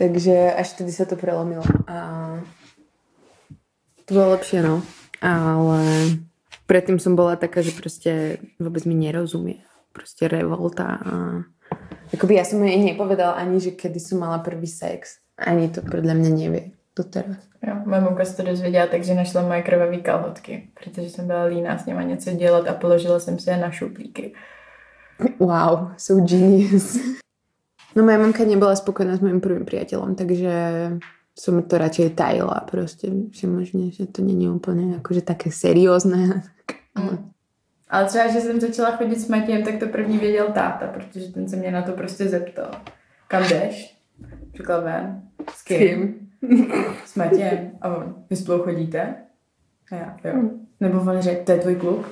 Takže 0.00 0.56
až 0.56 0.66
vtedy 0.76 0.92
sa 0.96 1.04
to 1.04 1.12
prelomilo. 1.12 1.60
A 1.84 2.40
to 4.08 4.16
bolo 4.16 4.32
lepšie, 4.32 4.64
no. 4.64 4.80
Ale 5.20 5.84
predtým 6.70 7.02
som 7.02 7.18
bola 7.18 7.34
taká, 7.34 7.66
že 7.66 7.74
proste 7.74 8.38
vôbec 8.62 8.86
mi 8.86 8.94
nerozumie. 8.94 9.58
Proste 9.90 10.30
revolta 10.30 11.02
a... 11.02 11.14
Akoby 12.14 12.38
ja 12.38 12.46
som 12.46 12.62
jej 12.62 12.78
nepovedala 12.78 13.34
ani, 13.42 13.58
že 13.58 13.74
kedy 13.74 13.98
som 13.98 14.22
mala 14.22 14.38
prvý 14.38 14.70
sex. 14.70 15.18
Ani 15.34 15.66
to 15.66 15.82
podľa 15.82 16.14
mňa 16.14 16.30
nevie 16.30 16.64
doteraz. 16.94 17.42
Jo, 17.58 17.74
moje 17.86 18.00
mamka 18.00 18.24
se 18.24 18.36
to 18.36 18.42
dozvěděla, 18.42 18.86
takže 18.86 19.14
našla 19.14 19.42
moje 19.42 19.62
krvavé 19.62 19.96
kalhotky, 19.96 20.70
protože 20.74 21.10
jsem 21.10 21.26
byla 21.26 21.44
líná 21.44 21.78
s 21.78 21.86
nima 21.86 22.02
něco 22.02 22.30
dělat 22.30 22.68
a 22.68 22.72
položila 22.74 23.20
jsem 23.20 23.38
si 23.38 23.50
je 23.50 23.56
na 23.56 23.70
šuplíky. 23.70 24.34
Wow, 25.38 25.90
so 25.96 26.24
genius. 26.24 26.98
No 27.96 28.06
moja 28.06 28.18
mamka 28.18 28.44
nebola 28.44 28.76
spokojná 28.76 29.18
s 29.18 29.20
mojím 29.20 29.42
prvým 29.42 29.66
priateľom, 29.66 30.14
takže 30.14 30.52
som 31.34 31.58
to 31.66 31.74
radšej 31.74 32.14
tajila 32.14 32.62
proste, 32.70 33.10
že 33.34 33.50
možno, 33.50 33.90
že 33.90 34.06
to 34.06 34.22
není 34.22 34.46
úplne 34.46 35.02
akože 35.02 35.26
také 35.26 35.50
seriózne. 35.50 36.46
Ale 37.88 38.00
Ale 38.00 38.08
třeba, 38.08 38.28
že 38.28 38.40
jsem 38.40 38.60
začala 38.60 38.96
chodit 38.96 39.20
s 39.20 39.28
Matějem, 39.28 39.62
tak 39.62 39.76
to 39.78 39.86
první 39.86 40.18
věděl 40.18 40.46
táta, 40.46 40.86
protože 40.86 41.32
ten 41.32 41.48
se 41.48 41.56
mě 41.56 41.70
na 41.70 41.82
to 41.82 41.92
prostě 41.92 42.28
zeptal. 42.28 42.70
Kam 43.28 43.42
jdeš? 43.42 43.96
Řekla 44.56 44.80
ven. 44.80 45.22
S 45.54 45.62
kým? 45.62 46.30
S 47.04 47.14
Matějem. 47.14 47.70
A 47.80 47.96
on, 47.96 48.14
vy 48.30 48.36
spolu 48.36 48.62
chodíte? 48.62 49.14
A 49.92 49.94
já, 49.94 50.16
jo. 50.24 50.42
Nebo 50.80 51.00
on 51.00 51.20
řekl, 51.20 51.44
to 51.44 51.52
je 51.52 51.58
tvůj 51.58 51.76
kluk? 51.76 52.06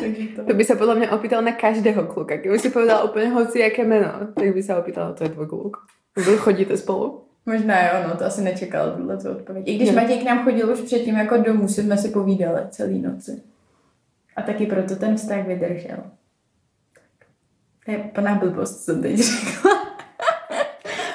Takže 0.00 0.26
to... 0.36 0.44
To 0.44 0.54
by 0.58 0.64
sa 0.66 0.74
podľa 0.74 0.94
mňa 0.98 1.08
opýtal 1.14 1.38
na 1.38 1.54
každého 1.54 2.10
kluka. 2.10 2.42
Keby 2.42 2.58
si 2.58 2.74
povedal 2.74 3.06
úplne 3.06 3.30
hoci 3.30 3.62
jaké 3.62 3.86
meno, 3.86 4.34
tak 4.34 4.50
by 4.50 4.58
sa 4.58 4.82
opýtal, 4.82 5.14
to 5.14 5.22
je 5.22 5.30
tvoj 5.30 5.46
kluk. 5.46 5.74
Vy 6.18 6.34
chodíte 6.34 6.74
spolu? 6.74 7.23
Možná 7.46 7.82
jo, 7.82 8.08
no, 8.08 8.16
to 8.16 8.24
asi 8.24 8.42
nečekal 8.42 8.96
tuhle 8.96 9.16
tu 9.16 9.30
odpověď. 9.30 9.68
I 9.68 9.74
když 9.76 9.88
Jo. 9.88 9.94
Matěj 9.94 10.18
k 10.18 10.24
nám 10.24 10.44
chodil 10.44 10.72
už 10.72 10.80
předtím 10.80 11.14
jako 11.14 11.36
domů, 11.36 11.68
jsme 11.68 11.98
si 11.98 12.08
povídali 12.08 12.60
celý 12.70 13.02
noci. 13.02 13.42
A 14.36 14.42
taky 14.42 14.66
proto 14.66 14.96
ten 14.96 15.16
vztah 15.16 15.46
vydržel. 15.46 15.98
To 17.84 17.90
je 17.90 17.98
plná 17.98 18.34
blbost, 18.34 18.76
co 18.76 18.82
jsem 18.82 19.02
teď 19.02 19.16
řekla. 19.18 19.70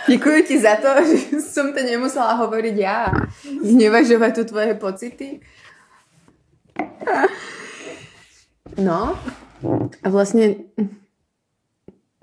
Děkuji 0.09 0.43
ti 0.43 0.59
za 0.59 0.75
to, 0.75 0.87
že 1.05 1.41
som 1.41 1.73
to 1.73 1.81
nemusela 1.85 2.33
hovoriť 2.33 2.75
ja 2.77 3.09
a 3.09 3.13
znevažovať 3.61 4.31
tu 4.35 4.43
tvoje 4.49 4.73
pocity. 4.73 5.41
No, 8.77 9.17
a 10.01 10.07
vlastne 10.09 10.65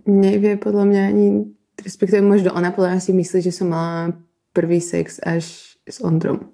nevie 0.06 0.54
podľa 0.58 0.84
mňa 0.86 1.02
ani, 1.10 1.28
respektíve 1.86 2.20
možno 2.26 2.50
ona 2.50 2.74
podľa 2.74 2.98
mňa 2.98 3.02
si 3.06 3.12
myslí, 3.14 3.38
že 3.46 3.54
som 3.54 3.70
mala 3.70 4.18
prvý 4.50 4.82
sex 4.82 5.22
až 5.22 5.78
s 5.86 6.02
Ondrom. 6.02 6.50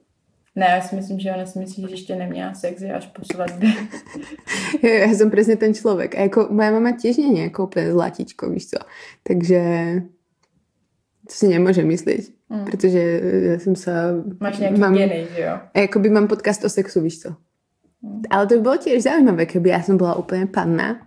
Ne, 0.54 0.66
já 0.66 0.80
si 0.80 0.96
myslím, 0.96 1.20
že 1.20 1.32
ona 1.32 1.46
si 1.46 1.58
myslí, 1.58 1.82
že 1.82 1.90
ještě 1.90 2.16
neměla 2.16 2.54
sex, 2.54 2.80
že 2.80 2.92
až 2.92 3.06
po 3.06 3.24
svatbě. 3.24 3.72
Ja 4.82 5.08
som 5.16 5.32
presne 5.32 5.56
ten 5.56 5.72
človek. 5.72 6.12
A 6.12 6.28
ako 6.28 6.52
moja 6.52 6.76
mama 6.76 6.92
tiež 6.92 7.16
nie 7.24 7.40
je 7.40 7.48
ako 7.48 7.72
úplne 7.72 7.88
zlatičko, 7.96 8.52
víš 8.52 8.76
co. 8.76 8.80
Takže 9.24 9.60
to 11.24 11.32
si 11.32 11.46
nemôžem 11.48 11.88
myslieť. 11.88 12.22
Mm. 12.52 12.64
Pretože 12.68 13.00
ja 13.48 13.58
som 13.64 13.72
sa... 13.72 14.12
Máš 14.44 14.60
nějaký 14.60 14.80
mám, 14.80 14.92
genej, 14.92 15.24
že 15.32 15.40
jo? 15.40 15.54
A 15.72 15.76
jakoby 15.88 16.08
mám 16.12 16.28
podcast 16.28 16.60
o 16.64 16.68
sexu, 16.68 17.00
víš 17.00 17.24
co. 17.24 17.28
Mm. 18.04 18.22
Ale 18.28 18.46
to 18.46 18.54
by 18.54 18.60
bylo 18.60 18.76
tiež 18.76 19.02
zaujímavé, 19.02 19.46
keby 19.48 19.72
ja 19.72 19.80
som 19.80 19.96
bola 19.96 20.20
úplne 20.20 20.44
panna. 20.52 21.00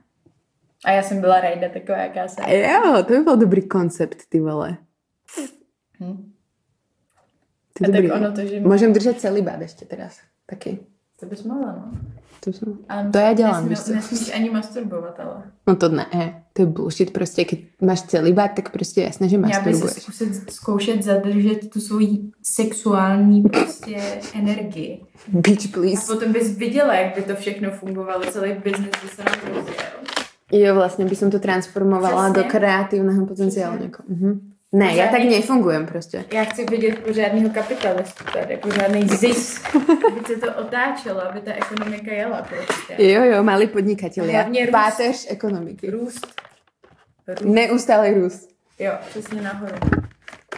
A 0.86 0.92
já 0.92 1.04
jsem 1.04 1.22
byla 1.22 1.42
rajda 1.42 1.70
taková, 1.70 1.98
jaká 1.98 2.28
jsem. 2.28 2.46
A 2.46 2.52
jo, 2.52 3.04
to 3.04 3.14
by 3.14 3.20
bol 3.24 3.36
dobrý 3.38 3.68
koncept, 3.68 4.18
ty 4.30 4.40
vole. 4.40 4.78
Hm. 6.00 6.32
To 7.74 7.84
A 7.84 7.88
je 7.88 7.92
tak 7.94 8.02
dobrý. 8.02 8.12
ono 8.12 8.32
to, 8.32 8.42
že... 8.48 8.56
Môžem 8.64 8.92
držať 8.96 9.20
celibát 9.20 9.60
ešte 9.60 9.84
teraz. 9.84 10.20
Taky. 10.48 10.80
To 11.20 11.26
bys 11.28 11.44
mohla, 11.44 11.72
no. 11.76 11.92
To, 12.40 12.54
som... 12.54 12.80
Ale 12.90 13.10
To 13.12 13.18
já 13.18 13.34
dělám, 13.34 13.70
nesmí-. 13.70 13.96
Nesmíš 13.96 14.34
ani 14.36 14.50
masturbovat, 14.50 15.20
ale. 15.20 15.44
no 15.68 15.76
to 15.76 15.90
ne, 15.90 16.44
to 16.54 16.62
je 16.62 16.66
bullshit. 16.66 17.14
Prostě, 17.14 17.46
keď 17.46 17.60
máš 17.82 18.02
celibát, 18.02 18.52
tak 18.56 18.70
prostě 18.72 19.02
jasné, 19.02 19.30
že 19.30 19.38
Měla 19.38 19.60
by 19.64 19.74
se 19.74 19.84
masturbuješ. 19.84 20.04
zkusit, 20.04 20.52
zkoušet 20.52 21.04
zadržet 21.04 21.70
tu 21.70 21.80
svoji 21.82 22.32
sexuální 22.44 23.42
prostě 23.42 23.96
energii. 24.36 25.02
Bitch, 25.28 25.66
A 25.66 25.72
please. 25.74 26.14
potom 26.14 26.32
bys 26.34 26.58
viděla, 26.58 26.96
jak 26.96 27.16
by 27.16 27.22
to 27.22 27.36
všechno 27.36 27.72
fungovalo, 27.72 28.24
celý 28.32 28.54
biznis 28.54 28.92
by 29.04 29.08
se 29.16 29.24
nám 29.24 29.56
rozjel. 29.56 29.92
Jo, 30.52 30.76
vlastne 30.76 31.06
by 31.06 31.16
som 31.16 31.32
to 31.32 31.40
transformovala 31.40 32.30
Přesně. 32.30 32.44
do 32.44 32.50
kreatívneho 32.50 33.26
potenciálu. 33.26 33.78
Mhm. 34.08 34.52
Ne, 34.74 34.96
já 34.96 35.08
tak 35.08 35.24
nefungujem 35.24 35.86
prostě. 35.86 36.26
Já 36.34 36.44
chci 36.44 36.66
vidět 36.66 37.00
pořádného 37.00 37.50
kapitalistu 37.50 38.24
tady, 38.34 38.58
pořádný 38.58 39.08
zisk, 39.08 39.76
aby 39.76 40.26
se 40.28 40.36
to 40.36 40.54
otáčelo, 40.56 41.22
aby 41.30 41.40
ta 41.42 41.54
ekonomika 41.54 42.12
jela 42.12 42.42
prostě. 42.42 42.96
Jo, 42.98 43.24
jo, 43.24 43.44
malí 43.44 43.68
růst. 44.66 44.72
Páteř 44.72 45.26
ekonomiky. 45.30 45.92
Růst. 45.92 46.28
Růst. 47.28 47.44
Neustálý 47.44 48.14
růst. 48.14 48.50
Jo, 48.80 48.92
přesně 49.10 49.42
nahoru. 49.42 49.76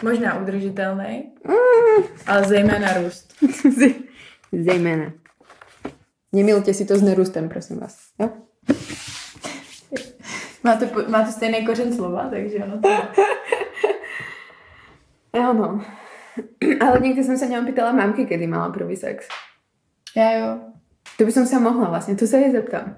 Možná 0.02 0.40
udržitelný, 0.40 1.32
ale 2.26 2.44
zejména 2.44 2.92
růst. 3.02 3.34
Zejména. 4.62 5.12
Nemilte 6.32 6.74
si 6.74 6.84
to 6.84 6.96
s 6.98 7.02
nerůstem, 7.02 7.48
prosím 7.48 7.78
vás. 7.78 7.96
Jo? 8.20 8.30
Máte, 10.64 10.86
po- 10.86 11.06
máte 11.08 11.32
stejný 11.32 11.66
kořen 11.66 11.92
slova, 11.94 12.26
takže 12.30 12.58
ono 12.64 12.80
to... 12.80 12.88
Jo, 15.36 15.52
no. 15.52 15.80
Ale 16.80 17.00
nikdy 17.00 17.20
som 17.24 17.36
sa 17.36 17.46
neopýtala 17.46 17.92
mamky, 17.92 18.26
kedy 18.26 18.46
mala 18.46 18.70
prvý 18.70 18.96
sex. 18.96 19.28
Já 20.16 20.32
jo, 20.32 20.58
To 21.18 21.24
by 21.24 21.32
som 21.32 21.46
sa 21.46 21.58
mohla 21.58 21.90
vlastne, 21.90 22.16
to 22.16 22.26
sa 22.26 22.38
jej 22.38 22.50
zeptám. 22.50 22.96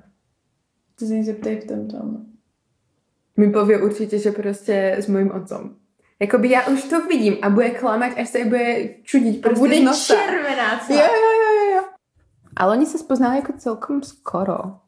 to 0.95 1.07
se 1.07 1.15
jí 1.15 1.25
zeptej 1.25 1.57
v 1.57 1.67
tom 1.67 1.89
tom. 1.89 2.07
Mi 3.37 3.49
povie 3.51 3.81
určite, 3.81 4.19
že 4.19 4.33
proste 4.33 5.01
s 5.01 5.09
mojím 5.09 5.33
otcom. 5.33 5.75
Jakoby 6.21 6.51
ja 6.51 6.69
už 6.69 6.85
to 6.85 7.01
vidím 7.03 7.41
a 7.41 7.49
bude 7.49 7.71
klamať, 7.73 8.13
až 8.15 8.29
jej 8.31 8.45
bude 8.45 8.71
čudiť 9.03 9.35
proste 9.41 9.59
Bude 9.59 9.77
z 9.77 9.83
nosa. 9.83 10.13
červená 10.15 10.69
Jo, 10.77 10.81
celá. 10.87 11.09
jo, 11.09 11.31
jo, 11.35 11.51
jo, 11.51 11.65
jo. 11.73 11.83
Ale 12.53 12.69
oni 12.71 12.87
sa 12.87 13.01
spoznali 13.01 13.41
ako 13.41 13.53
celkom 13.57 13.97
skoro. 14.01 14.85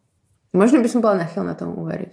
Možno 0.53 0.79
by 0.79 0.89
som 0.89 1.01
bola 1.01 1.25
nachylná 1.25 1.55
tomu 1.55 1.81
uveriť. 1.81 2.13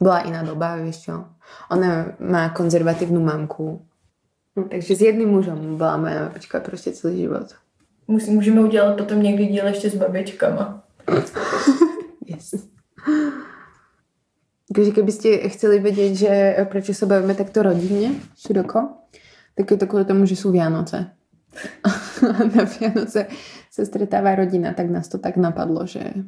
Bola 0.00 0.20
iná 0.28 0.42
doba, 0.42 0.76
vieš 0.76 1.08
čo. 1.08 1.24
Ona 1.70 2.18
má 2.20 2.48
konzervatívnu 2.52 3.20
mamku. 3.20 3.80
No, 4.56 4.68
takže 4.68 4.96
s 4.96 5.00
jedným 5.00 5.28
mužom 5.28 5.76
bola 5.76 5.96
moja 5.96 6.28
mačka 6.34 6.60
prostě 6.60 6.92
celý 6.92 7.18
život. 7.20 7.54
Musí, 8.08 8.30
můžeme 8.30 8.60
udělat 8.60 8.96
potom 8.96 9.22
někdy 9.22 9.46
díl 9.46 9.66
ještě 9.66 9.90
s 9.90 9.94
babičkama. 9.94 10.82
Yes. 12.26 12.54
Takže 14.66 14.90
keby 14.90 15.12
ste 15.14 15.30
chceli 15.54 15.78
vedieť, 15.78 16.12
že 16.18 16.32
prečo 16.66 16.90
sa 16.90 17.06
bavíme 17.06 17.38
takto 17.38 17.62
rodinne, 17.62 18.18
široko, 18.34 19.08
tak 19.54 19.70
je 19.70 19.78
to 19.78 19.86
kvôli 19.86 20.02
tomu, 20.02 20.26
že 20.26 20.34
sú 20.34 20.50
Vianoce. 20.50 21.14
A 21.86 21.88
na 22.54 22.66
Vianoce 22.66 23.30
sa 23.70 23.82
stretáva 23.86 24.34
rodina, 24.34 24.74
tak 24.74 24.90
nás 24.90 25.06
to 25.06 25.22
tak 25.22 25.38
napadlo, 25.38 25.86
že 25.86 26.26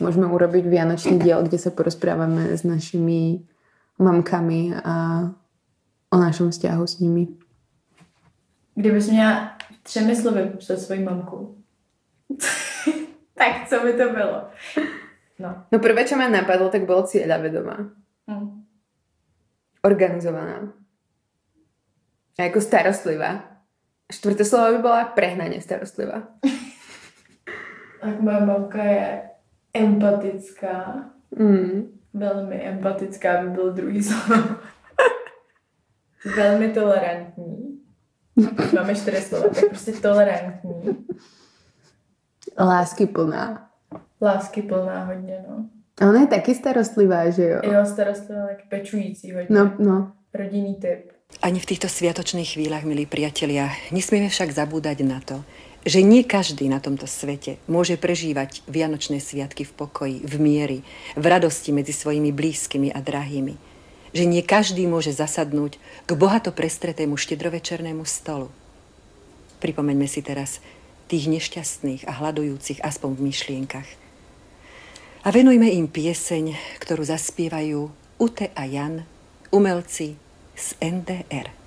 môžeme 0.00 0.26
urobiť 0.26 0.64
vianočný 0.66 1.18
diel, 1.18 1.42
kde 1.46 1.58
sa 1.58 1.70
porozprávame 1.70 2.52
s 2.54 2.66
našimi 2.66 3.46
mamkami 3.98 4.74
a 4.82 4.94
o 6.12 6.16
našom 6.16 6.50
vzťahu 6.50 6.84
s 6.86 6.98
nimi. 6.98 7.28
Kdybys 8.74 9.08
měla 9.08 9.56
třemi 9.82 10.16
slovy 10.16 10.50
popsat 10.50 10.78
svoji 10.78 11.00
mamku, 11.04 11.64
tak 13.34 13.68
co 13.68 13.80
by 13.80 13.92
to 13.92 14.08
bylo? 14.12 14.48
No. 15.38 15.64
No 15.72 15.78
prvé, 15.78 16.04
čo 16.04 16.16
ma 16.16 16.28
napadlo, 16.28 16.70
tak 16.70 16.86
bolo 16.86 17.02
cieľavedomá. 17.02 17.90
Hm. 18.30 18.62
Organizovaná. 19.82 20.72
A 22.38 22.42
jako 22.42 22.60
starostlivá. 22.60 23.42
Čtvrté 24.12 24.44
slovo 24.44 24.76
by 24.76 24.78
bola 24.82 25.04
prehnane 25.04 25.60
starostlivá. 25.60 26.22
Tak 28.02 28.18
moje 28.20 28.40
mamka 28.40 28.82
je 28.82 29.22
empatická. 29.74 31.04
Mm. 31.38 31.98
Velmi 32.14 32.56
empatická 32.56 33.42
by 33.42 33.48
byl 33.48 33.72
druhý 33.72 34.02
slovo. 34.02 34.56
Velmi 36.36 36.68
tolerantní. 36.68 37.78
Máme 38.74 38.94
čtyři 38.94 39.16
slova, 39.16 39.48
tak 39.48 39.64
prostě 39.68 39.92
tolerantní. 39.92 41.06
Lásky 42.58 43.06
plná. 43.06 43.70
Lásky 44.22 44.62
plná 44.62 45.04
hodně, 45.04 45.44
no. 45.48 45.66
A 46.00 46.08
ona 46.08 46.20
je 46.20 46.26
taky 46.26 46.54
starostlivá, 46.54 47.30
že 47.30 47.48
jo? 47.48 47.60
Jo, 47.62 47.84
starostlivá, 47.84 48.46
tak 48.46 48.68
pečující 48.68 49.32
hodně. 49.32 49.46
No, 49.50 49.74
no. 49.78 50.12
Rodinný 50.34 50.74
typ. 50.74 51.12
Ani 51.42 51.60
v 51.60 51.68
týchto 51.68 51.88
sviatočných 51.88 52.44
chvíľach, 52.44 52.84
milí 52.84 53.08
priatelia, 53.08 53.72
nesmieme 53.88 54.28
však 54.28 54.52
zabúdať 54.52 55.00
na 55.00 55.16
to, 55.24 55.40
že 55.82 56.00
nie 56.02 56.22
každý 56.22 56.70
na 56.70 56.78
tomto 56.78 57.10
svete 57.10 57.58
môže 57.66 57.98
prežívať 57.98 58.62
Vianočné 58.70 59.18
sviatky 59.18 59.66
v 59.66 59.72
pokoji, 59.74 60.16
v 60.22 60.34
miery, 60.38 60.78
v 61.18 61.24
radosti 61.26 61.74
medzi 61.74 61.90
svojimi 61.90 62.30
blízkymi 62.30 62.94
a 62.94 63.02
drahými. 63.02 63.58
Že 64.14 64.24
nie 64.28 64.42
každý 64.44 64.86
môže 64.86 65.10
zasadnúť 65.10 65.80
k 66.06 66.10
bohato 66.14 66.54
prestretému 66.54 67.18
štedrovečernému 67.18 68.06
stolu. 68.06 68.52
Pripomeňme 69.58 70.06
si 70.06 70.22
teraz 70.22 70.62
tých 71.10 71.26
nešťastných 71.28 72.06
a 72.06 72.12
hľadujúcich 72.20 72.82
aspoň 72.82 73.10
v 73.18 73.24
myšlienkach. 73.30 73.88
A 75.22 75.28
venujme 75.30 75.70
im 75.70 75.86
pieseň, 75.86 76.78
ktorú 76.82 77.06
zaspievajú 77.06 77.90
Ute 78.18 78.50
a 78.54 78.66
Jan, 78.66 79.06
umelci 79.54 80.18
z 80.54 80.66
NDR. 80.82 81.61